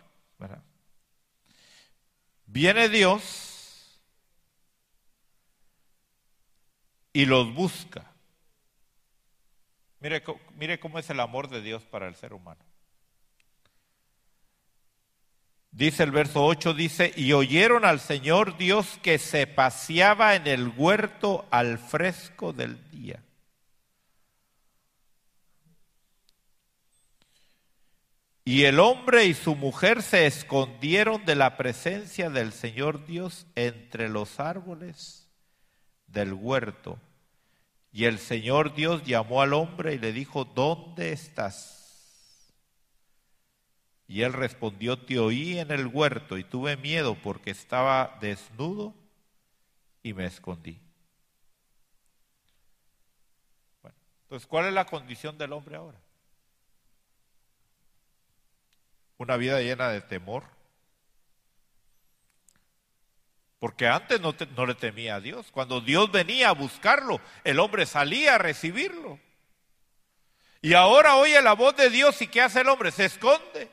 Viene 2.46 2.90
Dios 2.90 3.53
y 7.14 7.26
los 7.26 7.54
busca. 7.54 8.12
Mire, 10.00 10.24
mire 10.58 10.80
cómo 10.80 11.00
es 11.00 11.10
el 11.12 11.20
amor 11.20 11.48
de 11.48 11.62
Dios 11.62 11.84
para 11.84 12.08
el 12.08 12.16
ser 12.16 12.34
humano. 12.34 12.60
Dice 15.72 16.04
el 16.04 16.12
verso 16.12 16.44
8, 16.46 16.74
dice, 16.74 17.14
y 17.16 17.34
oyeron 17.34 17.86
al 17.86 18.00
Señor 18.00 18.58
Dios 18.58 19.00
que 19.02 19.18
se 19.18 19.48
paseaba 19.48 20.36
en 20.36 20.46
el 20.46 20.68
huerto 20.76 21.48
al 21.50 21.80
fresco 21.80 22.54
del 22.54 22.78
día. 22.92 23.24
Y 28.46 28.66
el 28.66 28.80
hombre 28.80 29.26
y 29.26 29.34
su 29.34 29.56
mujer 29.56 30.02
se 30.02 30.28
escondieron 30.28 31.26
de 31.26 31.36
la 31.36 31.56
presencia 31.56 32.30
del 32.30 32.52
Señor 32.52 33.06
Dios 33.06 33.48
entre 33.56 34.10
los 34.10 34.40
árboles 34.40 35.23
del 36.14 36.34
huerto. 36.34 36.98
Y 37.92 38.06
el 38.06 38.20
Señor 38.20 38.74
Dios 38.74 39.04
llamó 39.04 39.42
al 39.42 39.54
hombre 39.54 39.96
y 39.96 40.00
le 40.00 40.14
dijo, 40.14 40.46
¿dónde 40.46 41.12
estás? 41.12 42.54
Y 44.08 44.22
él 44.22 44.34
respondió, 44.34 44.98
te 45.00 45.20
oí 45.20 45.60
en 45.60 45.72
el 45.72 45.88
huerto 45.88 46.38
y 46.38 46.44
tuve 46.44 46.78
miedo 46.78 47.16
porque 47.16 47.52
estaba 47.52 48.18
desnudo 48.22 48.94
y 50.02 50.14
me 50.14 50.26
escondí. 50.26 50.80
Entonces, 54.24 54.48
¿cuál 54.48 54.66
es 54.66 54.74
la 54.74 54.86
condición 54.86 55.38
del 55.38 55.54
hombre 55.54 55.76
ahora? 55.76 56.00
Una 59.18 59.38
vida 59.38 59.62
llena 59.62 59.90
de 59.90 60.02
temor, 60.02 60.44
porque 63.64 63.88
antes 63.88 64.20
no, 64.20 64.66
le 64.66 64.76
temía 64.76 65.16
a 65.16 65.22
Dios. 65.22 65.50
Cuando 65.50 65.80
Dios 65.80 66.12
venía 66.12 66.50
a 66.50 66.52
buscarlo, 66.52 67.22
el 67.46 67.62
hombre 67.62 67.86
salía 67.86 68.36
a 68.36 68.38
recibirlo. 68.38 69.22
Y 70.62 70.74
ahora 70.74 71.16
oye 71.16 71.42
la 71.42 71.54
voz 71.54 71.74
de 71.78 71.90
Dios 71.90 72.22
y 72.22 72.28
¿qué 72.28 72.42
hace 72.42 72.60
el 72.60 72.68
hombre? 72.68 72.92
Se 72.92 73.06
esconde. 73.06 73.72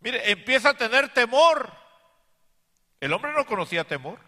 Mire, 0.00 0.30
empieza 0.30 0.70
a 0.70 0.78
tener 0.78 1.12
temor. 1.12 1.70
El 3.00 3.12
hombre 3.12 3.34
no 3.34 3.44
conocía 3.44 3.84
temor. 3.84 4.18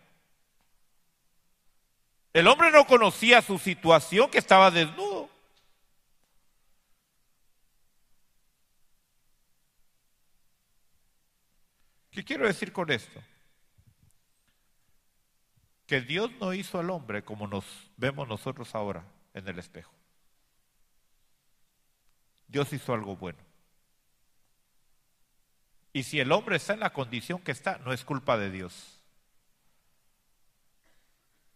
El 2.35 2.47
hombre 2.47 2.71
no 2.73 2.87
conocía 2.87 3.41
su 3.41 3.59
situación 3.59 4.31
que 4.31 4.37
estaba 4.37 4.71
desnudo. 4.71 5.31
¿Qué 12.13 12.21
quiero 12.33 12.47
decir 12.47 12.73
con 12.73 12.91
esto? 12.91 13.23
Que 15.87 16.01
Dios 16.01 16.31
no 16.41 16.55
hizo 16.55 16.79
al 16.79 16.89
hombre 16.89 17.23
como 17.23 17.47
nos 17.47 17.67
vemos 17.99 18.27
nosotros 18.27 18.75
ahora 18.75 19.05
en 19.35 19.47
el 19.47 19.59
espejo. 19.59 19.93
Dios 22.49 22.73
hizo 22.73 22.95
algo 22.95 23.17
bueno. 23.17 23.39
Y 25.93 26.05
si 26.05 26.21
el 26.21 26.33
hombre 26.33 26.57
está 26.57 26.73
en 26.73 26.81
la 26.81 26.95
condición 26.95 27.43
que 27.43 27.53
está, 27.53 27.77
no 27.85 27.93
es 27.93 28.03
culpa 28.03 28.39
de 28.39 28.51
Dios. 28.51 28.99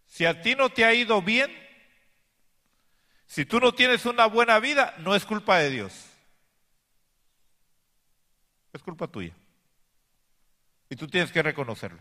Si 0.05 0.27
a 0.27 0.43
ti 0.43 0.53
no 0.53 0.69
te 0.69 0.85
ha 0.85 0.93
ido 0.93 1.23
bien, 1.23 1.51
si 3.25 3.45
tú 3.45 3.59
no 3.59 3.73
tienes 3.73 4.05
una 4.05 4.27
buena 4.27 4.59
vida, 4.59 4.93
no 4.99 5.15
es 5.15 5.25
culpa 5.25 5.57
de 5.57 5.71
Dios. 5.71 6.05
Es 8.73 8.83
culpa 8.83 9.07
tuya. 9.07 9.33
Y 10.89 10.95
tú 10.95 11.07
tienes 11.07 11.31
que 11.31 11.43
reconocerlo. 11.43 11.99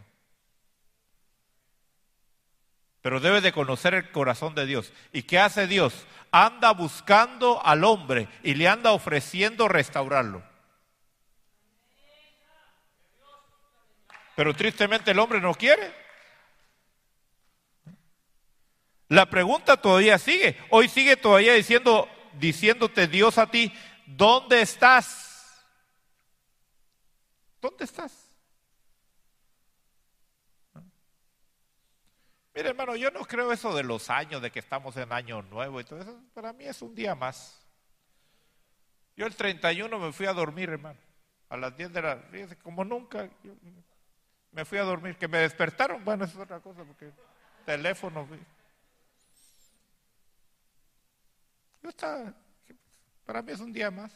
Pero 3.07 3.21
debes 3.21 3.43
de 3.43 3.53
conocer 3.53 3.95
el 3.95 4.11
corazón 4.11 4.55
de 4.55 4.67
Dios. 4.67 4.93
¿Y 5.13 5.23
qué 5.23 5.39
hace 5.39 5.67
Dios? 5.67 6.07
Anda 6.33 6.73
buscando 6.73 7.65
al 7.65 7.85
hombre 7.85 8.29
y 8.43 8.55
le 8.55 8.67
anda 8.67 8.93
ofreciendo 8.93 9.69
restaurarlo. 9.69 10.43
Pero 14.35 14.55
tristemente 14.55 15.13
el 15.13 15.19
hombre 15.19 15.41
no 15.41 15.55
quiere. 15.55 15.95
La 19.09 19.31
pregunta 19.31 19.77
todavía 19.77 20.19
sigue. 20.19 20.59
Hoy 20.71 20.89
sigue 20.89 21.17
todavía 21.17 21.55
diciendo, 21.55 22.09
diciéndote 22.35 23.07
Dios 23.07 23.39
a 23.39 23.47
ti, 23.47 23.73
¿dónde 24.05 24.63
estás? 24.63 25.65
¿Dónde 27.61 27.85
estás? 27.85 28.26
Mire, 32.57 32.71
hermano, 32.71 32.97
yo 32.97 33.11
no 33.11 33.21
creo 33.27 33.53
eso 33.53 33.75
de 33.75 33.83
los 33.83 34.09
años, 34.09 34.41
de 34.41 34.51
que 34.51 34.61
estamos 34.61 34.97
en 34.97 35.13
año 35.13 35.43
nuevo 35.43 35.79
y 35.79 35.85
todo 35.85 36.01
eso. 36.01 36.19
Para 36.33 36.55
mí 36.55 36.65
es 36.65 36.81
un 36.81 36.95
día 36.95 37.15
más. 37.15 37.61
Yo 39.15 39.27
el 39.27 39.37
31 39.37 39.99
me 39.99 40.11
fui 40.11 40.25
a 40.25 40.33
dormir, 40.33 40.71
hermano. 40.71 40.99
A 41.51 41.59
las 41.59 41.77
10 41.77 41.93
de 41.93 42.01
la... 42.01 42.17
Fíjese, 42.17 42.57
como 42.57 42.83
nunca, 42.83 43.29
me 44.53 44.65
fui 44.65 44.79
a 44.79 44.85
dormir. 44.85 45.19
Que 45.19 45.29
me 45.29 45.37
despertaron, 45.37 46.03
bueno, 46.03 46.25
eso 46.25 46.39
es 46.39 46.45
otra 46.45 46.61
cosa, 46.61 46.83
porque 46.83 47.13
teléfono... 47.67 48.27
Yo 51.83 51.91
estaba... 51.91 52.33
Para 53.27 53.43
mí 53.43 53.53
es 53.53 53.61
un 53.61 53.73
día 53.75 53.91
más. 53.91 54.11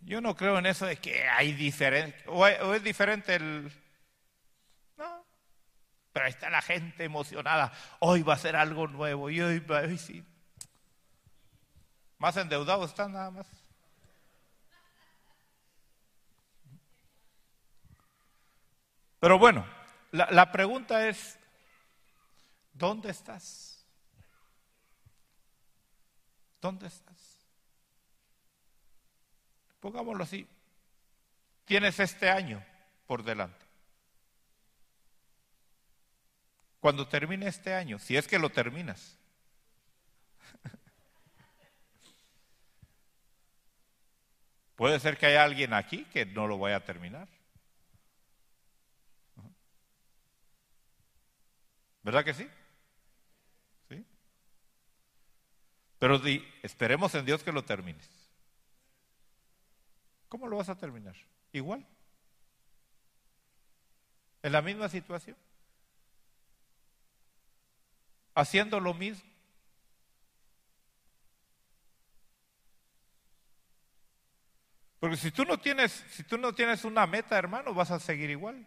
Yo 0.00 0.22
no 0.22 0.34
creo 0.34 0.58
en 0.58 0.64
eso 0.64 0.86
de 0.86 0.96
que 0.96 1.28
hay 1.28 1.52
diferente... 1.52 2.24
o 2.28 2.46
es 2.46 2.82
diferente 2.82 3.34
el 3.34 3.70
pero 6.12 6.26
ahí 6.26 6.30
está 6.30 6.50
la 6.50 6.60
gente 6.60 7.04
emocionada. 7.04 7.72
Hoy 8.00 8.22
va 8.22 8.34
a 8.34 8.38
ser 8.38 8.56
algo 8.56 8.86
nuevo. 8.86 9.30
Y 9.30 9.40
hoy 9.40 9.98
sí. 9.98 10.24
Más 12.18 12.36
endeudados 12.36 12.90
están 12.90 13.12
nada 13.12 13.30
más. 13.30 13.46
Pero 19.18 19.38
bueno, 19.38 19.64
la, 20.10 20.28
la 20.30 20.52
pregunta 20.52 21.08
es, 21.08 21.38
¿dónde 22.72 23.10
estás? 23.10 23.86
¿Dónde 26.60 26.88
estás? 26.88 27.38
Pongámoslo 29.80 30.24
así. 30.24 30.46
Tienes 31.64 31.98
este 31.98 32.28
año 32.28 32.64
por 33.06 33.22
delante. 33.22 33.61
Cuando 36.82 37.06
termine 37.06 37.46
este 37.46 37.72
año, 37.72 38.00
si 38.00 38.16
es 38.16 38.26
que 38.26 38.40
lo 38.40 38.50
terminas. 38.50 39.16
Puede 44.74 44.98
ser 44.98 45.16
que 45.16 45.26
haya 45.26 45.44
alguien 45.44 45.74
aquí 45.74 46.04
que 46.06 46.26
no 46.26 46.48
lo 46.48 46.58
vaya 46.58 46.78
a 46.78 46.84
terminar. 46.84 47.28
¿Verdad 52.02 52.24
que 52.24 52.34
sí? 52.34 52.50
¿Sí? 53.88 54.04
Pero 56.00 56.20
esperemos 56.64 57.14
en 57.14 57.24
Dios 57.24 57.44
que 57.44 57.52
lo 57.52 57.64
termines. 57.64 58.10
¿Cómo 60.28 60.48
lo 60.48 60.56
vas 60.56 60.68
a 60.68 60.76
terminar? 60.76 61.14
Igual. 61.52 61.86
En 64.42 64.50
la 64.50 64.62
misma 64.62 64.88
situación 64.88 65.36
haciendo 68.34 68.80
lo 68.80 68.94
mismo. 68.94 69.32
Porque 75.02 75.16
si 75.16 75.32
tú 75.32 75.44
no 75.44 75.58
tienes, 75.58 75.90
si 76.10 76.22
tú 76.22 76.38
no 76.38 76.52
tienes 76.52 76.84
una 76.84 77.08
meta, 77.08 77.36
hermano, 77.36 77.74
vas 77.74 77.90
a 77.90 77.98
seguir 77.98 78.30
igual. 78.30 78.66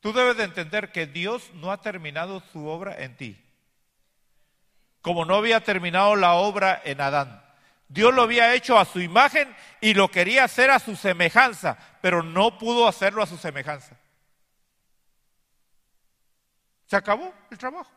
Tú 0.00 0.12
debes 0.12 0.36
de 0.36 0.44
entender 0.44 0.92
que 0.92 1.06
Dios 1.06 1.50
no 1.54 1.72
ha 1.72 1.80
terminado 1.80 2.42
su 2.52 2.66
obra 2.66 3.02
en 3.02 3.16
ti. 3.16 3.42
Como 5.00 5.24
no 5.24 5.36
había 5.36 5.64
terminado 5.64 6.14
la 6.14 6.34
obra 6.34 6.80
en 6.84 7.00
Adán. 7.00 7.42
Dios 7.88 8.14
lo 8.14 8.22
había 8.22 8.54
hecho 8.54 8.78
a 8.78 8.84
su 8.84 9.00
imagen 9.00 9.54
y 9.80 9.94
lo 9.94 10.10
quería 10.10 10.44
hacer 10.44 10.70
a 10.70 10.78
su 10.78 10.94
semejanza, 10.94 11.78
pero 12.02 12.22
no 12.22 12.58
pudo 12.58 12.86
hacerlo 12.86 13.22
a 13.22 13.26
su 13.26 13.38
semejanza. 13.38 13.98
Se 16.88 16.96
acabó 16.96 17.32
el 17.50 17.58
trabajo. 17.58 17.90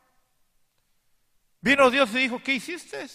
Vino 1.62 1.90
Dios 1.90 2.12
y 2.12 2.18
dijo, 2.20 2.44
¿qué 2.44 2.56
hiciste? 2.56 3.08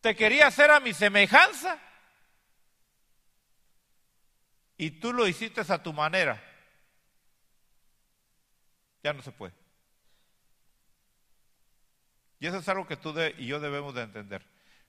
Te 0.00 0.16
quería 0.16 0.48
hacer 0.48 0.70
a 0.70 0.80
mi 0.80 0.92
semejanza. 0.92 1.78
Y 4.76 4.90
tú 4.90 5.12
lo 5.12 5.28
hiciste 5.28 5.60
a 5.60 5.82
tu 5.82 5.92
manera. 5.92 6.42
Ya 9.04 9.12
no 9.12 9.22
se 9.22 9.30
puede. 9.30 9.54
Y 12.40 12.48
eso 12.48 12.58
es 12.58 12.68
algo 12.68 12.88
que 12.88 12.96
tú 12.96 13.14
y 13.38 13.46
yo 13.46 13.60
debemos 13.60 13.94
de 13.94 14.02
entender. 14.02 14.44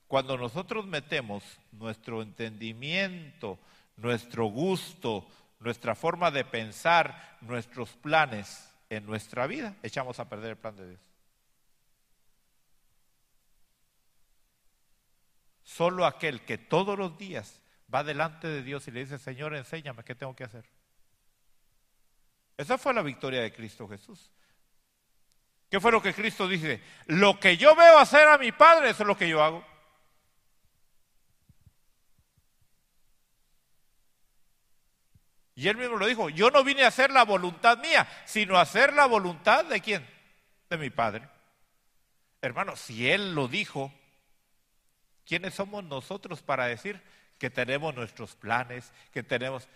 Cuando 0.07 0.35
nosotros 0.35 0.87
metemos 0.87 1.43
nuestro 1.71 2.23
entendimiento, 2.23 3.59
nuestro 3.97 4.45
gusto, 4.45 5.27
nuestra 5.59 5.93
forma 5.93 6.31
de 6.31 6.43
pensar, 6.43 7.37
nuestros 7.41 7.91
planes, 7.97 8.74
en 8.89 9.05
nuestra 9.05 9.47
vida, 9.47 9.75
echamos 9.83 10.19
a 10.19 10.29
perder 10.29 10.51
el 10.51 10.57
plan 10.57 10.75
de 10.75 10.89
Dios. 10.89 11.01
Solo 15.63 16.05
aquel 16.05 16.45
que 16.45 16.57
todos 16.57 16.97
los 16.97 17.17
días 17.17 17.61
va 17.93 18.03
delante 18.03 18.47
de 18.47 18.61
Dios 18.61 18.87
y 18.87 18.91
le 18.91 19.01
dice, 19.01 19.17
Señor, 19.17 19.55
enséñame 19.55 20.03
qué 20.03 20.15
tengo 20.15 20.35
que 20.35 20.43
hacer. 20.43 20.65
Esa 22.57 22.77
fue 22.77 22.93
la 22.93 23.01
victoria 23.01 23.41
de 23.41 23.51
Cristo 23.53 23.87
Jesús. 23.87 24.31
¿Qué 25.69 25.79
fue 25.79 25.91
lo 25.91 26.01
que 26.01 26.13
Cristo 26.13 26.47
dice? 26.47 26.81
Lo 27.07 27.39
que 27.39 27.57
yo 27.57 27.75
veo 27.75 27.97
hacer 27.97 28.27
a 28.27 28.37
mi 28.37 28.51
Padre, 28.51 28.91
eso 28.91 29.03
es 29.03 29.07
lo 29.07 29.17
que 29.17 29.27
yo 29.27 29.43
hago. 29.43 29.65
Y 35.55 35.69
él 35.69 35.77
mismo 35.77 35.95
lo 35.95 36.05
dijo, 36.05 36.29
yo 36.29 36.51
no 36.51 36.63
vine 36.65 36.83
a 36.83 36.89
hacer 36.89 37.11
la 37.11 37.23
voluntad 37.23 37.77
mía, 37.77 38.05
sino 38.25 38.57
a 38.57 38.61
hacer 38.61 38.93
la 38.93 39.05
voluntad 39.05 39.63
de 39.65 39.79
quién? 39.79 40.05
De 40.69 40.77
mi 40.77 40.89
Padre. 40.89 41.27
Hermano, 42.41 42.75
si 42.75 43.09
él 43.09 43.33
lo 43.33 43.47
dijo, 43.47 43.93
¿quiénes 45.25 45.53
somos 45.53 45.83
nosotros 45.85 46.41
para 46.41 46.67
decir 46.67 47.01
que 47.39 47.49
tenemos 47.49 47.95
nuestros 47.95 48.35
planes, 48.35 48.91
que 49.13 49.23
tenemos... 49.23 49.67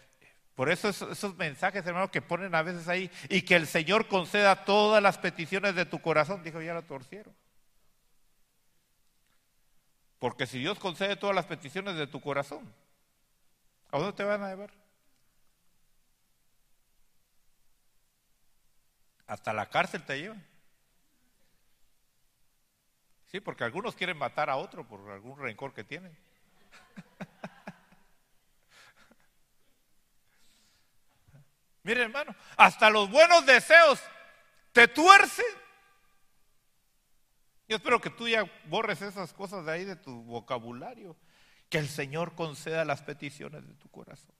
Por 0.53 0.69
eso 0.69 0.89
esos, 0.89 1.37
mensajes, 1.37 1.85
hermano, 1.85 2.11
que 2.11 2.21
ponen 2.21 2.53
a 2.53 2.61
veces 2.61 2.89
ahí, 2.89 3.09
y 3.29 3.43
que 3.43 3.55
el 3.55 3.65
Señor 3.65 4.09
conceda 4.09 4.65
todas 4.65 5.01
las 5.01 5.17
peticiones 5.17 5.75
de 5.75 5.85
tu 5.85 6.01
corazón, 6.01 6.43
dijo, 6.43 6.61
ya 6.61 6.73
lo 6.73 6.81
torcieron. 6.81 7.33
Porque 10.19 10.45
si 10.45 10.59
Dios 10.59 10.77
concede 10.77 11.15
todas 11.15 11.33
las 11.33 11.45
peticiones 11.45 11.95
de 11.95 12.07
tu 12.07 12.19
corazón, 12.19 12.69
¿a 13.89 13.97
dónde 13.97 14.11
te 14.11 14.25
van 14.25 14.43
a 14.43 14.49
llevar? 14.49 14.71
Hasta 19.29 19.53
la 19.53 19.69
cárcel 19.69 20.03
te 20.03 20.19
llevan. 20.19 20.45
Sí, 23.27 23.39
porque 23.39 23.63
algunos 23.63 23.95
quieren 23.95 24.17
matar 24.17 24.49
a 24.49 24.55
otro 24.55 24.87
por 24.87 25.07
algún 25.11 25.37
rencor 25.37 25.71
que 25.71 25.83
tienen. 25.83 26.17
Mire 31.83 32.01
hermano, 32.01 32.35
hasta 32.57 32.89
los 32.89 33.07
buenos 33.11 33.45
deseos 33.45 34.01
te 34.71 34.87
tuercen. 34.87 35.45
Yo 37.67 37.75
espero 37.75 38.01
que 38.01 38.09
tú 38.09 38.27
ya 38.27 38.51
borres 38.65 39.03
esas 39.03 39.31
cosas 39.31 39.63
de 39.63 39.71
ahí 39.71 39.85
de 39.85 39.95
tu 39.95 40.23
vocabulario. 40.23 41.15
Que 41.69 41.77
el 41.77 41.87
Señor 41.87 42.33
conceda 42.33 42.83
las 42.83 43.03
peticiones 43.03 43.67
de 43.67 43.75
tu 43.75 43.89
corazón. 43.89 44.33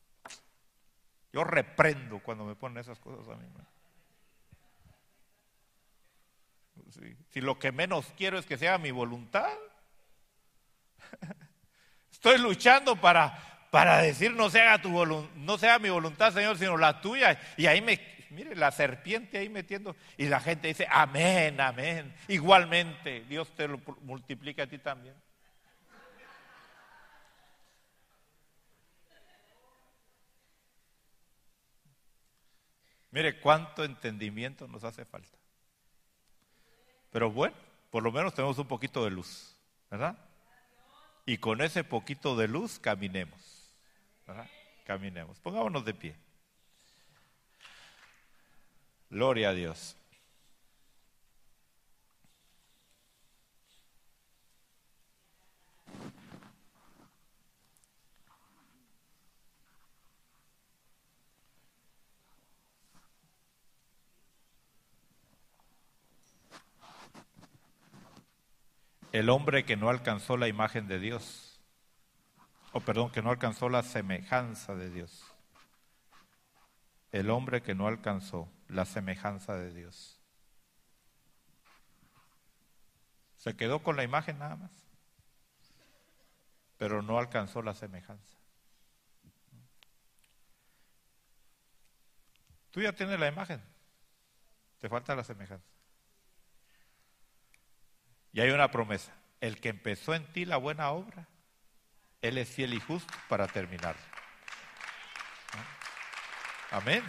Yo 1.32 1.44
reprendo 1.44 2.24
cuando 2.24 2.44
me 2.44 2.56
ponen 2.56 2.80
esas 2.80 2.98
cosas 2.98 3.28
a 3.28 3.36
mí. 3.36 3.46
Hermano. 3.46 3.79
Si 7.30 7.42
lo 7.42 7.60
que 7.60 7.72
menos 7.72 8.06
quiero 8.18 8.38
es 8.38 8.46
que 8.46 8.58
sea 8.58 8.78
mi 8.78 8.92
voluntad. 8.92 9.52
Estoy 12.12 12.38
luchando 12.38 12.96
para, 13.00 13.68
para 13.72 14.02
decir 14.02 14.34
no 14.34 14.50
sea, 14.50 14.82
tu 14.82 14.90
no 15.36 15.58
sea 15.58 15.80
mi 15.80 15.90
voluntad, 15.90 16.34
Señor, 16.34 16.58
sino 16.58 16.78
la 16.78 17.02
tuya. 17.02 17.40
Y 17.58 17.68
ahí 17.68 17.82
me, 17.82 18.00
mire, 18.32 18.56
la 18.56 18.72
serpiente 18.72 19.38
ahí 19.38 19.50
metiendo. 19.50 19.96
Y 20.18 20.28
la 20.28 20.40
gente 20.40 20.68
dice, 20.68 20.88
amén, 20.90 21.60
amén. 21.62 22.14
Igualmente, 22.28 23.22
Dios 23.22 23.50
te 23.56 23.68
lo 23.68 23.80
multiplica 24.02 24.64
a 24.64 24.68
ti 24.68 24.78
también. 24.78 25.16
Mire 33.12 33.40
cuánto 33.40 33.84
entendimiento 33.84 34.68
nos 34.68 34.84
hace 34.84 35.04
falta. 35.04 35.39
Pero 37.12 37.32
bueno, 37.32 37.56
por 37.90 38.04
lo 38.04 38.12
menos 38.12 38.34
tenemos 38.34 38.58
un 38.58 38.68
poquito 38.68 39.04
de 39.04 39.12
luz, 39.12 39.56
¿verdad? 39.90 40.18
Y 41.26 41.38
con 41.38 41.62
ese 41.62 41.84
poquito 41.84 42.36
de 42.36 42.48
luz 42.48 42.80
caminemos, 42.80 43.74
¿verdad? 44.26 44.48
Caminemos. 44.86 45.40
Pongámonos 45.40 45.86
de 45.86 45.94
pie. 45.94 46.16
Gloria 49.10 49.50
a 49.50 49.54
Dios. 49.54 49.96
El 69.12 69.30
hombre 69.30 69.66
que 69.66 69.76
no 69.76 69.90
alcanzó 69.90 70.38
la 70.38 70.48
imagen 70.48 70.88
de 70.88 71.00
Dios, 71.00 71.60
o 72.74 72.80
perdón, 72.82 73.12
que 73.12 73.24
no 73.24 73.32
alcanzó 73.32 73.68
la 73.68 73.82
semejanza 73.82 74.76
de 74.76 74.92
Dios. 74.92 75.26
El 77.12 77.32
hombre 77.32 77.64
que 77.64 77.74
no 77.74 77.88
alcanzó 77.88 78.48
la 78.68 78.86
semejanza 78.86 79.56
de 79.56 79.74
Dios. 79.74 80.20
Se 83.38 83.56
quedó 83.56 83.82
con 83.82 83.96
la 83.96 84.04
imagen 84.04 84.38
nada 84.38 84.58
más, 84.58 84.72
pero 86.78 87.02
no 87.02 87.18
alcanzó 87.18 87.64
la 87.64 87.74
semejanza. 87.74 88.38
Tú 92.70 92.82
ya 92.82 92.94
tienes 92.94 93.20
la 93.20 93.28
imagen, 93.28 93.60
te 94.78 94.88
falta 94.88 95.16
la 95.16 95.24
semejanza. 95.24 95.79
Y 98.34 98.42
hay 98.42 98.52
una 98.52 98.70
promesa. 98.72 99.12
El 99.42 99.60
que 99.60 99.70
empezó 99.70 100.14
en 100.14 100.26
ti 100.34 100.46
la 100.46 100.58
buena 100.58 100.90
obra, 100.92 101.28
Él 102.22 102.38
es 102.38 102.50
fiel 102.50 102.74
y 102.74 102.80
justo 102.80 103.14
para 103.28 103.48
terminarla. 103.48 104.02
Amén. 106.72 107.04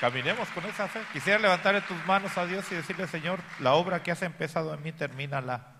Caminemos 0.00 0.48
con 0.48 0.64
esa 0.66 0.88
fe. 0.88 1.00
Quisiera 1.12 1.38
levantar 1.38 1.86
tus 1.86 2.04
manos 2.06 2.36
a 2.36 2.46
Dios 2.46 2.70
y 2.72 2.74
decirle, 2.74 3.06
Señor, 3.06 3.40
la 3.60 3.74
obra 3.74 4.02
que 4.02 4.10
has 4.10 4.22
empezado 4.22 4.74
en 4.74 4.82
mí, 4.82 4.92
termínala. 4.92 5.74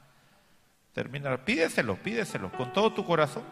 Termínala. 0.92 1.44
Pídeselo, 1.44 1.96
pídeselo, 1.96 2.52
con 2.52 2.72
todo 2.72 2.92
tu 2.92 3.04
corazón. 3.04 3.44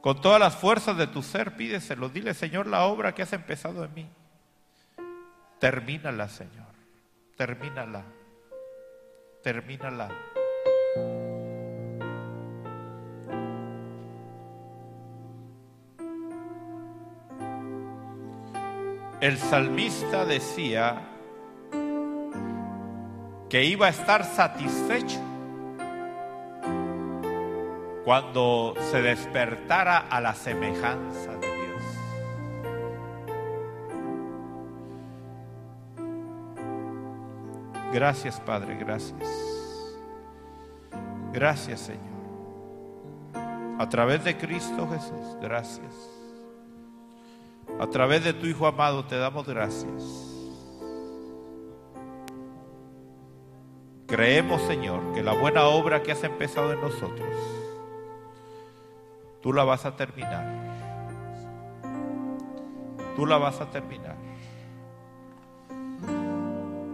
Con 0.00 0.20
todas 0.20 0.40
las 0.40 0.56
fuerzas 0.56 0.96
de 0.96 1.06
tu 1.06 1.22
ser, 1.22 1.56
pídeselo. 1.56 2.08
Dile, 2.08 2.34
Señor, 2.34 2.66
la 2.66 2.84
obra 2.84 3.14
que 3.14 3.22
has 3.22 3.32
empezado 3.32 3.84
en 3.84 3.94
mí. 3.94 4.10
Termínala, 5.58 6.28
Señor. 6.28 6.68
Termínala 7.36 8.04
termínala. 9.42 10.08
El 19.20 19.36
salmista 19.36 20.24
decía 20.24 21.02
que 23.50 23.64
iba 23.64 23.86
a 23.86 23.90
estar 23.90 24.24
satisfecho 24.24 25.20
cuando 28.04 28.74
se 28.90 29.02
despertara 29.02 29.98
a 29.98 30.20
la 30.22 30.34
semejanza 30.34 31.32
de 31.34 31.49
Gracias 37.92 38.40
Padre, 38.40 38.76
gracias. 38.76 39.28
Gracias 41.32 41.80
Señor. 41.80 42.10
A 43.78 43.88
través 43.88 44.24
de 44.24 44.36
Cristo 44.36 44.88
Jesús, 44.90 45.36
gracias. 45.40 45.94
A 47.78 47.86
través 47.86 48.24
de 48.24 48.32
tu 48.32 48.46
Hijo 48.46 48.66
amado 48.66 49.04
te 49.04 49.16
damos 49.16 49.46
gracias. 49.46 50.30
Creemos, 54.06 54.60
Señor, 54.62 55.12
que 55.14 55.22
la 55.22 55.32
buena 55.34 55.64
obra 55.66 56.02
que 56.02 56.10
has 56.10 56.24
empezado 56.24 56.72
en 56.72 56.80
nosotros, 56.80 57.28
tú 59.40 59.52
la 59.52 59.62
vas 59.62 59.86
a 59.86 59.94
terminar. 59.94 60.44
Tú 63.14 63.24
la 63.24 63.38
vas 63.38 63.60
a 63.60 63.70
terminar. 63.70 64.29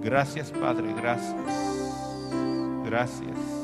Gracias, 0.06 0.52
Padre, 0.52 0.94
gracias. 0.96 1.34
Gracias. 2.84 3.56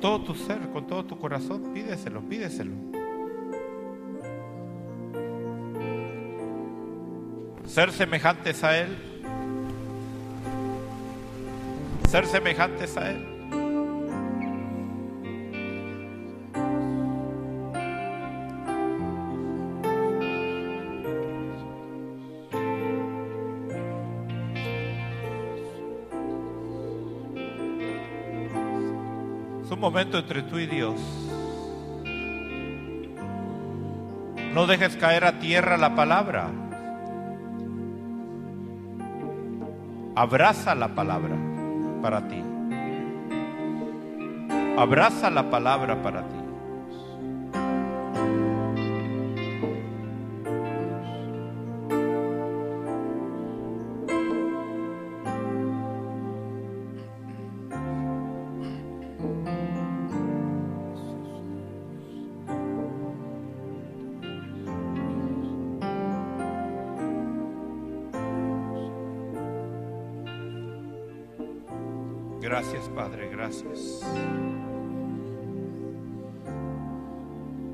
todo 0.00 0.20
tu 0.20 0.34
ser, 0.34 0.55
corazón, 1.16 1.72
pídeselo, 1.72 2.22
pídeselo. 2.22 2.72
Ser 7.66 7.92
semejantes 7.92 8.62
a 8.64 8.78
Él. 8.78 8.96
Ser 12.08 12.26
semejantes 12.26 12.96
a 12.96 13.10
Él. 13.10 13.35
Momento 29.86 30.18
entre 30.18 30.42
tú 30.42 30.58
y 30.58 30.66
Dios. 30.66 31.00
No 34.52 34.66
dejes 34.66 34.96
caer 34.96 35.24
a 35.24 35.38
tierra 35.38 35.76
la 35.76 35.94
palabra. 35.94 36.48
Abraza 40.16 40.74
la 40.74 40.88
palabra 40.88 41.36
para 42.02 42.26
ti. 42.26 42.42
Abraza 44.76 45.30
la 45.30 45.50
palabra 45.50 46.02
para 46.02 46.22
ti. 46.22 46.35
Gracias. 73.46 74.02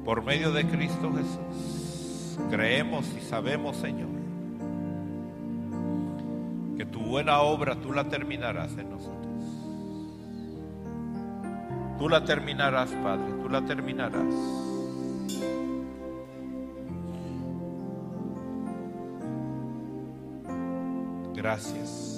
Por 0.05 0.25
medio 0.25 0.53
de 0.53 0.67
Cristo 0.67 1.13
Jesús, 1.13 2.39
creemos 2.51 3.07
y 3.17 3.21
sabemos, 3.21 3.77
Señor, 3.77 4.09
que 6.77 6.85
tu 6.85 7.01
buena 7.01 7.41
obra 7.41 7.77
tú 7.77 7.93
la 7.93 8.09
terminarás 8.09 8.77
en 8.77 8.91
nosotros. 8.91 9.23
Tú 11.99 12.09
la 12.09 12.25
terminarás, 12.25 12.91
Padre, 12.91 13.33
tú 13.41 13.49
la 13.49 13.65
terminarás. 13.65 14.35
Gracias. 21.35 22.12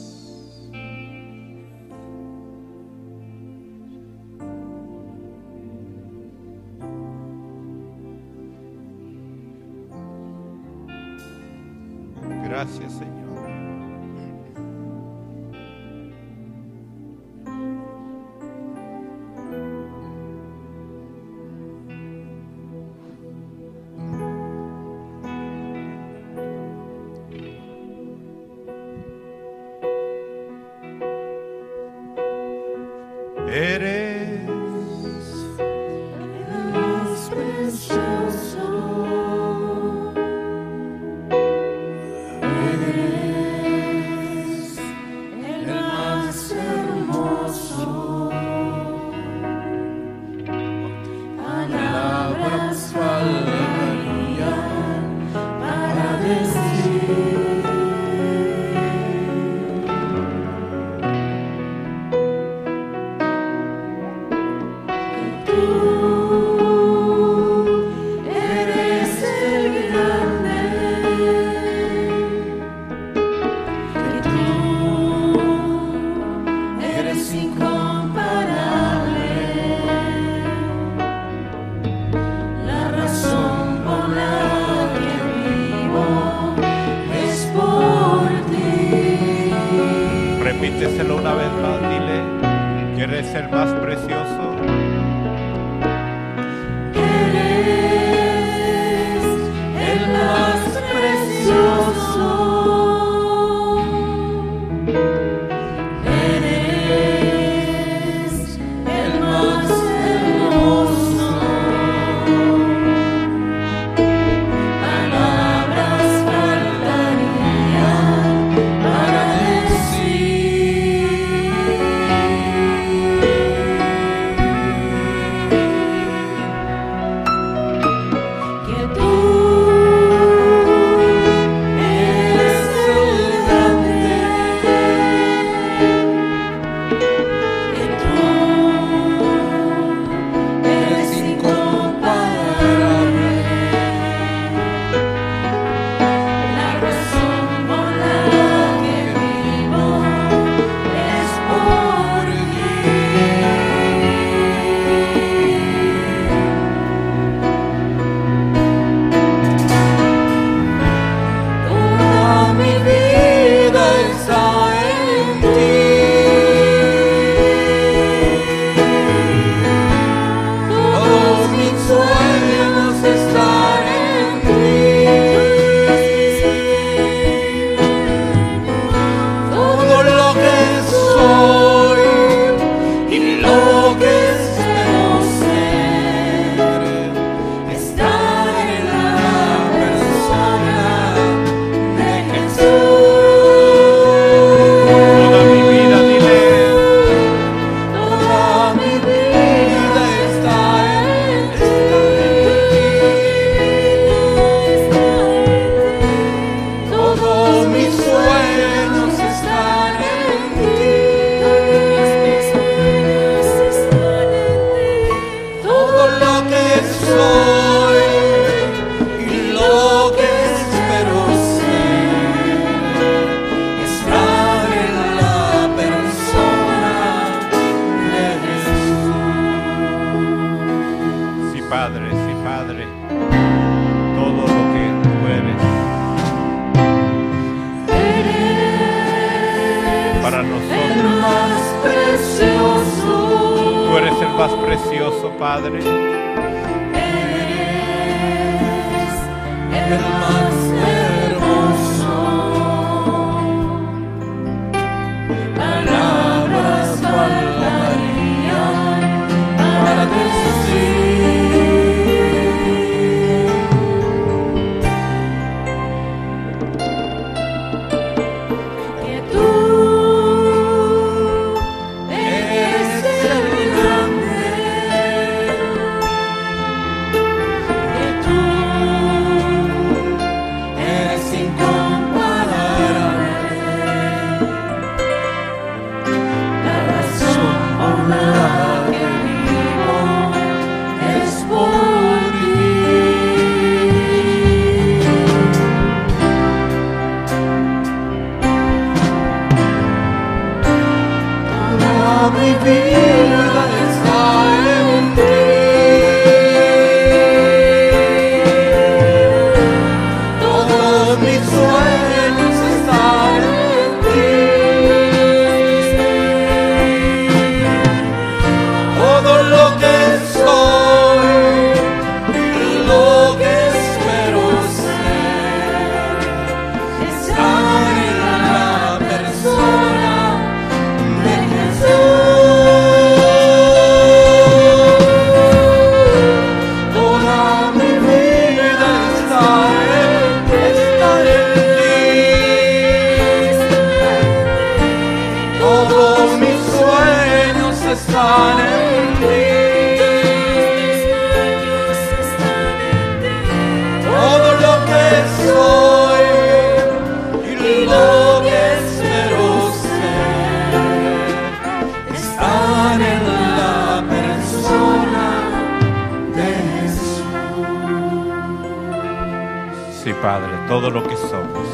Padre, 370.13 370.51
todo 370.69 370.91
lo 370.91 371.03
que 371.03 371.17
somos. 371.17 371.67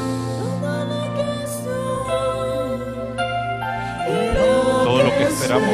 Todo 4.85 5.03
lo 5.03 5.11
que 5.11 5.25
esperamos 5.25 5.69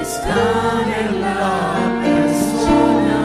Están 0.00 0.88
en 0.98 1.20
la 1.20 2.00
persona. 2.02 3.18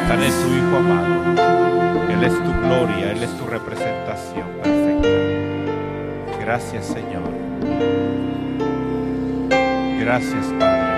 Están 0.00 0.22
en 0.22 0.32
tu 0.40 0.48
Hijo 0.54 0.76
amado. 0.76 1.14
Él 2.12 2.22
es 2.22 2.34
tu 2.44 2.52
gloria, 2.62 3.10
Él 3.10 3.22
es 3.24 3.36
tu 3.36 3.46
representación 3.46 4.46
perfecta. 4.62 5.08
Gracias 6.40 6.86
Señor. 6.86 7.32
Gracias 9.98 10.46
Padre. 10.60 10.93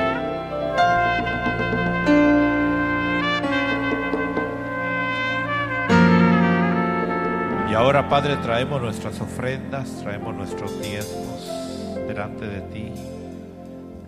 Ahora, 7.77 8.09
Padre, 8.09 8.37
traemos 8.37 8.81
nuestras 8.81 9.21
ofrendas, 9.21 10.01
traemos 10.03 10.35
nuestros 10.35 10.81
diezmos 10.81 11.47
delante 12.07 12.47
de 12.47 12.61
ti. 12.63 12.93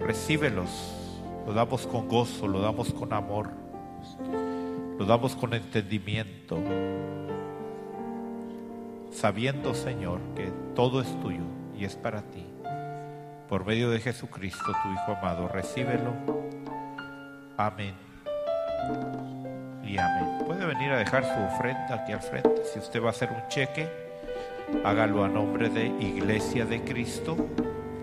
Recíbelos, 0.01 0.71
lo 1.47 1.53
damos 1.53 1.87
con 1.87 2.09
gozo, 2.09 2.49
lo 2.49 2.61
damos 2.61 2.95
con 2.95 3.13
amor, 3.13 3.51
lo 4.99 5.05
damos 5.05 5.37
con 5.37 5.53
entendimiento, 5.53 6.59
sabiendo, 9.13 9.75
Señor, 9.75 10.21
que 10.35 10.51
todo 10.75 11.03
es 11.03 11.21
tuyo 11.21 11.45
y 11.79 11.85
es 11.85 11.95
para 11.95 12.23
ti. 12.23 12.47
Por 13.51 13.67
medio 13.67 13.91
de 13.91 14.01
Jesucristo, 14.01 14.65
tu 14.65 14.93
Hijo 14.93 15.19
amado, 15.19 15.47
recíbelo. 15.49 16.15
Amén 17.59 17.95
y 19.89 19.99
amén. 19.99 20.45
Puede 20.45 20.67
venir 20.67 20.91
a 20.91 20.99
dejar 20.99 21.25
su 21.25 21.55
ofrenda 21.55 21.95
aquí 21.95 22.13
al 22.13 22.21
frente. 22.21 22.63
Si 22.73 22.79
usted 22.79 23.03
va 23.03 23.09
a 23.09 23.11
hacer 23.11 23.31
un 23.31 23.49
cheque, 23.49 23.89
hágalo 24.85 25.25
a 25.25 25.29
nombre 25.29 25.71
de 25.71 25.87
Iglesia 25.87 26.67
de 26.67 26.83
Cristo. 26.83 27.37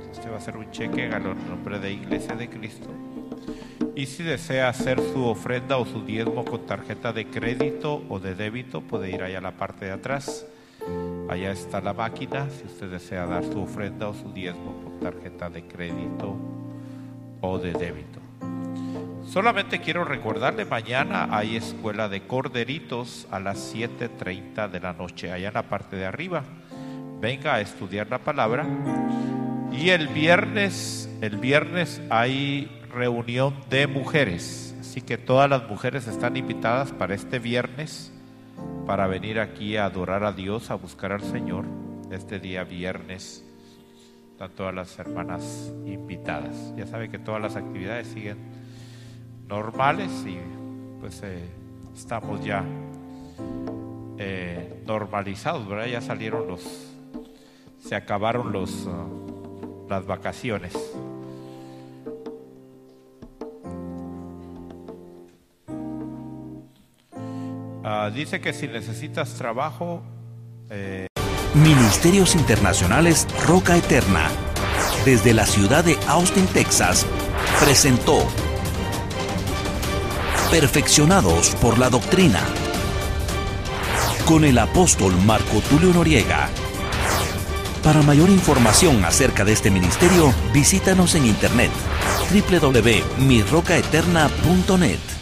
Si 0.03 0.11
usted 0.11 0.29
va 0.29 0.35
a 0.35 0.37
hacer 0.37 0.57
un 0.57 0.71
cheque, 0.71 1.05
hágalo 1.05 1.31
a 1.31 1.35
nombre 1.35 1.79
de 1.79 1.91
Iglesia 1.91 2.35
de 2.35 2.49
Cristo. 2.49 2.89
Y 3.95 4.07
si 4.07 4.23
desea 4.23 4.67
hacer 4.67 4.99
su 4.99 5.25
ofrenda 5.25 5.77
o 5.77 5.85
su 5.85 6.03
diezmo 6.03 6.43
con 6.43 6.65
tarjeta 6.65 7.13
de 7.13 7.27
crédito 7.27 8.03
o 8.09 8.19
de 8.19 8.35
débito, 8.35 8.81
puede 8.81 9.11
ir 9.11 9.23
allá 9.23 9.37
a 9.37 9.41
la 9.41 9.51
parte 9.51 9.85
de 9.85 9.91
atrás. 9.91 10.45
Allá 11.29 11.51
está 11.51 11.81
la 11.81 11.93
máquina. 11.93 12.49
Si 12.49 12.65
usted 12.65 12.89
desea 12.89 13.25
dar 13.25 13.43
su 13.43 13.61
ofrenda 13.61 14.09
o 14.09 14.13
su 14.13 14.33
diezmo 14.33 14.81
con 14.83 14.99
tarjeta 14.99 15.49
de 15.49 15.63
crédito 15.67 16.35
o 17.41 17.57
de 17.57 17.73
débito. 17.73 18.24
Solamente 19.27 19.81
quiero 19.81 20.05
recordarle, 20.05 20.65
mañana 20.65 21.27
hay 21.31 21.55
escuela 21.55 22.07
de 22.07 22.21
corderitos 22.21 23.27
a 23.31 23.39
las 23.39 23.75
7.30 23.75 24.69
de 24.69 24.79
la 24.79 24.93
noche, 24.93 25.31
allá 25.31 25.49
en 25.49 25.53
la 25.53 25.63
parte 25.63 25.95
de 25.95 26.05
arriba. 26.05 26.43
Venga 27.19 27.55
a 27.55 27.61
estudiar 27.61 28.07
la 28.09 28.19
palabra. 28.19 28.65
Y 29.71 29.89
el 29.89 30.07
viernes, 30.07 31.09
el 31.21 31.37
viernes 31.37 32.01
hay 32.09 32.71
reunión 32.93 33.55
de 33.69 33.87
mujeres. 33.87 34.75
Así 34.79 35.01
que 35.01 35.17
todas 35.17 35.49
las 35.49 35.67
mujeres 35.67 36.07
están 36.07 36.37
invitadas 36.37 36.91
para 36.91 37.15
este 37.15 37.39
viernes 37.39 38.13
para 38.85 39.07
venir 39.07 39.39
aquí 39.39 39.75
a 39.75 39.85
adorar 39.85 40.23
a 40.23 40.31
Dios, 40.31 40.69
a 40.69 40.75
buscar 40.75 41.11
al 41.11 41.21
Señor. 41.21 41.65
Este 42.11 42.39
día 42.39 42.63
viernes 42.63 43.43
están 44.31 44.51
todas 44.51 44.73
las 44.73 44.97
hermanas 44.99 45.73
invitadas. 45.85 46.73
Ya 46.77 46.85
sabe 46.85 47.09
que 47.09 47.17
todas 47.17 47.41
las 47.41 47.55
actividades 47.55 48.07
siguen 48.07 48.64
normales 49.47 50.11
y 50.25 50.37
pues 50.99 51.21
eh, 51.23 51.47
estamos 51.95 52.43
ya 52.43 52.63
eh, 54.17 54.83
normalizados, 54.85 55.67
¿verdad? 55.67 55.87
Ya 55.87 56.01
salieron 56.01 56.47
los, 56.47 56.61
se 57.79 57.95
acabaron 57.95 58.51
los, 58.51 58.87
ah, 58.87 59.05
las 59.89 60.05
vacaciones. 60.05 60.73
Ah, 67.83 68.09
dice 68.13 68.41
que 68.41 68.51
si 68.51 68.67
necesitas 68.67 69.35
trabajo... 69.35 70.01
Eh, 70.69 71.07
Ministerios 71.53 72.35
Internacionales 72.35 73.27
Roca 73.47 73.77
Eterna, 73.77 74.29
desde 75.05 75.33
la 75.33 75.45
ciudad 75.45 75.85
de 75.85 75.97
Austin, 76.07 76.47
Texas, 76.47 77.05
presentó 77.63 78.27
perfeccionados 80.59 81.49
por 81.55 81.77
la 81.77 81.89
doctrina. 81.89 82.39
Con 84.25 84.45
el 84.45 84.57
apóstol 84.57 85.13
Marco 85.25 85.59
Tulio 85.69 85.93
Noriega. 85.93 86.47
Para 87.83 88.01
mayor 88.03 88.29
información 88.29 89.03
acerca 89.03 89.43
de 89.43 89.51
este 89.51 89.69
ministerio, 89.69 90.33
visítanos 90.53 91.15
en 91.15 91.25
internet 91.25 91.71
www.mirrocaeterna.net. 92.31 95.14